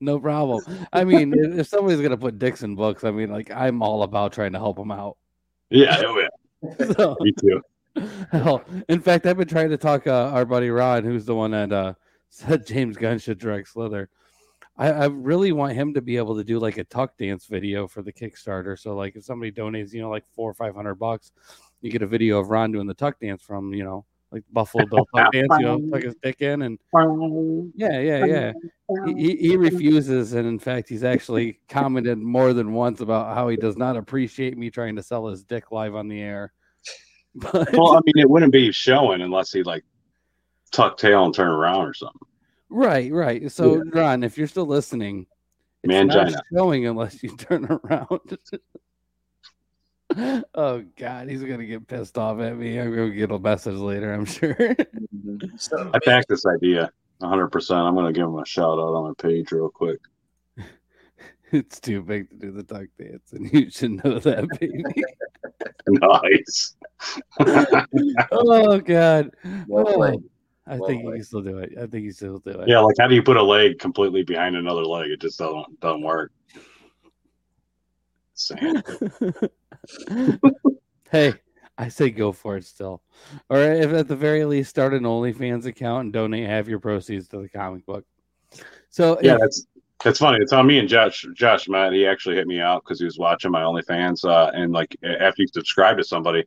no 0.00 0.18
problem. 0.20 0.62
I 0.92 1.04
mean, 1.04 1.34
if 1.36 1.58
if 1.60 1.66
somebody's 1.68 2.00
gonna 2.00 2.16
put 2.16 2.38
dicks 2.38 2.62
in 2.62 2.74
books, 2.76 3.04
I 3.04 3.10
mean, 3.10 3.30
like 3.30 3.50
I'm 3.50 3.82
all 3.82 4.02
about 4.04 4.32
trying 4.32 4.52
to 4.52 4.58
help 4.58 4.76
them 4.76 4.90
out. 4.90 5.16
Yeah, 5.70 6.00
oh 6.04 6.18
yeah, 6.18 6.86
So, 6.94 7.16
me 7.20 7.32
too. 7.32 7.62
hell, 8.32 8.62
in 8.88 9.00
fact, 9.00 9.26
I've 9.26 9.36
been 9.36 9.48
trying 9.48 9.70
to 9.70 9.76
talk 9.76 10.06
uh, 10.06 10.30
our 10.32 10.44
buddy 10.44 10.70
Ron, 10.70 11.04
who's 11.04 11.24
the 11.26 11.34
one 11.34 11.50
that 11.52 11.72
uh, 11.72 11.94
said 12.30 12.66
James 12.66 12.96
Gunn 12.96 13.18
should 13.18 13.38
direct 13.38 13.68
Slither. 13.68 14.08
I, 14.76 14.90
I 14.90 15.04
really 15.06 15.52
want 15.52 15.74
him 15.74 15.92
to 15.94 16.00
be 16.00 16.16
able 16.16 16.36
to 16.36 16.44
do 16.44 16.58
like 16.58 16.78
a 16.78 16.84
tuck 16.84 17.18
dance 17.18 17.46
video 17.46 17.86
for 17.86 18.02
the 18.02 18.12
Kickstarter. 18.12 18.78
So, 18.78 18.94
like, 18.94 19.16
if 19.16 19.24
somebody 19.24 19.52
donates, 19.52 19.92
you 19.92 20.00
know, 20.00 20.08
like 20.08 20.24
four 20.34 20.50
or 20.50 20.54
five 20.54 20.74
hundred 20.74 20.94
bucks, 20.94 21.32
you 21.82 21.90
get 21.90 22.02
a 22.02 22.06
video 22.06 22.38
of 22.38 22.48
Ron 22.48 22.72
doing 22.72 22.86
the 22.86 22.94
tuck 22.94 23.20
dance 23.20 23.42
from, 23.42 23.74
you 23.74 23.84
know, 23.84 24.06
like 24.32 24.44
Buffalo 24.52 24.86
Bill 24.86 25.06
tuck 25.14 25.32
dance, 25.32 25.48
you 25.58 25.66
know, 25.66 25.80
tuck 25.90 26.02
his 26.02 26.14
dick 26.22 26.40
in, 26.40 26.62
and 26.62 26.78
yeah, 27.74 28.00
yeah, 28.00 28.24
yeah. 28.24 28.52
He, 29.06 29.14
he, 29.14 29.36
he 29.36 29.56
refuses, 29.56 30.32
and 30.32 30.46
in 30.46 30.58
fact, 30.58 30.88
he's 30.88 31.04
actually 31.04 31.60
commented 31.68 32.18
more 32.18 32.52
than 32.52 32.72
once 32.72 33.00
about 33.00 33.34
how 33.34 33.48
he 33.48 33.56
does 33.56 33.76
not 33.76 33.96
appreciate 33.96 34.56
me 34.56 34.70
trying 34.70 34.96
to 34.96 35.02
sell 35.02 35.26
his 35.26 35.44
dick 35.44 35.72
live 35.72 35.94
on 35.94 36.08
the 36.08 36.20
air. 36.20 36.52
But 37.32 37.72
Well, 37.74 37.96
I 37.96 38.00
mean, 38.04 38.18
it 38.18 38.28
wouldn't 38.28 38.52
be 38.52 38.72
showing 38.72 39.20
unless 39.20 39.52
he 39.52 39.62
like 39.62 39.84
tuck 40.70 40.96
tail 40.96 41.24
and 41.24 41.34
turn 41.34 41.48
around 41.48 41.86
or 41.86 41.94
something. 41.94 42.20
right, 42.68 43.12
right. 43.12 43.50
So, 43.50 43.82
Ron, 43.92 44.22
if 44.22 44.38
you're 44.38 44.46
still 44.46 44.66
listening, 44.66 45.26
it's 45.82 45.92
Mangina. 45.92 46.32
not 46.32 46.44
showing 46.52 46.86
unless 46.86 47.22
you 47.22 47.36
turn 47.36 47.66
around. 47.66 48.38
oh 50.54 50.84
God, 50.96 51.28
he's 51.28 51.42
gonna 51.42 51.64
get 51.66 51.86
pissed 51.86 52.18
off 52.18 52.40
at 52.40 52.56
me. 52.56 52.78
I'm 52.78 52.90
gonna 52.94 53.10
get 53.10 53.30
a 53.30 53.38
message 53.38 53.76
later. 53.76 54.12
I'm 54.12 54.24
sure. 54.24 54.56
So, 55.56 55.90
I 55.92 55.98
back 56.04 56.26
this 56.26 56.46
idea 56.46 56.90
100. 57.18 57.48
percent 57.48 57.80
I'm 57.80 57.94
gonna 57.94 58.12
give 58.12 58.24
him 58.26 58.38
a 58.38 58.44
shout 58.46 58.78
out 58.78 58.94
on 58.94 59.08
my 59.08 59.12
page 59.22 59.52
real 59.52 59.68
quick. 59.68 60.00
it's 61.52 61.78
too 61.80 62.02
big 62.02 62.30
to 62.30 62.36
do 62.36 62.50
the 62.50 62.62
tuck 62.62 62.86
dance, 62.98 63.32
and 63.32 63.52
you 63.52 63.70
should 63.70 64.02
know 64.04 64.18
that, 64.18 64.48
baby. 64.58 64.82
Nice. 65.88 66.76
oh 68.32 68.80
God. 68.80 69.30
Well 69.68 69.88
Oh, 69.88 69.94
played. 69.94 70.20
I 70.70 70.76
Well 70.76 70.88
think 70.88 71.02
you 71.02 71.10
can 71.10 71.24
still 71.24 71.42
do 71.42 71.58
it. 71.58 71.72
I 71.76 71.86
think 71.86 72.04
you 72.04 72.12
still 72.12 72.38
do 72.38 72.50
it. 72.50 72.68
Yeah, 72.68 72.78
like 72.78 72.94
how 73.00 73.08
do 73.08 73.16
you 73.16 73.22
put 73.24 73.36
a 73.36 73.42
leg 73.42 73.80
completely 73.80 74.22
behind 74.22 74.54
another 74.54 74.84
leg? 74.84 75.10
It 75.10 75.20
just 75.20 75.38
doesn't 75.38 75.80
doesn't 75.80 76.02
work. 76.02 76.30
Same. 78.34 78.80
hey, 81.10 81.34
I 81.76 81.88
say 81.88 82.10
go 82.10 82.30
for 82.30 82.56
it 82.56 82.64
still. 82.64 83.02
Or 83.48 83.58
if 83.58 83.92
at 83.92 84.06
the 84.06 84.14
very 84.16 84.44
least 84.44 84.70
start 84.70 84.94
an 84.94 85.02
OnlyFans 85.02 85.66
account 85.66 86.04
and 86.04 86.12
donate 86.12 86.46
half 86.48 86.68
your 86.68 86.78
proceeds 86.78 87.26
to 87.28 87.42
the 87.42 87.48
comic 87.48 87.84
book. 87.84 88.04
So 88.90 89.18
Yeah, 89.22 89.34
if- 89.34 89.40
that's 89.40 89.66
that's 90.04 90.18
funny. 90.20 90.38
It's 90.40 90.54
on 90.54 90.66
me 90.66 90.78
and 90.78 90.88
Josh. 90.88 91.26
Josh 91.34 91.68
Matt. 91.68 91.92
He 91.92 92.06
actually 92.06 92.36
hit 92.36 92.46
me 92.46 92.58
out 92.60 92.82
because 92.84 92.98
he 93.00 93.04
was 93.04 93.18
watching 93.18 93.50
my 93.50 93.60
OnlyFans. 93.62 94.24
Uh, 94.24 94.50
and 94.54 94.72
like 94.72 94.96
after 95.04 95.42
you 95.42 95.48
subscribe 95.52 95.98
to 95.98 96.04
somebody, 96.04 96.44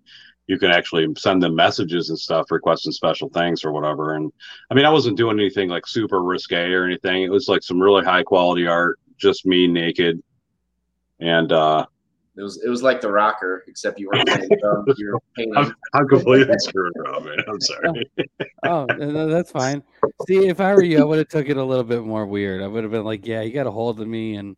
you 0.47 0.59
can 0.59 0.71
actually 0.71 1.07
send 1.17 1.41
them 1.41 1.55
messages 1.55 2.09
and 2.09 2.19
stuff 2.19 2.51
requesting 2.51 2.91
special 2.91 3.29
things 3.29 3.63
or 3.63 3.71
whatever. 3.71 4.15
And 4.15 4.31
I 4.69 4.73
mean, 4.73 4.85
I 4.85 4.89
wasn't 4.89 5.17
doing 5.17 5.39
anything 5.39 5.69
like 5.69 5.87
super 5.87 6.21
risque 6.21 6.71
or 6.71 6.85
anything. 6.85 7.23
It 7.23 7.31
was 7.31 7.47
like 7.47 7.63
some 7.63 7.81
really 7.81 8.03
high 8.03 8.23
quality 8.23 8.67
art, 8.67 8.99
just 9.17 9.45
me 9.45 9.67
naked. 9.67 10.21
And 11.19 11.51
uh, 11.53 11.85
It 12.35 12.41
was 12.41 12.61
it 12.63 12.67
was 12.67 12.83
like 12.83 12.99
the 12.99 13.11
rocker, 13.11 13.63
except 13.67 13.99
you 13.99 14.09
weren't 14.13 14.27
playing 14.27 14.49
drums, 14.59 14.95
you 14.97 15.13
were 15.13 15.19
painting. 15.37 15.55
I'm, 15.55 15.73
I'm 15.93 16.07
completely 16.07 16.55
screwed 16.57 16.91
up, 17.07 17.23
man. 17.23 17.37
I'm 17.47 17.61
sorry. 17.61 18.11
oh, 18.65 18.85
no, 18.85 19.29
that's 19.29 19.51
fine. 19.51 19.81
See, 20.27 20.47
if 20.47 20.59
I 20.59 20.73
were 20.73 20.83
you, 20.83 20.99
I 20.99 21.05
would 21.05 21.19
have 21.19 21.29
took 21.29 21.47
it 21.47 21.57
a 21.57 21.63
little 21.63 21.83
bit 21.85 22.03
more 22.03 22.25
weird. 22.25 22.61
I 22.61 22.67
would 22.67 22.83
have 22.83 22.91
been 22.91 23.05
like, 23.05 23.25
"Yeah, 23.25 23.41
you 23.41 23.53
got 23.53 23.67
a 23.67 23.71
hold 23.71 24.01
of 24.01 24.07
me," 24.07 24.35
and 24.35 24.57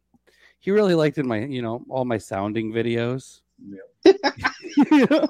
he 0.60 0.72
really 0.72 0.96
liked 0.96 1.20
in 1.20 1.28
my, 1.28 1.46
you 1.46 1.62
know, 1.62 1.86
all 1.90 2.06
my 2.06 2.18
sounding 2.18 2.74
videos. 2.74 3.42
You 4.92 5.08
know? 5.10 5.28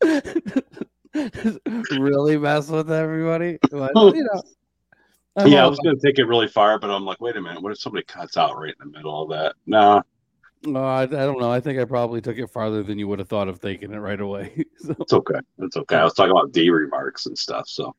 really 1.90 2.38
mess 2.38 2.68
with 2.68 2.90
everybody. 2.90 3.58
But, 3.70 3.94
you 3.96 4.24
know, 4.24 4.42
I'm 5.36 5.48
yeah, 5.48 5.64
I 5.64 5.68
was 5.68 5.78
going 5.78 5.98
to 5.98 6.06
take 6.06 6.18
it 6.18 6.24
really 6.24 6.48
far, 6.48 6.78
but 6.78 6.90
I'm 6.90 7.04
like, 7.04 7.20
wait 7.20 7.36
a 7.36 7.40
minute. 7.40 7.62
What 7.62 7.72
if 7.72 7.78
somebody 7.78 8.04
cuts 8.04 8.36
out 8.36 8.58
right 8.58 8.74
in 8.80 8.90
the 8.90 8.96
middle 8.98 9.22
of 9.22 9.30
that? 9.30 9.54
Nah. 9.66 10.02
No, 10.64 10.84
I, 10.84 11.02
I 11.02 11.06
don't 11.06 11.40
know. 11.40 11.50
I 11.52 11.60
think 11.60 11.78
I 11.78 11.84
probably 11.84 12.20
took 12.20 12.36
it 12.36 12.50
farther 12.50 12.82
than 12.82 12.98
you 12.98 13.06
would 13.06 13.20
have 13.20 13.28
thought 13.28 13.46
of 13.48 13.60
taking 13.60 13.92
it 13.92 13.98
right 13.98 14.20
away. 14.20 14.64
so 14.78 14.96
It's 14.98 15.12
okay. 15.12 15.38
It's 15.58 15.76
okay. 15.76 15.96
I 15.96 16.04
was 16.04 16.14
talking 16.14 16.32
about 16.32 16.52
D 16.52 16.70
remarks 16.70 17.26
and 17.26 17.38
stuff. 17.38 17.68
So 17.68 17.94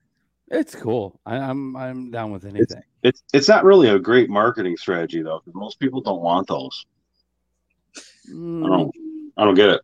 it's 0.50 0.76
cool. 0.76 1.20
I, 1.26 1.38
I'm 1.38 1.76
I'm 1.78 2.12
down 2.12 2.32
with 2.32 2.44
anything. 2.44 2.82
it's 3.04 3.24
it's 3.32 3.48
not 3.48 3.64
really 3.64 3.88
a 3.90 4.00
great 4.00 4.30
marketing 4.30 4.76
strategy 4.76 5.22
though, 5.22 5.40
because 5.40 5.56
most 5.56 5.80
people 5.80 6.02
don't 6.02 6.22
want 6.22 6.48
those. 6.48 6.86
I 8.28 8.32
Mm, 8.32 8.68
don't 8.68 8.92
I 9.38 9.46
don't 9.46 9.56
get 9.56 9.70
it. 9.70 9.82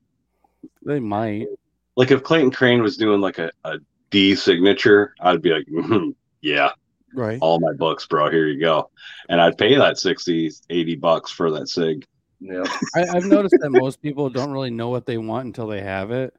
they 0.86 0.99
might. 0.99 1.47
Like 1.96 2.12
if 2.12 2.24
Clayton 2.24 2.52
Crain 2.52 2.82
was 2.82 2.98
doing 2.98 3.22
like 3.22 3.39
a, 3.39 3.52
a 3.64 3.78
D 4.10 4.36
signature, 4.36 5.14
I'd 5.22 5.41
be 5.41 5.52
like, 5.52 5.66
"Mhm, 5.68 6.14
yeah, 6.41 6.72
Right. 7.14 7.38
all 7.41 7.60
my 7.60 7.74
books, 7.74 8.06
bro. 8.06 8.30
Here 8.30 8.48
you 8.48 8.60
go. 8.60 8.89
And 9.30 9.39
I'd 9.39 9.58
pay 9.58 9.76
that 9.76 9.98
60, 9.98 10.52
80 10.70 10.96
bucks 10.96 11.32
for 11.32 11.50
that 11.52 11.70
sig. 11.70 12.06
Yeah. 12.39 12.64
I, 12.96 13.06
I've 13.16 13.26
noticed 13.26 13.56
that 13.62 13.72
most 13.72 14.02
people 14.02 14.30
don't 14.30 14.52
really 14.52 14.72
know 14.72 14.89
what 14.89 15.06
they 15.06 15.18
want 15.18 15.46
until 15.46 15.68
they 15.68 15.82
have 15.82 16.12
it. 16.12 16.36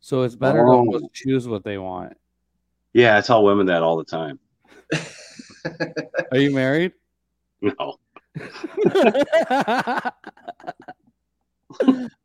So 0.00 0.22
it's 0.22 0.36
better 0.36 0.58
to 0.64 0.70
Oh. 0.70 0.78
almost 0.78 1.12
choose 1.12 1.46
what 1.46 1.64
they 1.64 1.76
want. 1.78 2.16
Yeah, 2.94 3.16
I 3.16 3.20
tell 3.20 3.44
women 3.44 3.66
that 3.66 3.82
all 3.82 3.96
the 3.96 4.04
time. 4.04 4.38
Are 6.32 6.38
you 6.38 6.50
married? 6.54 6.92
No. 7.60 7.96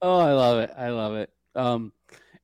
oh, 0.02 0.20
I 0.20 0.34
love 0.34 0.60
it. 0.60 0.72
I 0.78 0.90
love 0.90 1.16
it. 1.16 1.32
Um, 1.56 1.92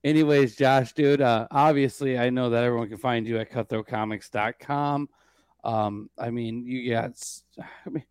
anyways, 0.05 0.55
Josh, 0.55 0.93
dude, 0.93 1.21
uh, 1.21 1.47
obviously 1.51 2.17
I 2.17 2.29
know 2.29 2.49
that 2.49 2.63
everyone 2.63 2.87
can 2.87 2.97
find 2.97 3.27
you 3.27 3.37
at 3.39 3.51
cutthroatcomics.com. 3.51 5.09
Um, 5.65 6.09
I 6.17 6.29
mean, 6.29 6.65
you 6.65 6.91
got, 6.91 7.11
I 7.85 7.89
mean, 7.89 8.05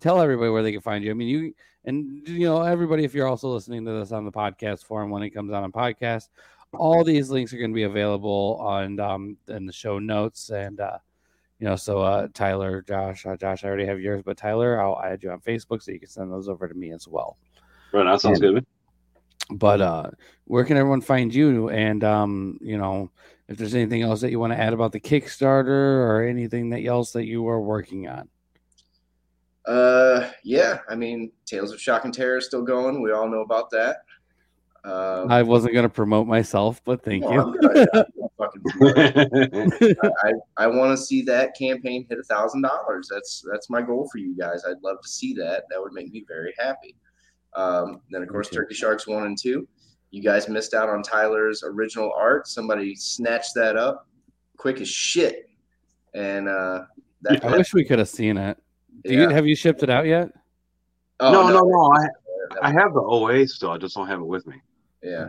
tell 0.00 0.20
everybody 0.20 0.50
where 0.50 0.62
they 0.62 0.72
can 0.72 0.80
find 0.80 1.04
you. 1.04 1.10
I 1.10 1.14
mean, 1.14 1.28
you 1.28 1.54
and 1.84 2.26
you 2.26 2.46
know 2.46 2.62
everybody. 2.62 3.04
If 3.04 3.14
you're 3.14 3.26
also 3.26 3.52
listening 3.52 3.84
to 3.84 3.92
this 3.92 4.12
on 4.12 4.24
the 4.24 4.32
podcast 4.32 4.84
form 4.84 5.10
when 5.10 5.22
it 5.22 5.30
comes 5.30 5.52
out 5.52 5.64
on 5.64 5.72
podcast, 5.72 6.28
all 6.72 7.02
these 7.04 7.30
links 7.30 7.52
are 7.52 7.58
going 7.58 7.72
to 7.72 7.74
be 7.74 7.82
available 7.82 8.58
on 8.60 9.00
um 9.00 9.36
in 9.48 9.66
the 9.66 9.72
show 9.72 9.98
notes 9.98 10.50
and 10.50 10.78
uh 10.80 10.98
you 11.58 11.66
know 11.66 11.74
so 11.74 12.00
uh 12.00 12.28
tyler 12.32 12.82
josh 12.86 13.26
uh, 13.26 13.36
josh 13.36 13.64
i 13.64 13.68
already 13.68 13.84
have 13.84 14.00
yours 14.00 14.22
but 14.24 14.36
tyler 14.36 14.80
i'll 14.80 15.02
add 15.02 15.20
you 15.20 15.30
on 15.30 15.40
facebook 15.40 15.82
so 15.82 15.90
you 15.90 15.98
can 15.98 16.08
send 16.08 16.30
those 16.30 16.48
over 16.48 16.68
to 16.68 16.74
me 16.74 16.92
as 16.92 17.08
well 17.08 17.36
Right, 17.92 18.04
that 18.04 18.20
sounds 18.20 18.38
good. 18.38 18.64
But 19.52 19.80
uh 19.80 20.10
where 20.44 20.64
can 20.64 20.76
everyone 20.76 21.00
find 21.00 21.34
you 21.34 21.68
and 21.70 22.04
um 22.04 22.58
you 22.60 22.78
know 22.78 23.10
if 23.48 23.56
there's 23.56 23.74
anything 23.74 24.02
else 24.02 24.20
that 24.20 24.30
you 24.30 24.38
want 24.38 24.52
to 24.52 24.58
add 24.58 24.72
about 24.72 24.92
the 24.92 25.00
kickstarter 25.00 25.68
or 25.68 26.22
anything 26.22 26.70
that 26.70 26.84
else 26.84 27.12
that 27.12 27.26
you 27.26 27.46
are 27.48 27.60
working 27.60 28.08
on 28.08 28.28
Uh, 29.66 30.30
yeah. 30.42 30.78
I 30.88 30.96
mean, 30.96 31.30
Tales 31.44 31.70
of 31.70 31.80
Shock 31.80 32.04
and 32.04 32.14
Terror 32.14 32.38
is 32.38 32.46
still 32.46 32.62
going. 32.62 33.02
We 33.02 33.12
all 33.12 33.28
know 33.28 33.42
about 33.42 33.70
that. 33.70 33.98
Um, 34.82 35.30
i 35.30 35.42
wasn't 35.42 35.74
going 35.74 35.82
to 35.82 35.90
promote 35.90 36.26
myself 36.26 36.80
but 36.86 37.04
thank 37.04 37.22
no, 37.22 37.32
you 37.32 37.40
I'm 37.42 37.52
good. 37.52 37.88
I'm 37.92 38.04
not 38.16 38.32
fucking 38.38 38.62
promoting. 38.62 39.96
I, 40.24 40.32
I 40.56 40.66
want 40.68 40.96
to 40.96 41.04
see 41.04 41.20
that 41.22 41.54
campaign 41.54 42.06
hit 42.08 42.18
a 42.18 42.22
thousand 42.22 42.62
dollars. 42.62 43.06
That's 43.12 43.44
that's 43.52 43.68
my 43.68 43.82
goal 43.82 44.08
for 44.10 44.16
you 44.16 44.34
guys. 44.34 44.64
I'd 44.66 44.82
love 44.82 44.96
to 45.02 45.08
see 45.08 45.34
that. 45.34 45.64
That 45.68 45.82
would 45.82 45.92
make 45.92 46.10
me 46.10 46.24
very 46.26 46.54
happy. 46.58 46.96
Um, 47.54 48.00
then 48.10 48.22
of 48.22 48.28
course. 48.28 48.48
Turkey 48.48 48.74
Sharks 48.74 49.06
one 49.06 49.24
and 49.24 49.38
two. 49.38 49.68
You 50.10 50.22
guys 50.22 50.48
missed 50.48 50.74
out 50.74 50.88
on 50.88 51.02
Tyler's 51.02 51.62
original 51.64 52.12
art. 52.16 52.48
Somebody 52.48 52.94
snatched 52.96 53.54
that 53.54 53.76
up 53.76 54.06
quick 54.56 54.80
as 54.80 54.88
shit. 54.88 55.48
And 56.14 56.48
uh, 56.48 56.82
that, 57.22 57.44
i 57.44 57.56
wish 57.56 57.72
we 57.72 57.84
could 57.84 57.98
have 57.98 58.08
seen 58.08 58.36
it 58.36 58.58
do 59.04 59.14
you 59.14 59.28
have 59.28 59.46
you 59.46 59.54
shipped 59.54 59.82
it 59.82 59.90
out 59.90 60.06
yet 60.06 60.30
oh, 61.20 61.32
no, 61.32 61.48
no, 61.48 61.60
no. 61.60 61.92
I, 61.92 62.68
I 62.68 62.72
have 62.72 62.94
the 62.94 63.00
OA 63.00 63.46
still. 63.46 63.70
I 63.70 63.78
just 63.78 63.94
don't 63.94 64.08
have 64.08 64.20
it 64.20 64.26
with 64.26 64.46
me. 64.46 64.56
yeah. 65.02 65.28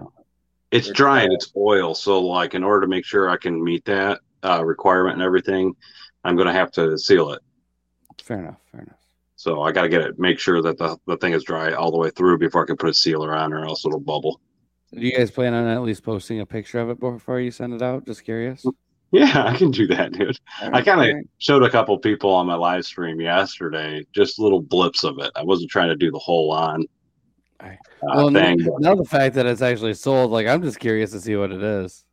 It's 0.71 0.87
It's, 0.87 0.97
dry 0.97 1.21
and 1.21 1.33
it's 1.33 1.51
oil. 1.55 1.93
So, 1.93 2.21
like, 2.21 2.53
in 2.53 2.63
order 2.63 2.81
to 2.81 2.87
make 2.87 3.03
sure 3.03 3.29
I 3.29 3.37
can 3.37 3.61
meet 3.61 3.83
that 3.85 4.21
uh, 4.43 4.63
requirement 4.63 5.15
and 5.15 5.21
everything, 5.21 5.75
I'm 6.23 6.35
going 6.35 6.47
to 6.47 6.53
have 6.53 6.71
to 6.71 6.97
seal 6.97 7.31
it. 7.31 7.41
fair 8.23 8.39
enough 8.39 8.57
fair 8.71 8.81
enough 8.81 9.00
So 9.41 9.63
I 9.63 9.71
got 9.71 9.81
to 9.81 9.89
get 9.89 10.01
it, 10.01 10.19
make 10.19 10.37
sure 10.37 10.61
that 10.61 10.77
the, 10.77 10.95
the 11.07 11.17
thing 11.17 11.33
is 11.33 11.43
dry 11.43 11.73
all 11.73 11.89
the 11.89 11.97
way 11.97 12.11
through 12.11 12.37
before 12.37 12.61
I 12.61 12.67
can 12.67 12.77
put 12.77 12.91
a 12.91 12.93
sealer 12.93 13.33
on, 13.33 13.51
or 13.53 13.65
else 13.65 13.83
it'll 13.83 13.99
bubble. 13.99 14.39
do 14.93 15.01
you 15.01 15.17
guys 15.17 15.31
plan 15.31 15.55
on 15.55 15.65
at 15.65 15.81
least 15.81 16.03
posting 16.03 16.41
a 16.41 16.45
picture 16.45 16.79
of 16.79 16.91
it 16.91 16.99
before 16.99 17.39
you 17.39 17.49
send 17.49 17.73
it 17.73 17.81
out 17.81 18.05
just 18.05 18.23
curious 18.23 18.63
Yeah, 19.11 19.45
I 19.51 19.57
can 19.57 19.71
do 19.71 19.87
that, 19.87 20.11
dude. 20.13 20.37
I 20.61 20.83
kind 20.83 21.01
of 21.01 21.07
alright. 21.07 21.25
showed 21.39 21.63
a 21.63 21.71
couple 21.71 21.97
people 21.97 22.29
on 22.29 22.45
my 22.45 22.53
live 22.53 22.85
stream 22.85 23.19
yesterday, 23.19 24.05
just 24.13 24.37
little 24.37 24.61
blips 24.61 25.03
of 25.03 25.17
it. 25.17 25.31
I 25.35 25.43
wasn't 25.43 25.71
trying 25.71 25.89
to 25.89 25.95
do 25.95 26.11
the 26.11 26.19
whole 26.19 26.51
on 26.51 26.85
Alright. 27.59 27.79
uh, 28.03 28.13
well, 28.15 28.31
thing. 28.31 28.59
now, 28.59 28.75
now 28.91 28.95
the 28.95 29.05
fact 29.05 29.33
that 29.35 29.47
it's 29.47 29.63
actually 29.63 29.95
sold, 29.95 30.29
like 30.29 30.45
I'm 30.45 30.61
just 30.61 30.79
curious 30.79 31.09
to 31.13 31.19
see 31.19 31.35
what 31.35 31.51
it 31.51 31.63
is. 31.63 32.05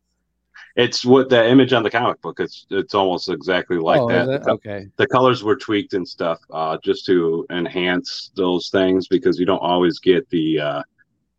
It's 0.79 1.03
what 1.03 1.27
the 1.27 1.45
image 1.45 1.73
on 1.73 1.83
the 1.83 1.89
comic 1.89 2.21
book. 2.21 2.39
It's 2.39 2.65
it's 2.69 2.95
almost 2.95 3.27
exactly 3.27 3.77
like 3.77 3.99
oh, 3.99 4.07
that. 4.07 4.21
is 4.21 4.27
The 4.27 4.33
it? 4.35 4.43
co- 4.45 4.51
Okay. 4.53 4.87
the 4.95 5.07
colors 5.07 5.43
were 5.43 5.57
tweaked 5.57 5.93
and 5.93 6.07
stuff 6.07 6.39
uh, 6.53 6.77
just 6.83 7.05
to 7.07 7.45
enhance 7.49 8.31
those 8.35 8.69
things 8.69 9.07
because 9.09 9.37
you 9.39 9.45
don't 9.45 9.61
always 9.61 9.99
get 9.99 10.29
the 10.29 10.59
uh, 10.59 10.83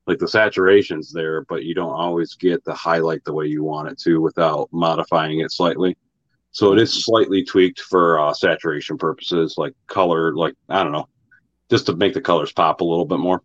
like 0.07 0.19
the 0.19 0.27
saturations 0.27 1.11
there, 1.11 1.43
but 1.49 1.65
you 1.65 1.75
don't 1.75 1.93
always 1.93 2.35
get 2.35 2.63
the 2.65 2.75
highlight 2.75 3.25
the 3.25 3.33
way 3.33 3.47
you 3.47 3.63
want 3.65 3.89
it 3.89 3.99
to 4.01 4.21
without 4.21 4.69
modifying 4.73 5.41
it 5.41 5.51
slightly. 5.53 5.97
So 6.53 6.73
it 6.75 6.79
is 6.81 7.05
slightly 7.05 7.43
tweaked 7.43 7.81
for 7.81 8.19
uh, 8.21 8.35
saturation 8.35 8.99
purposes, 8.99 9.55
like 9.57 9.73
color, 9.87 10.35
like 10.35 10.55
I 10.69 10.83
don't 10.83 10.93
know, 10.93 11.09
just 11.71 11.87
to 11.87 11.97
make 11.97 12.13
the 12.13 12.21
colors 12.21 12.53
pop 12.53 12.83
a 12.83 12.85
little 12.85 13.07
bit 13.07 13.21
more. 13.21 13.41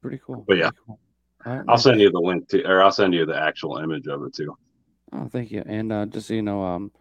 Pretty 0.00 0.18
cool. 0.26 0.44
But 0.48 0.56
yeah. 0.56 0.70
cool. 0.84 0.98
All 1.44 1.56
right, 1.56 1.64
I'll 1.68 1.78
send 1.78 2.00
you 2.00 2.10
the 2.10 2.20
link 2.20 2.48
to, 2.50 2.64
or 2.64 2.82
I'll 2.82 2.92
send 2.92 3.14
you 3.14 3.26
the 3.26 3.36
actual 3.36 3.78
image 3.78 4.06
of 4.06 4.22
it 4.24 4.34
too. 4.34 4.56
Oh, 5.12 5.28
thank 5.28 5.50
you. 5.50 5.62
And 5.66 5.92
uh, 5.92 6.06
just 6.06 6.28
so 6.28 6.34
you 6.34 6.42
know, 6.42 6.62
um, 6.62 6.92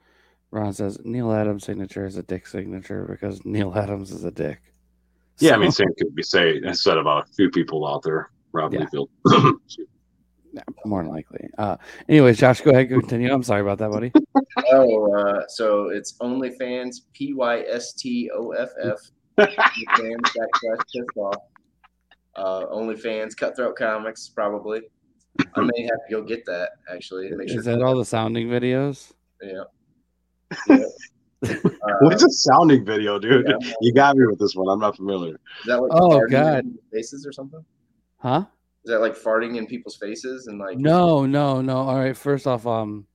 Ron 0.52 0.74
says 0.74 1.00
Neal 1.04 1.32
Adams' 1.32 1.64
signature 1.64 2.06
is 2.06 2.18
a 2.18 2.24
dick 2.24 2.48
signature 2.48 3.06
because 3.10 3.44
Neal 3.46 3.74
Adams 3.76 4.12
is 4.12 4.24
a 4.24 4.32
dick. 4.32 4.60
Yeah, 5.40 5.56
I 5.56 5.58
mean, 5.58 5.72
So- 5.72 5.84
same 5.84 5.94
could 5.98 6.16
be 6.16 6.24
said 6.24 6.76
said 6.76 6.98
about 6.98 7.30
a 7.30 7.34
few 7.34 7.50
people 7.50 7.88
out 7.88 8.04
there. 8.04 8.32
Rob 8.52 8.74
Yeah. 8.74 8.86
Liefeld. 8.86 9.08
Yeah, 10.54 10.64
more 10.84 11.02
than 11.02 11.14
likely. 11.14 11.48
Uh, 11.58 11.78
anyways, 12.10 12.38
Josh, 12.38 12.60
go 12.60 12.72
ahead, 12.72 12.92
and 12.92 13.00
continue. 13.00 13.32
I'm 13.34 13.42
sorry 13.42 13.62
about 13.62 13.78
that, 13.78 13.90
buddy. 13.90 14.12
Oh, 14.74 15.16
uh, 15.16 15.44
so 15.48 15.88
it's 15.88 16.18
OnlyFans, 16.18 17.04
P 17.14 17.34
Y 17.34 17.62
S 17.70 17.94
T 17.94 18.30
O 18.36 18.52
F 18.52 18.70
F, 18.84 19.00
fans 19.38 20.22
backslash 20.26 20.78
pissed 20.94 21.16
off. 21.16 21.36
Uh, 22.36 22.66
OnlyFans, 22.68 23.36
Cutthroat 23.36 23.76
Comics, 23.76 24.30
probably. 24.30 24.82
I 25.56 25.62
may 25.62 25.82
have 25.84 26.00
to 26.10 26.12
go 26.12 26.22
get 26.24 26.46
that 26.46 26.70
actually. 26.94 27.30
Make 27.32 27.50
sure. 27.50 27.60
Is 27.60 27.66
that 27.66 27.82
all 27.82 27.96
the 27.96 28.06
sounding 28.06 28.48
videos? 28.48 29.12
Yeah. 29.42 29.64
yeah. 30.70 30.86
Uh, 31.44 31.70
What's 32.02 32.24
a 32.24 32.30
sounding 32.30 32.86
video, 32.86 33.18
dude? 33.18 33.48
Yeah. 33.48 33.72
You 33.82 33.94
got 33.94 34.16
me 34.16 34.26
with 34.28 34.40
this 34.40 34.56
one. 34.56 34.68
I'm 34.70 34.80
not 34.80 34.96
familiar. 34.98 35.36
is 35.36 35.40
that 35.68 35.82
like 35.82 35.92
Oh, 35.94 36.10
farting 36.10 36.24
in 36.26 36.30
God. 36.32 36.66
faces 36.94 37.26
or 37.26 37.32
something? 37.32 37.64
Huh? 38.18 38.46
Is 38.84 38.92
that 38.92 39.00
like 39.00 39.16
farting 39.16 39.58
in 39.58 39.66
people's 39.66 39.96
faces 39.98 40.48
and 40.48 40.60
like? 40.60 40.78
No, 40.78 41.26
no, 41.26 41.62
no. 41.62 41.78
All 41.78 41.98
right. 42.00 42.16
First 42.16 42.46
off, 42.46 42.68
um, 42.68 43.08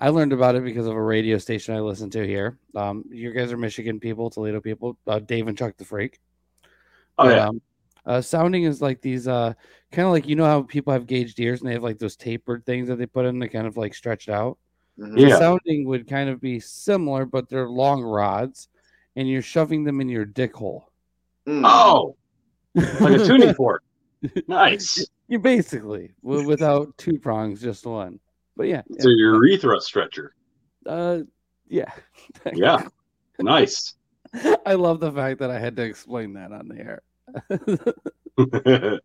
I 0.00 0.10
learned 0.10 0.32
about 0.32 0.54
it 0.54 0.64
because 0.64 0.86
of 0.86 0.94
a 0.94 1.02
radio 1.02 1.38
station 1.38 1.74
I 1.74 1.80
listen 1.80 2.10
to 2.10 2.26
here. 2.26 2.58
Um, 2.76 3.04
you 3.10 3.32
guys 3.32 3.52
are 3.52 3.56
Michigan 3.56 3.98
people, 4.00 4.30
Toledo 4.30 4.60
people, 4.60 4.96
uh, 5.06 5.18
Dave 5.18 5.48
and 5.48 5.56
Chuck 5.58 5.76
the 5.76 5.84
Freak. 5.84 6.20
Oh 7.18 7.28
yeah, 7.28 7.48
Um, 7.48 7.60
uh, 8.06 8.20
sounding 8.20 8.64
is 8.64 8.82
like 8.82 9.00
these, 9.00 9.26
uh, 9.28 9.52
kind 9.92 10.06
of 10.06 10.12
like 10.12 10.26
you 10.28 10.36
know 10.36 10.44
how 10.44 10.62
people 10.62 10.92
have 10.92 11.06
gauged 11.06 11.38
ears 11.40 11.60
and 11.60 11.68
they 11.68 11.74
have 11.74 11.82
like 11.82 11.98
those 11.98 12.16
tapered 12.16 12.64
things 12.66 12.88
that 12.88 12.96
they 12.96 13.06
put 13.06 13.24
in 13.26 13.40
to 13.40 13.48
kind 13.48 13.66
of 13.66 13.76
like 13.76 13.94
stretched 13.94 14.28
out. 14.28 14.58
Mhm. 14.98 15.16
The 15.16 15.28
Yeah. 15.28 15.38
sounding 15.38 15.86
would 15.86 16.06
kind 16.08 16.28
of 16.30 16.40
be 16.40 16.60
similar, 16.60 17.24
but 17.26 17.48
they're 17.48 17.68
long 17.68 18.02
rods, 18.02 18.68
and 19.16 19.28
you're 19.28 19.42
shoving 19.42 19.84
them 19.84 20.00
in 20.00 20.08
your 20.08 20.24
dick 20.24 20.54
hole. 20.54 20.90
Mm. 21.46 21.62
Oh, 21.64 22.16
like 22.74 23.20
a 23.20 23.24
tuning 23.24 23.54
fork. 23.54 23.82
Nice. 24.48 25.06
You 25.26 25.38
basically 25.38 26.12
without 26.22 26.96
two 26.98 27.18
prongs, 27.18 27.62
just 27.62 27.86
one. 27.86 28.20
But 28.56 28.68
yeah, 28.68 28.82
So 29.00 29.08
your 29.08 29.42
urethra 29.42 29.80
stretcher. 29.80 30.34
uh, 30.84 31.20
yeah, 31.66 31.90
Yeah. 32.52 32.86
Nice. 33.40 33.94
I 34.66 34.74
love 34.74 35.00
the 35.00 35.10
fact 35.10 35.38
that 35.40 35.50
I 35.50 35.58
had 35.58 35.76
to 35.76 35.82
explain 35.82 36.34
that 36.34 36.52
on 36.52 36.68
the 36.68 36.78
air. 36.78 37.00
Bring 37.48 37.78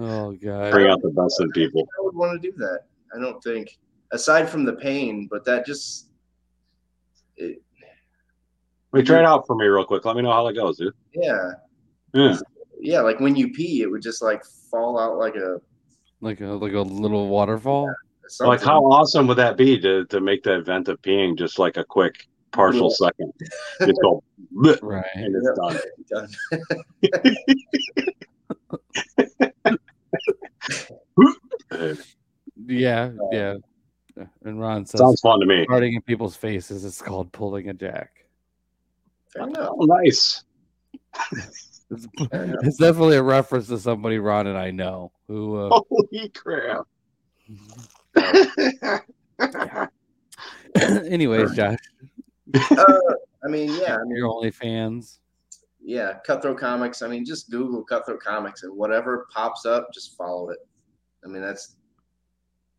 oh 0.00 0.32
god. 0.32 0.72
Bring 0.72 0.86
out 0.88 1.00
the 1.02 1.10
best 1.14 1.40
in 1.40 1.50
people. 1.52 1.86
I 1.98 2.02
would 2.02 2.14
want 2.14 2.40
to 2.40 2.50
do 2.50 2.56
that. 2.58 2.80
I 3.14 3.20
don't 3.20 3.42
think, 3.42 3.78
aside 4.12 4.48
from 4.48 4.64
the 4.64 4.74
pain, 4.74 5.28
but 5.30 5.44
that 5.46 5.64
just, 5.66 6.08
it, 7.36 7.62
Wait, 8.92 9.06
try 9.06 9.18
it 9.18 9.24
out 9.24 9.46
for 9.46 9.54
me 9.56 9.66
real 9.66 9.84
quick. 9.84 10.04
Let 10.04 10.16
me 10.16 10.22
know 10.22 10.32
how 10.32 10.46
it 10.48 10.54
goes, 10.54 10.78
dude. 10.78 10.94
yeah, 11.14 11.52
Yeah. 12.14 12.38
yeah. 12.80 13.00
Like 13.00 13.20
when 13.20 13.36
you 13.36 13.50
pee, 13.52 13.82
it 13.82 13.90
would 13.90 14.02
just 14.02 14.22
like 14.22 14.42
fall 14.70 14.98
out 14.98 15.18
like 15.18 15.36
a 15.36 15.60
Like 16.20 16.40
a 16.40 16.46
like 16.46 16.72
a 16.72 16.80
little 16.80 17.28
waterfall. 17.28 17.92
something. 18.28 18.50
Like 18.50 18.62
how 18.62 18.82
awesome 18.84 19.26
would 19.26 19.36
that 19.38 19.56
be 19.58 19.78
to 19.80 20.04
to 20.06 20.20
make 20.20 20.42
the 20.42 20.56
event 20.56 20.88
of 20.88 21.00
peeing 21.02 21.36
just 21.36 21.58
like 21.58 21.76
a 21.76 21.84
quick 21.84 22.26
partial 22.52 22.90
second? 22.90 23.32
Just 23.80 24.00
go 24.02 24.22
bleh, 24.54 24.78
Right. 24.82 25.04
and 25.14 25.34
it's 25.36 25.50
done. 25.58 25.78
Done. 26.10 26.28
Uh, 31.70 31.94
Yeah, 32.66 33.10
yeah. 33.30 33.54
And 34.44 34.58
Ron 34.60 34.84
says 34.86 34.98
Sounds 35.00 35.20
fun 35.20 35.38
to 35.40 35.46
me. 35.46 35.66
farting 35.68 35.94
in 35.94 36.00
people's 36.02 36.34
faces 36.36 36.84
is 36.84 37.00
called 37.02 37.30
pulling 37.32 37.68
a 37.68 37.74
jack. 37.74 38.24
Fair. 39.32 39.46
Oh, 39.58 39.84
nice. 39.84 40.42
It's, 41.42 41.78
it's 42.20 42.76
definitely 42.78 43.16
a 43.16 43.22
reference 43.22 43.68
to 43.68 43.78
somebody 43.78 44.18
Ron 44.18 44.46
and 44.46 44.56
I 44.58 44.70
know 44.70 45.12
who 45.28 45.56
uh, 45.56 45.80
Holy 45.88 46.28
crap. 46.30 46.86
anyways, 51.10 51.52
Josh, 51.52 51.78
Uh, 52.54 52.84
I 53.44 53.48
mean, 53.48 53.72
yeah, 53.80 53.96
I 53.96 54.04
mean, 54.04 54.16
your 54.16 54.28
only 54.28 54.50
fans. 54.50 55.20
yeah, 55.80 56.14
Cutthroat 56.26 56.58
Comics. 56.58 57.02
I 57.02 57.08
mean, 57.08 57.24
just 57.24 57.50
Google 57.50 57.84
Cutthroat 57.84 58.20
Comics 58.20 58.62
and 58.62 58.76
whatever 58.76 59.26
pops 59.32 59.64
up, 59.64 59.88
just 59.92 60.16
follow 60.16 60.50
it. 60.50 60.58
I 61.24 61.28
mean, 61.28 61.42
that's 61.42 61.76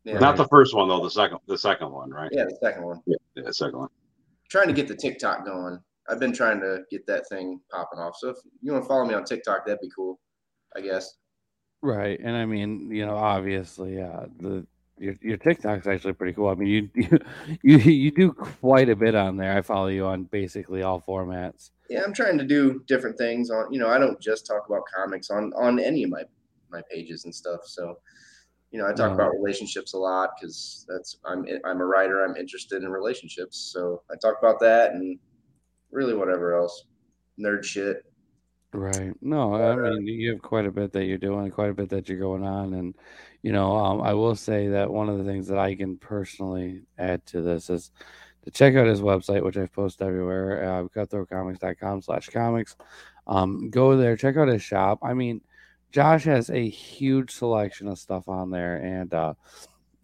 yeah, 0.04 0.18
Not 0.18 0.36
the 0.36 0.48
first 0.48 0.74
one 0.74 0.88
though. 0.88 1.02
The 1.02 1.10
second, 1.10 1.38
the 1.46 1.58
second 1.58 1.90
one, 1.90 2.10
right? 2.10 2.30
yeah, 2.32 2.44
the 2.44 2.56
second 2.60 2.84
one. 2.84 3.02
Yeah, 3.06 3.16
the 3.34 3.52
second 3.52 3.78
one. 3.78 3.88
Trying 4.48 4.68
to 4.68 4.72
get 4.72 4.88
the 4.88 4.96
TikTok 4.96 5.44
going. 5.44 5.78
I've 6.08 6.18
been 6.18 6.32
trying 6.32 6.60
to 6.60 6.80
get 6.90 7.06
that 7.06 7.28
thing 7.28 7.60
popping 7.70 7.98
off. 8.00 8.16
So 8.16 8.30
if 8.30 8.38
you 8.62 8.72
want 8.72 8.84
to 8.84 8.88
follow 8.88 9.04
me 9.04 9.14
on 9.14 9.24
TikTok, 9.24 9.66
that'd 9.66 9.80
be 9.80 9.90
cool. 9.94 10.18
I 10.74 10.80
guess. 10.80 11.16
Right. 11.82 12.18
And 12.22 12.36
I 12.36 12.46
mean, 12.46 12.90
you 12.90 13.06
know, 13.06 13.16
obviously, 13.16 14.00
uh, 14.00 14.26
the 14.38 14.66
your 15.00 15.14
your 15.22 15.38
TikTok's 15.38 15.86
actually 15.86 16.12
pretty 16.14 16.34
cool. 16.34 16.48
I 16.48 16.54
mean, 16.54 16.90
you 16.94 17.08
you 17.62 17.78
you 17.78 17.78
you 17.78 18.10
do 18.12 18.32
quite 18.32 18.88
a 18.88 18.96
bit 18.96 19.14
on 19.14 19.36
there. 19.38 19.56
I 19.56 19.62
follow 19.62 19.88
you 19.88 20.06
on 20.06 20.24
basically 20.24 20.82
all 20.82 21.02
formats. 21.02 21.70
Yeah, 21.88 22.02
I'm 22.04 22.14
trying 22.14 22.38
to 22.38 22.44
do 22.44 22.84
different 22.86 23.18
things 23.18 23.50
on. 23.50 23.72
You 23.72 23.80
know, 23.80 23.88
I 23.88 23.98
don't 23.98 24.20
just 24.20 24.46
talk 24.46 24.66
about 24.68 24.82
comics 24.94 25.30
on 25.30 25.52
on 25.54 25.80
any 25.80 26.04
of 26.04 26.10
my 26.10 26.24
my 26.70 26.82
pages 26.90 27.24
and 27.24 27.34
stuff. 27.34 27.62
So, 27.64 27.98
you 28.70 28.78
know, 28.80 28.86
I 28.88 28.92
talk 28.94 29.12
No. 29.12 29.14
about 29.14 29.32
relationships 29.32 29.94
a 29.94 29.98
lot 29.98 30.30
because 30.40 30.86
that's 30.88 31.18
I'm 31.24 31.46
I'm 31.64 31.80
a 31.80 31.86
writer. 31.86 32.24
I'm 32.24 32.36
interested 32.36 32.82
in 32.82 32.90
relationships, 32.90 33.58
so 33.72 34.02
I 34.10 34.16
talk 34.22 34.36
about 34.40 34.60
that 34.60 34.92
and 34.92 35.18
really 35.92 36.14
whatever 36.14 36.54
else, 36.56 36.86
nerd 37.40 37.64
shit. 37.64 38.04
Right. 38.72 39.12
No, 39.20 39.54
I 39.54 39.74
mean 39.98 40.06
you 40.06 40.30
have 40.30 40.42
quite 40.42 40.64
a 40.64 40.70
bit 40.70 40.92
that 40.92 41.04
you're 41.04 41.18
doing, 41.18 41.50
quite 41.50 41.70
a 41.70 41.74
bit 41.74 41.88
that 41.88 42.08
you're 42.08 42.20
going 42.20 42.44
on, 42.44 42.74
and 42.74 42.94
you 43.42 43.52
know, 43.52 43.76
um, 43.76 44.00
I 44.00 44.14
will 44.14 44.36
say 44.36 44.68
that 44.68 44.90
one 44.90 45.08
of 45.08 45.18
the 45.18 45.24
things 45.24 45.48
that 45.48 45.58
I 45.58 45.74
can 45.74 45.96
personally 45.96 46.82
add 46.96 47.26
to 47.26 47.42
this 47.42 47.68
is 47.68 47.90
to 48.44 48.50
check 48.52 48.76
out 48.76 48.86
his 48.86 49.00
website, 49.00 49.42
which 49.42 49.56
I've 49.56 49.72
posted 49.72 50.06
everywhere, 50.06 50.64
uh, 50.64 50.82
cutthroatcomics.com 50.84 52.02
slash 52.02 52.28
comics. 52.28 52.76
Um, 53.26 53.70
go 53.70 53.96
there, 53.96 54.16
check 54.16 54.36
out 54.36 54.48
his 54.48 54.62
shop. 54.62 55.00
I 55.02 55.14
mean, 55.14 55.40
Josh 55.90 56.24
has 56.24 56.48
a 56.50 56.68
huge 56.68 57.32
selection 57.32 57.88
of 57.88 57.98
stuff 57.98 58.28
on 58.28 58.50
there, 58.50 58.76
and 58.76 59.12
uh, 59.12 59.34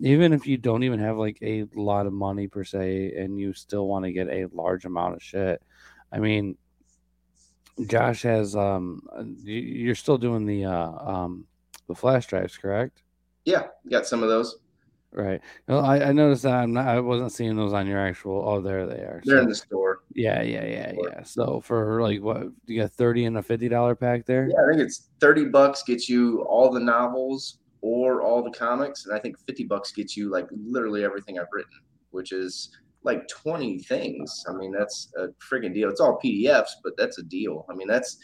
even 0.01 0.33
if 0.33 0.45
you 0.45 0.57
don't 0.57 0.83
even 0.83 0.99
have 0.99 1.17
like 1.19 1.39
a 1.41 1.67
lot 1.75 2.07
of 2.07 2.12
money 2.12 2.49
per 2.49 2.64
se, 2.64 3.12
and 3.17 3.39
you 3.39 3.53
still 3.53 3.87
want 3.87 4.05
to 4.07 4.12
get 4.12 4.29
a 4.29 4.47
large 4.53 4.85
amount 4.87 5.14
of 5.14 5.23
shit, 5.23 5.62
I 6.11 6.19
mean, 6.19 6.57
Josh 7.87 8.22
has 8.22 8.57
um, 8.57 9.03
uh, 9.16 9.22
you- 9.43 9.61
you're 9.61 9.95
still 9.95 10.18
doing 10.18 10.47
the 10.47 10.64
uh, 10.64 10.91
um, 10.91 11.47
the 11.89 11.95
flash 11.95 12.27
drives, 12.27 12.57
correct? 12.57 13.03
Yeah, 13.45 13.64
got 13.91 14.07
some 14.07 14.22
of 14.22 14.29
those. 14.29 14.59
Right. 15.12 15.41
Well, 15.68 15.85
I, 15.85 16.01
I 16.01 16.12
noticed 16.12 16.43
that 16.43 16.53
I'm 16.55 16.72
not, 16.74 16.89
I 16.89 17.01
wasn't 17.01 17.33
seeing 17.33 17.57
those 17.57 17.72
on 17.72 17.87
your 17.87 17.99
actual. 17.99 18.43
Oh, 18.47 18.61
there 18.61 18.87
they 18.87 18.97
are. 18.97 19.22
They're 19.24 19.37
So- 19.39 19.43
in 19.43 19.49
the 19.49 19.55
store. 19.55 20.01
yeah, 20.14 20.43
yeah, 20.43 20.64
yeah, 20.64 20.93
yeah. 21.03 21.22
So 21.22 21.61
for 21.61 22.03
like 22.03 22.20
what 22.22 22.49
you 22.66 22.81
got 22.81 22.93
thirty 22.93 23.24
and 23.24 23.39
a 23.39 23.43
fifty 23.43 23.68
dollar 23.68 23.95
pack 23.95 24.27
there. 24.27 24.49
Yeah, 24.49 24.57
I 24.66 24.70
think 24.70 24.83
it's 24.83 25.09
thirty 25.20 25.45
bucks 25.45 25.83
gets 25.85 26.09
you 26.09 26.43
all 26.43 26.70
the 26.70 26.81
novels 26.81 27.59
or 27.83 28.20
all 28.22 28.43
the 28.43 28.51
comics, 28.51 29.07
and 29.07 29.14
I 29.14 29.18
think 29.18 29.39
fifty 29.47 29.64
bucks 29.64 29.93
gets 29.93 30.16
you 30.16 30.31
like 30.31 30.47
literally 30.51 31.05
everything 31.05 31.39
I've 31.39 31.47
written, 31.53 31.70
which 32.11 32.33
is 32.33 32.70
like 33.07 33.27
twenty 33.29 33.79
things. 33.79 34.45
I 34.49 34.53
mean, 34.53 34.73
that's 34.77 35.11
a 35.17 35.29
friggin' 35.39 35.73
deal. 35.73 35.89
It's 35.89 36.01
all 36.01 36.19
PDFs, 36.23 36.71
but 36.85 36.93
that's 36.99 37.19
a 37.19 37.23
deal. 37.23 37.65
I 37.71 37.75
mean, 37.75 37.87
that's 37.87 38.19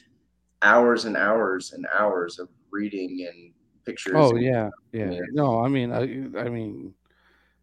hours 0.60 1.04
and 1.06 1.16
hours 1.16 1.72
and 1.72 1.86
hours 1.98 2.38
of 2.38 2.48
reading 2.70 3.26
and 3.30 3.52
pictures. 3.86 4.14
Oh 4.16 4.30
and- 4.34 4.44
yeah, 4.44 4.68
yeah. 4.92 5.12
Yeah. 5.12 5.20
No, 5.32 5.64
I 5.64 5.68
mean, 5.68 5.92
I, 5.92 6.00
I 6.38 6.48
mean, 6.50 6.92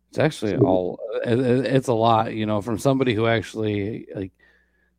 it's 0.10 0.18
actually 0.18 0.56
all. 0.58 1.00
It, 1.26 1.40
it- 1.40 1.66
it's 1.66 1.90
a 1.90 1.94
lot, 1.94 2.34
you 2.34 2.46
know, 2.46 2.62
from 2.62 2.80
somebody 2.80 3.14
who 3.14 3.28
actually 3.28 4.08
like, 4.16 4.32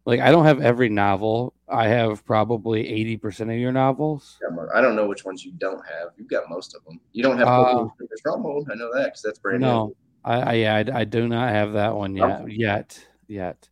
like 0.05 0.21
I 0.21 0.31
don't 0.31 0.45
have 0.45 0.61
every 0.61 0.91
novel. 0.91 1.55
I 1.69 1.89
have 1.89 2.25
probably 2.27 2.87
eighty 2.87 3.17
percent 3.17 3.51
of 3.51 3.57
your 3.57 3.73
novels. 3.73 4.39
I 4.75 4.81
don't 4.83 4.95
know 4.95 5.07
which 5.09 5.25
ones 5.25 5.43
you 5.45 5.53
don't 5.53 5.83
have. 5.87 6.09
You've 6.19 6.29
got 6.29 6.51
most 6.51 6.75
of 6.75 6.85
them. 6.85 7.01
You 7.13 7.23
don't 7.23 7.39
have 7.39 7.49
Uh, 7.49 7.87
Pokemon 8.27 8.67
I 8.71 8.75
know 8.75 8.93
that 8.95 9.05
because 9.07 9.23
that's 9.23 9.39
brand 9.39 9.63
No, 9.63 9.87
new. 9.87 9.97
I, 10.25 10.41
I 10.41 10.53
yeah, 10.55 10.75
I, 10.77 11.01
I 11.01 11.05
do 11.05 11.29
not 11.29 11.51
have 11.51 11.73
that 11.75 11.95
one 11.95 12.15
yet. 12.17 12.51
Yet, 12.51 13.07
yet. 13.27 13.69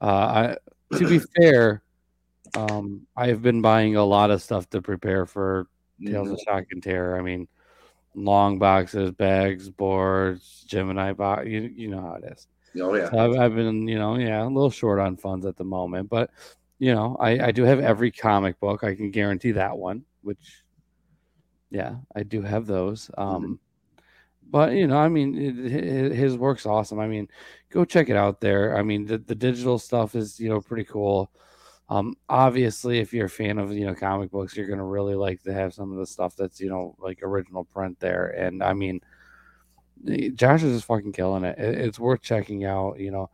Uh, 0.00 0.56
I 0.92 0.96
to 0.96 1.08
be 1.08 1.20
fair, 1.36 1.82
um, 2.54 3.06
I 3.16 3.28
have 3.28 3.42
been 3.42 3.62
buying 3.62 3.96
a 3.96 4.04
lot 4.04 4.30
of 4.30 4.42
stuff 4.42 4.68
to 4.70 4.82
prepare 4.82 5.26
for 5.26 5.66
Tales 6.04 6.28
Mhm. 6.28 6.32
of 6.32 6.40
Shock 6.40 6.64
and 6.70 6.82
Terror. 6.82 7.18
I 7.18 7.22
mean, 7.22 7.48
long 8.14 8.58
boxes, 8.58 9.10
bags, 9.12 9.70
boards, 9.70 10.64
Gemini 10.66 11.12
box. 11.12 11.46
You 11.46 11.62
you 11.62 11.88
know 11.88 12.00
how 12.00 12.14
it 12.14 12.24
is. 12.32 12.46
Oh 12.80 12.94
yeah. 12.94 13.10
So 13.10 13.18
I've, 13.18 13.38
I've 13.40 13.54
been, 13.54 13.86
you 13.86 13.98
know, 13.98 14.16
yeah, 14.16 14.42
a 14.42 14.46
little 14.46 14.70
short 14.70 14.98
on 14.98 15.16
funds 15.16 15.46
at 15.46 15.56
the 15.56 15.64
moment, 15.64 16.08
but 16.08 16.30
you 16.78 16.92
know, 16.94 17.16
I, 17.20 17.46
I 17.46 17.52
do 17.52 17.62
have 17.62 17.78
every 17.80 18.10
comic 18.10 18.58
book. 18.58 18.82
I 18.82 18.94
can 18.94 19.10
guarantee 19.10 19.52
that 19.52 19.76
one, 19.76 20.04
which, 20.22 20.64
yeah, 21.70 21.96
I 22.16 22.24
do 22.24 22.42
have 22.42 22.66
those. 22.66 23.08
Um, 23.16 23.60
but 24.52 24.74
you 24.74 24.86
know, 24.86 24.98
I 24.98 25.08
mean, 25.08 25.36
it, 25.36 26.12
his 26.12 26.36
work's 26.36 26.66
awesome. 26.66 27.00
I 27.00 27.08
mean, 27.08 27.26
go 27.70 27.86
check 27.86 28.10
it 28.10 28.16
out 28.16 28.40
there. 28.42 28.76
I 28.76 28.82
mean, 28.82 29.06
the, 29.06 29.16
the 29.16 29.34
digital 29.34 29.78
stuff 29.78 30.14
is, 30.14 30.38
you 30.38 30.50
know, 30.50 30.60
pretty 30.60 30.84
cool. 30.84 31.32
Um, 31.88 32.14
obviously, 32.28 32.98
if 32.98 33.14
you're 33.14 33.26
a 33.26 33.30
fan 33.30 33.58
of 33.58 33.72
you 33.72 33.86
know 33.86 33.94
comic 33.94 34.30
books, 34.30 34.54
you're 34.54 34.68
gonna 34.68 34.84
really 34.84 35.14
like 35.14 35.42
to 35.44 35.54
have 35.54 35.72
some 35.72 35.90
of 35.90 35.98
the 35.98 36.06
stuff 36.06 36.36
that's 36.36 36.60
you 36.60 36.68
know 36.68 36.94
like 36.98 37.20
original 37.22 37.64
print 37.64 37.98
there. 37.98 38.28
And 38.28 38.62
I 38.62 38.74
mean, 38.74 39.00
Josh 40.34 40.62
is 40.62 40.76
just 40.76 40.86
fucking 40.86 41.12
killing 41.12 41.44
it. 41.44 41.58
it 41.58 41.78
it's 41.78 41.98
worth 41.98 42.20
checking 42.20 42.66
out. 42.66 43.00
You 43.00 43.10
know, 43.10 43.30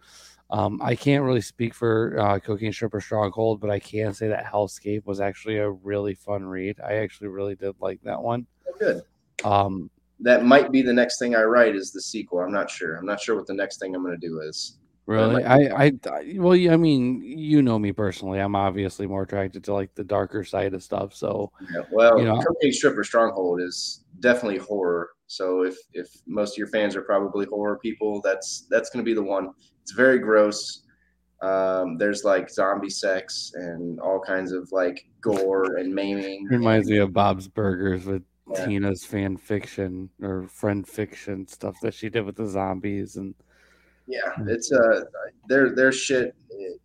um, 0.51 0.81
I 0.81 0.95
can't 0.95 1.25
really 1.25 1.41
speak 1.41 1.75
for 1.75 2.16
uh, 2.19 2.39
Cocaine 2.39 2.73
Stripper 2.73 3.01
Stronghold, 3.01 3.61
but 3.61 3.71
I 3.71 3.81
can 3.81 4.14
say 4.14 4.29
that 4.29 4.47
Hellscape 4.47 5.05
was 5.05 5.21
actually 5.21 5.59
a 5.59 5.71
really 5.71 6.14
fun 6.14 6.45
read. 6.45 6.81
I 6.81 6.95
actually 6.95 7.29
really 7.29 7.57
did 7.57 7.75
like 7.81 8.03
that 8.03 8.23
one. 8.23 8.47
Oh, 8.69 8.75
Good. 8.79 9.03
Um, 9.45 9.91
That 10.21 10.45
might 10.45 10.73
be 10.73 10.83
the 10.83 10.93
next 10.93 11.19
thing 11.19 11.35
I 11.37 11.43
write 11.43 11.77
is 11.77 11.93
the 11.93 12.01
sequel. 12.01 12.41
I'm 12.41 12.53
not 12.53 12.71
sure. 12.71 12.97
I'm 12.97 13.07
not 13.07 13.21
sure 13.21 13.37
what 13.37 13.47
the 13.47 13.55
next 13.55 13.79
thing 13.79 13.95
I'm 13.95 14.03
going 14.03 14.19
to 14.19 14.27
do 14.27 14.41
is. 14.41 14.79
Really? 15.07 15.43
I, 15.43 15.57
I, 15.87 15.93
I, 16.11 16.35
well, 16.37 16.55
yeah, 16.55 16.75
I 16.75 16.77
mean, 16.77 17.23
you 17.23 17.62
know 17.62 17.79
me 17.79 17.93
personally. 17.93 18.41
I'm 18.41 18.55
obviously 18.55 19.07
more 19.07 19.23
attracted 19.23 19.64
to 19.64 19.73
like 19.73 19.95
the 19.95 20.05
darker 20.05 20.45
side 20.45 20.75
of 20.75 20.83
stuff. 20.83 21.14
So, 21.14 21.51
Yeah, 21.73 21.83
well, 21.91 22.19
You 22.19 22.27
know- 22.27 22.43
Cocaine 22.43 22.73
Stripper 22.73 23.05
Stronghold 23.05 23.62
is 23.62 24.05
definitely 24.21 24.59
horror. 24.59 25.11
So 25.27 25.62
if 25.62 25.77
if 25.93 26.09
most 26.27 26.55
of 26.55 26.59
your 26.59 26.66
fans 26.69 26.97
are 26.97 27.03
probably 27.03 27.47
horror 27.47 27.79
people, 27.79 28.21
that's 28.23 28.66
that's 28.71 28.91
going 28.91 29.03
to 29.05 29.09
be 29.09 29.14
the 29.14 29.23
one. 29.23 29.51
It's 29.83 29.93
very 29.93 30.19
gross. 30.19 30.83
Um, 31.41 31.97
there's 31.97 32.25
like 32.25 32.51
zombie 32.51 32.91
sex 32.91 33.53
and 33.55 34.01
all 34.01 34.21
kinds 34.21 34.53
of 34.53 34.69
like 34.73 35.07
gore 35.23 35.77
and 35.77 35.95
maiming. 35.95 36.47
reminds 36.51 36.89
me 36.89 36.99
of 36.99 37.12
Bob's 37.12 37.47
Burgers 37.47 38.05
with 38.07 38.23
Yeah. 38.53 38.67
Tina's 38.67 39.05
fan 39.05 39.37
fiction 39.37 40.11
or 40.23 40.49
friend 40.49 40.87
fiction 40.87 41.47
stuff 41.47 41.77
that 41.83 41.95
she 41.95 42.09
did 42.09 42.25
with 42.25 42.37
the 42.37 42.47
zombies. 42.47 43.17
And 43.17 43.35
Yeah, 44.07 44.33
it's 44.47 44.73
uh, 44.73 45.05
their 45.49 45.75
their 45.75 45.93
shit. 45.93 46.35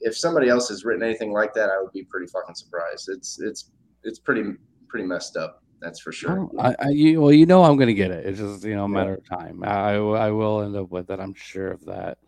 If 0.01 0.17
somebody 0.17 0.49
else 0.49 0.69
has 0.69 0.83
written 0.83 1.03
anything 1.03 1.31
like 1.31 1.53
that, 1.53 1.69
I 1.69 1.81
would 1.81 1.93
be 1.93 2.03
pretty 2.03 2.27
fucking 2.27 2.55
surprised. 2.55 3.09
It's 3.09 3.39
it's 3.39 3.71
it's 4.03 4.19
pretty 4.19 4.53
pretty 4.87 5.05
messed 5.05 5.37
up. 5.37 5.63
That's 5.81 5.99
for 5.99 6.13
sure. 6.13 6.49
I, 6.59 6.75
I, 6.79 6.89
you, 6.89 7.19
well, 7.19 7.33
you 7.33 7.45
know, 7.45 7.63
I'm 7.63 7.77
to 7.77 7.93
get 7.93 8.09
it. 8.09 8.25
It's 8.25 8.39
just, 8.39 8.63
you 8.63 8.73
know, 8.73 8.85
a 8.85 8.89
Yeah. 8.89 8.93
matter 8.93 9.15
of 9.15 9.27
time. 9.27 9.63
I, 9.65 9.95
I 9.95 10.31
will 10.31 10.61
end 10.61 10.77
up 10.77 10.89
with 10.89 11.09
it. 11.09 11.19
I'm 11.19 11.33
sure 11.33 11.71
of 11.71 11.83
that. 11.87 12.19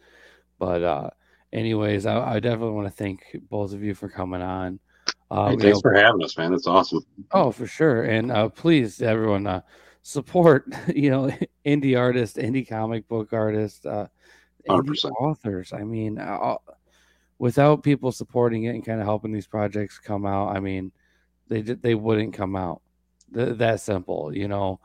But, 0.60 0.84
uh, 0.84 1.10
anyways, 1.54 2.06
I, 2.06 2.34
I 2.34 2.40
definitely 2.42 2.74
want 2.74 2.88
to 2.88 2.94
thank 2.94 3.24
both 3.50 3.72
of 3.72 3.82
you 3.82 3.96
for 3.96 4.10
coming 4.10 4.42
on. 4.42 4.82
Uh, 5.32 5.50
Hey, 5.50 5.58
thanks 5.58 5.78
know, 5.78 5.82
for 5.82 5.94
having 5.94 6.24
us, 6.24 6.38
man. 6.38 6.54
It's 6.54 6.68
awesome. 6.68 7.06
Oh, 7.32 7.52
for 7.52 7.68
sure. 7.68 8.04
And 8.04 8.32
uh, 8.32 8.50
please, 8.50 9.02
everyone, 9.02 9.48
uh, 9.48 9.62
support, 10.02 10.66
you 10.96 11.10
know, 11.10 11.32
indie 11.66 11.98
artists, 11.98 12.38
indie 12.38 12.68
comic 12.68 13.08
book 13.08 13.34
artists, 13.34 13.86
uh, 13.86 14.08
indie 14.70 14.88
100%. 14.88 15.12
authors. 15.20 15.74
I 15.74 15.84
mean, 15.84 16.20
uh, 16.20 16.56
without 17.40 17.84
people 17.84 18.12
supporting 18.12 18.64
it 18.64 18.76
and 18.76 18.86
kind 18.86 19.00
of 19.00 19.06
helping 19.06 19.32
these 19.32 19.48
projects 19.48 20.00
come 20.00 20.26
out, 20.26 20.56
I 20.56 20.60
mean, 20.60 20.92
they 21.48 21.62
they 21.62 21.96
wouldn't 21.96 22.34
come 22.34 22.56
out. 22.56 22.82
Th- 23.34 23.58
that 23.58 23.82
simple, 23.82 24.36
you 24.36 24.48
know. 24.48 24.80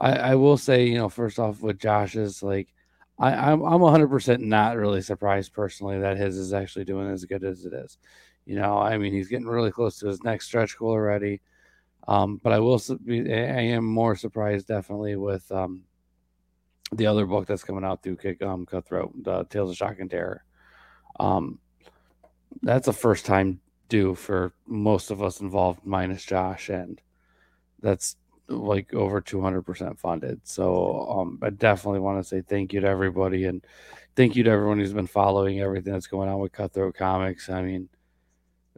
I, 0.00 0.12
I 0.12 0.34
will 0.34 0.56
say, 0.56 0.86
you 0.86 0.96
know, 0.96 1.08
first 1.08 1.38
off, 1.38 1.60
with 1.60 1.78
Josh's, 1.78 2.42
like, 2.42 2.68
I, 3.18 3.32
I'm 3.32 3.62
I'm 3.62 3.80
100% 3.80 4.40
not 4.40 4.76
really 4.76 5.00
surprised 5.02 5.52
personally 5.52 6.00
that 6.00 6.16
his 6.16 6.36
is 6.36 6.52
actually 6.52 6.84
doing 6.84 7.08
as 7.10 7.24
good 7.24 7.44
as 7.44 7.64
it 7.64 7.72
is. 7.72 7.98
You 8.46 8.56
know, 8.56 8.78
I 8.78 8.98
mean, 8.98 9.12
he's 9.12 9.28
getting 9.28 9.46
really 9.46 9.70
close 9.70 9.98
to 9.98 10.06
his 10.06 10.22
next 10.22 10.46
stretch 10.46 10.76
goal 10.76 10.90
already. 10.90 11.40
Um, 12.06 12.38
but 12.42 12.52
I 12.52 12.58
will 12.58 12.80
be, 13.04 13.32
I 13.32 13.60
am 13.60 13.84
more 13.84 14.14
surprised 14.14 14.68
definitely 14.68 15.16
with 15.16 15.50
um, 15.50 15.84
the 16.92 17.06
other 17.06 17.26
book 17.26 17.46
that's 17.46 17.64
coming 17.64 17.84
out 17.84 18.02
through 18.02 18.16
Kick 18.16 18.42
um, 18.42 18.66
Cutthroat, 18.66 19.12
the 19.22 19.44
Tales 19.44 19.70
of 19.70 19.76
Shock 19.76 20.00
and 20.00 20.10
Terror. 20.10 20.44
Um, 21.18 21.58
that's 22.62 22.88
a 22.88 22.92
first 22.92 23.24
time 23.24 23.60
due 23.88 24.14
for 24.14 24.52
most 24.66 25.10
of 25.10 25.22
us 25.22 25.40
involved, 25.40 25.80
minus 25.84 26.24
Josh, 26.24 26.68
and 26.68 27.00
that's 27.80 28.16
like 28.48 28.92
over 28.92 29.20
200% 29.20 29.98
funded. 29.98 30.40
So 30.44 31.08
um, 31.08 31.38
I 31.42 31.50
definitely 31.50 32.00
want 32.00 32.22
to 32.22 32.28
say 32.28 32.42
thank 32.42 32.72
you 32.72 32.80
to 32.80 32.86
everybody 32.86 33.44
and 33.44 33.64
thank 34.16 34.36
you 34.36 34.42
to 34.44 34.50
everyone 34.50 34.78
who's 34.78 34.92
been 34.92 35.06
following 35.06 35.60
everything 35.60 35.92
that's 35.92 36.06
going 36.06 36.28
on 36.28 36.38
with 36.38 36.52
Cutthroat 36.52 36.94
Comics. 36.94 37.48
I 37.48 37.62
mean, 37.62 37.88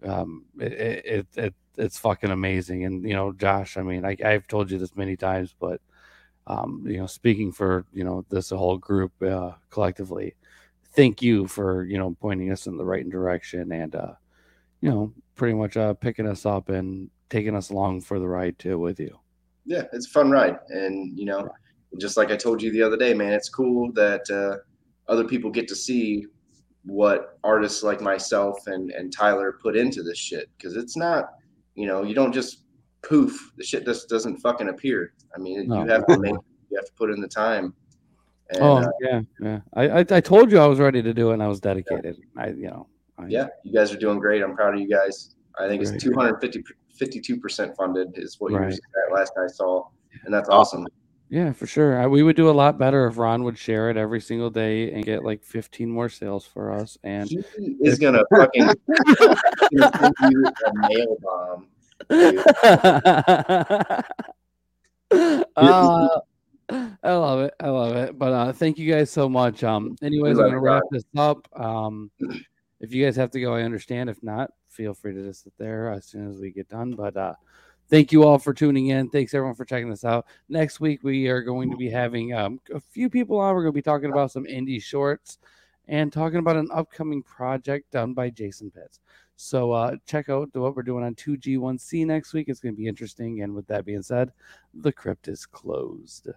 um, 0.07 0.45
it, 0.59 0.73
it, 0.73 1.05
it, 1.05 1.27
it 1.37 1.55
it's 1.79 1.99
fucking 1.99 2.31
amazing. 2.31 2.85
And 2.85 3.07
you 3.07 3.15
know, 3.15 3.33
Josh, 3.33 3.77
I 3.77 3.83
mean, 3.83 4.05
I, 4.05 4.17
I've 4.25 4.47
told 4.47 4.71
you 4.71 4.79
this 4.79 4.97
many 4.97 5.17
times, 5.17 5.55
but 5.59 5.81
um, 6.47 6.85
you 6.87 6.99
know, 6.99 7.07
speaking 7.07 7.53
for 7.53 7.85
you 7.93 8.05
know 8.05 8.25
this 8.29 8.51
whole 8.51 8.79
group 8.79 9.13
uh, 9.23 9.53
collectively, 9.71 10.35
thank 10.93 11.23
you 11.23 11.47
for 11.47 11.85
you 11.85 11.99
know 11.99 12.17
pointing 12.21 12.51
us 12.53 12.67
in 12.67 12.77
the 12.77 12.85
right 12.85 13.09
direction 13.09 13.73
and 13.73 13.95
uh, 13.95 14.13
you 14.81 14.91
know 14.91 15.13
pretty 15.35 15.55
much 15.55 15.77
uh, 15.77 15.95
picking 15.95 16.27
us 16.27 16.47
up 16.47 16.69
and 16.69 17.11
taking 17.29 17.57
us 17.57 17.71
along 17.71 18.01
for 18.01 18.19
the 18.19 18.29
ride 18.29 18.59
too 18.59 18.79
with 18.79 19.01
you. 19.01 19.19
yeah, 19.65 19.83
it's 19.93 20.07
a 20.07 20.11
fun 20.11 20.31
ride, 20.31 20.59
and 20.69 21.19
you 21.19 21.25
know, 21.25 21.49
just 21.99 22.17
like 22.17 22.31
I 22.31 22.37
told 22.37 22.63
you 22.63 22.71
the 22.73 22.83
other 22.83 22.97
day, 22.97 23.13
man, 23.13 23.33
it's 23.33 23.49
cool 23.49 23.93
that 23.93 24.31
uh, 24.31 24.59
other 25.11 25.25
people 25.25 25.51
get 25.51 25.69
to 25.69 25.77
see 25.77 26.27
what 26.87 27.39
artists 27.45 27.83
like 27.83 28.01
myself 28.01 28.67
and 28.67 28.91
and 28.93 29.13
Tyler 29.13 29.59
put 29.61 29.77
into 29.77 30.03
this 30.03 30.19
shit 30.19 30.49
because 30.57 30.77
it's 30.77 30.97
not, 30.97 31.31
you 31.75 31.87
know, 31.87 32.03
you 32.03 32.15
don't 32.15 32.33
just 32.33 32.63
poof, 33.03 33.53
the 33.57 33.65
shit 33.65 33.85
just 33.85 34.09
doesn't 34.09 34.39
fucking 34.39 34.69
appear. 34.69 35.13
I 35.35 35.39
mean, 35.39 35.69
No. 35.69 35.83
you 35.85 35.91
have 35.91 36.07
to 36.07 36.19
make, 36.19 36.35
you 36.71 36.77
have 36.77 36.87
to 36.87 36.93
put 36.95 37.11
in 37.11 37.21
the 37.21 37.29
time. 37.29 37.75
And, 38.51 38.63
oh 38.63 38.77
uh, 38.77 38.89
yeah, 39.01 39.21
yeah. 39.41 39.61
I, 39.75 39.89
I 40.01 40.05
I 40.09 40.21
told 40.21 40.53
you 40.53 40.59
I 40.59 40.67
was 40.67 40.79
ready 40.79 41.03
to 41.03 41.13
do 41.13 41.31
it, 41.31 41.35
and 41.35 41.43
I 41.43 41.49
was 41.49 41.61
dedicated. 41.61 42.17
I 42.37 42.49
you 42.51 42.69
know. 42.69 42.87
I, 43.19 43.27
yeah, 43.27 43.49
you 43.65 43.73
guys 43.73 43.93
are 43.93 43.97
doing 43.99 44.21
great. 44.21 44.43
I'm 44.43 44.55
proud 44.55 44.75
of 44.75 44.81
you 44.81 44.89
guys. 44.89 45.35
I 45.59 45.67
think 45.67 45.83
it's 45.83 45.91
Great. 45.91 46.03
250 46.03 46.63
52 46.95 47.41
percent 47.41 47.77
funded 47.77 48.09
is 48.15 48.37
what 48.39 48.53
you 48.53 48.59
were 48.59 48.67
Right. 48.67 48.79
last 49.13 49.33
I 49.37 49.49
saw, 49.49 49.89
and 50.25 50.33
that's 50.33 50.49
awesome. 50.49 50.87
Yeah, 51.29 51.53
for 51.53 51.67
sure. 51.67 52.01
I, 52.01 52.07
we 52.07 52.23
would 52.23 52.37
do 52.37 52.49
a 52.49 52.53
lot 52.53 52.79
better 52.79 53.07
if 53.07 53.19
Ron 53.19 53.43
would 53.45 53.59
share 53.59 53.91
it 53.91 53.97
every 53.97 54.21
single 54.21 54.51
day 54.51 54.93
and 54.93 55.05
get 55.05 55.25
like 55.25 55.43
15 55.43 55.91
more 55.91 56.09
sales 56.09 56.47
for 56.47 56.73
us. 56.73 56.97
And 57.03 57.29
He 57.29 57.77
is 57.81 57.99
gonna 57.99 58.23
fucking 58.37 58.67
gonna 59.77 60.13
you 60.31 60.45
a 60.67 60.89
mail 60.89 61.17
bomb. 61.23 61.67
uh, 65.57 66.21
I 67.03 67.13
love 67.13 67.41
it. 67.41 67.55
I 67.61 67.69
love 67.69 67.97
it. 67.97 68.19
But 68.19 68.33
uh, 68.33 68.53
thank 68.53 68.79
you 68.79 68.93
guys 68.93 69.11
so 69.11 69.29
much. 69.29 69.65
Um, 69.65 69.97
anyways, 70.03 70.39
I'm 70.39 70.47
gonna 70.47 70.61
wrap 70.61 70.83
this 70.93 71.05
up. 71.17 71.49
Um, 71.59 72.11
if 72.81 72.93
you 72.93 73.05
guys 73.05 73.17
have 73.17 73.31
to 73.33 73.41
go, 73.41 73.55
I 73.55 73.63
understand. 73.63 74.11
If 74.11 74.23
not, 74.23 74.51
feel 74.69 74.95
free 74.95 75.15
to 75.15 75.23
just 75.25 75.43
sit 75.45 75.55
there 75.59 75.91
as 75.91 76.07
soon 76.07 76.31
as 76.31 76.39
we 76.39 76.51
get 76.53 76.69
done. 76.69 76.93
But 76.93 77.17
uh, 77.17 77.35
thank 77.89 78.13
you 78.13 78.25
all 78.25 78.39
for 78.39 78.53
tuning 78.53 78.89
in. 78.89 79.09
Thanks 79.09 79.35
everyone 79.35 79.55
for 79.55 79.65
checking 79.65 79.91
this 79.91 80.05
out. 80.05 80.27
Next 80.49 80.81
week 80.81 81.03
we 81.03 81.29
are 81.29 81.43
going 81.43 81.71
to 81.71 81.77
be 81.77 81.91
having 81.91 82.35
um, 82.35 82.61
a 82.75 82.81
few 82.81 83.09
people 83.11 83.39
on. 83.39 83.55
We're 83.55 83.63
going 83.63 83.73
to 83.73 83.77
be 83.77 83.83
talking 83.83 84.11
about 84.11 84.33
some 84.33 84.45
indie 84.45 84.83
shorts 84.83 85.39
and 85.89 86.13
talking 86.13 86.39
about 86.39 86.57
an 86.57 86.69
upcoming 86.73 87.23
project 87.23 87.93
done 87.93 88.13
by 88.13 88.31
Jason 88.31 88.71
Pitts. 88.71 89.01
So 89.37 89.73
uh, 89.73 89.97
check 90.07 90.29
out 90.29 90.49
what 90.55 90.75
we're 90.75 90.83
doing 90.83 91.05
on 91.05 91.15
2G1C 91.15 92.07
next 92.07 92.33
week. 92.33 92.49
It's 92.49 92.61
going 92.61 92.75
to 92.75 92.81
be 92.81 92.89
interesting. 92.89 93.43
And 93.43 93.55
with 93.55 93.67
that 93.69 93.85
being 93.85 94.03
said, 94.03 94.33
the 94.75 94.93
crypt 94.93 95.29
is 95.29 95.45
closed. 95.45 96.29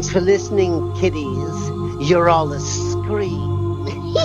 Thanks 0.00 0.14
for 0.14 0.22
listening, 0.22 0.96
kiddies. 0.96 2.08
You're 2.08 2.30
all 2.30 2.50
a 2.54 2.58
scream. 2.58 3.84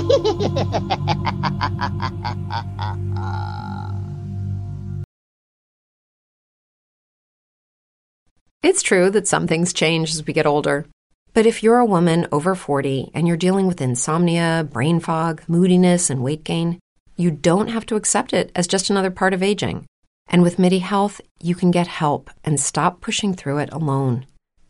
It's 8.64 8.82
true 8.82 9.12
that 9.12 9.28
some 9.28 9.48
things 9.48 9.74
change 9.74 10.12
as 10.12 10.26
we 10.26 10.32
get 10.32 10.46
older. 10.46 10.86
But 11.34 11.46
if 11.46 11.62
you're 11.62 11.80
a 11.80 11.86
woman 11.86 12.26
over 12.32 12.56
40 12.56 13.12
and 13.14 13.28
you're 13.28 13.36
dealing 13.36 13.68
with 13.68 13.82
insomnia, 13.82 14.66
brain 14.72 15.02
fog, 15.02 15.44
moodiness, 15.50 16.10
and 16.10 16.24
weight 16.24 16.46
gain, 16.46 16.80
you 17.18 17.32
don't 17.32 17.68
have 17.68 17.86
to 17.88 17.98
accept 17.98 18.32
it 18.32 18.50
as 18.56 18.66
just 18.66 18.90
another 18.90 19.12
part 19.12 19.34
of 19.34 19.44
aging. 19.44 19.86
And 20.28 20.42
with 20.42 20.58
MIDI 20.58 20.80
Health, 20.80 21.20
you 21.42 21.54
can 21.54 21.70
get 21.70 21.88
help 21.88 22.30
and 22.46 22.62
stop 22.62 23.02
pushing 23.02 23.34
through 23.34 23.58
it 23.58 23.74
alone. 23.74 24.26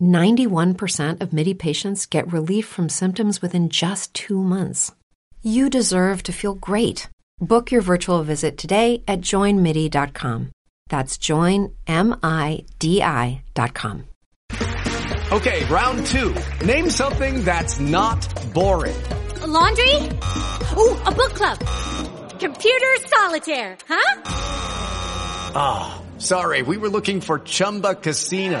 91% 0.00 1.20
of 1.20 1.32
MIDI 1.32 1.54
patients 1.54 2.06
get 2.06 2.32
relief 2.32 2.66
from 2.66 2.88
symptoms 2.88 3.42
within 3.42 3.68
just 3.68 4.12
two 4.14 4.42
months. 4.42 4.92
You 5.42 5.68
deserve 5.70 6.22
to 6.24 6.32
feel 6.32 6.54
great. 6.54 7.08
Book 7.40 7.70
your 7.70 7.82
virtual 7.82 8.22
visit 8.22 8.58
today 8.58 9.02
at 9.08 9.20
joinmidi.com. 9.20 10.50
That's 10.88 11.16
joinmidi.com. 11.18 11.64
Okay, 15.32 15.64
round 15.66 16.06
two. 16.06 16.34
Name 16.66 16.90
something 16.90 17.44
that's 17.44 17.78
not 17.78 18.18
boring. 18.52 19.00
A 19.42 19.46
laundry? 19.46 19.94
Ooh, 20.76 20.98
a 21.06 21.12
book 21.12 21.34
club. 21.34 21.58
Computer 22.40 22.96
solitaire, 23.06 23.76
huh? 23.88 24.22
Ah, 25.54 26.02
sorry, 26.18 26.62
we 26.62 26.76
were 26.76 26.88
looking 26.88 27.20
for 27.20 27.38
Chumba 27.38 27.94
Casino. 27.94 28.60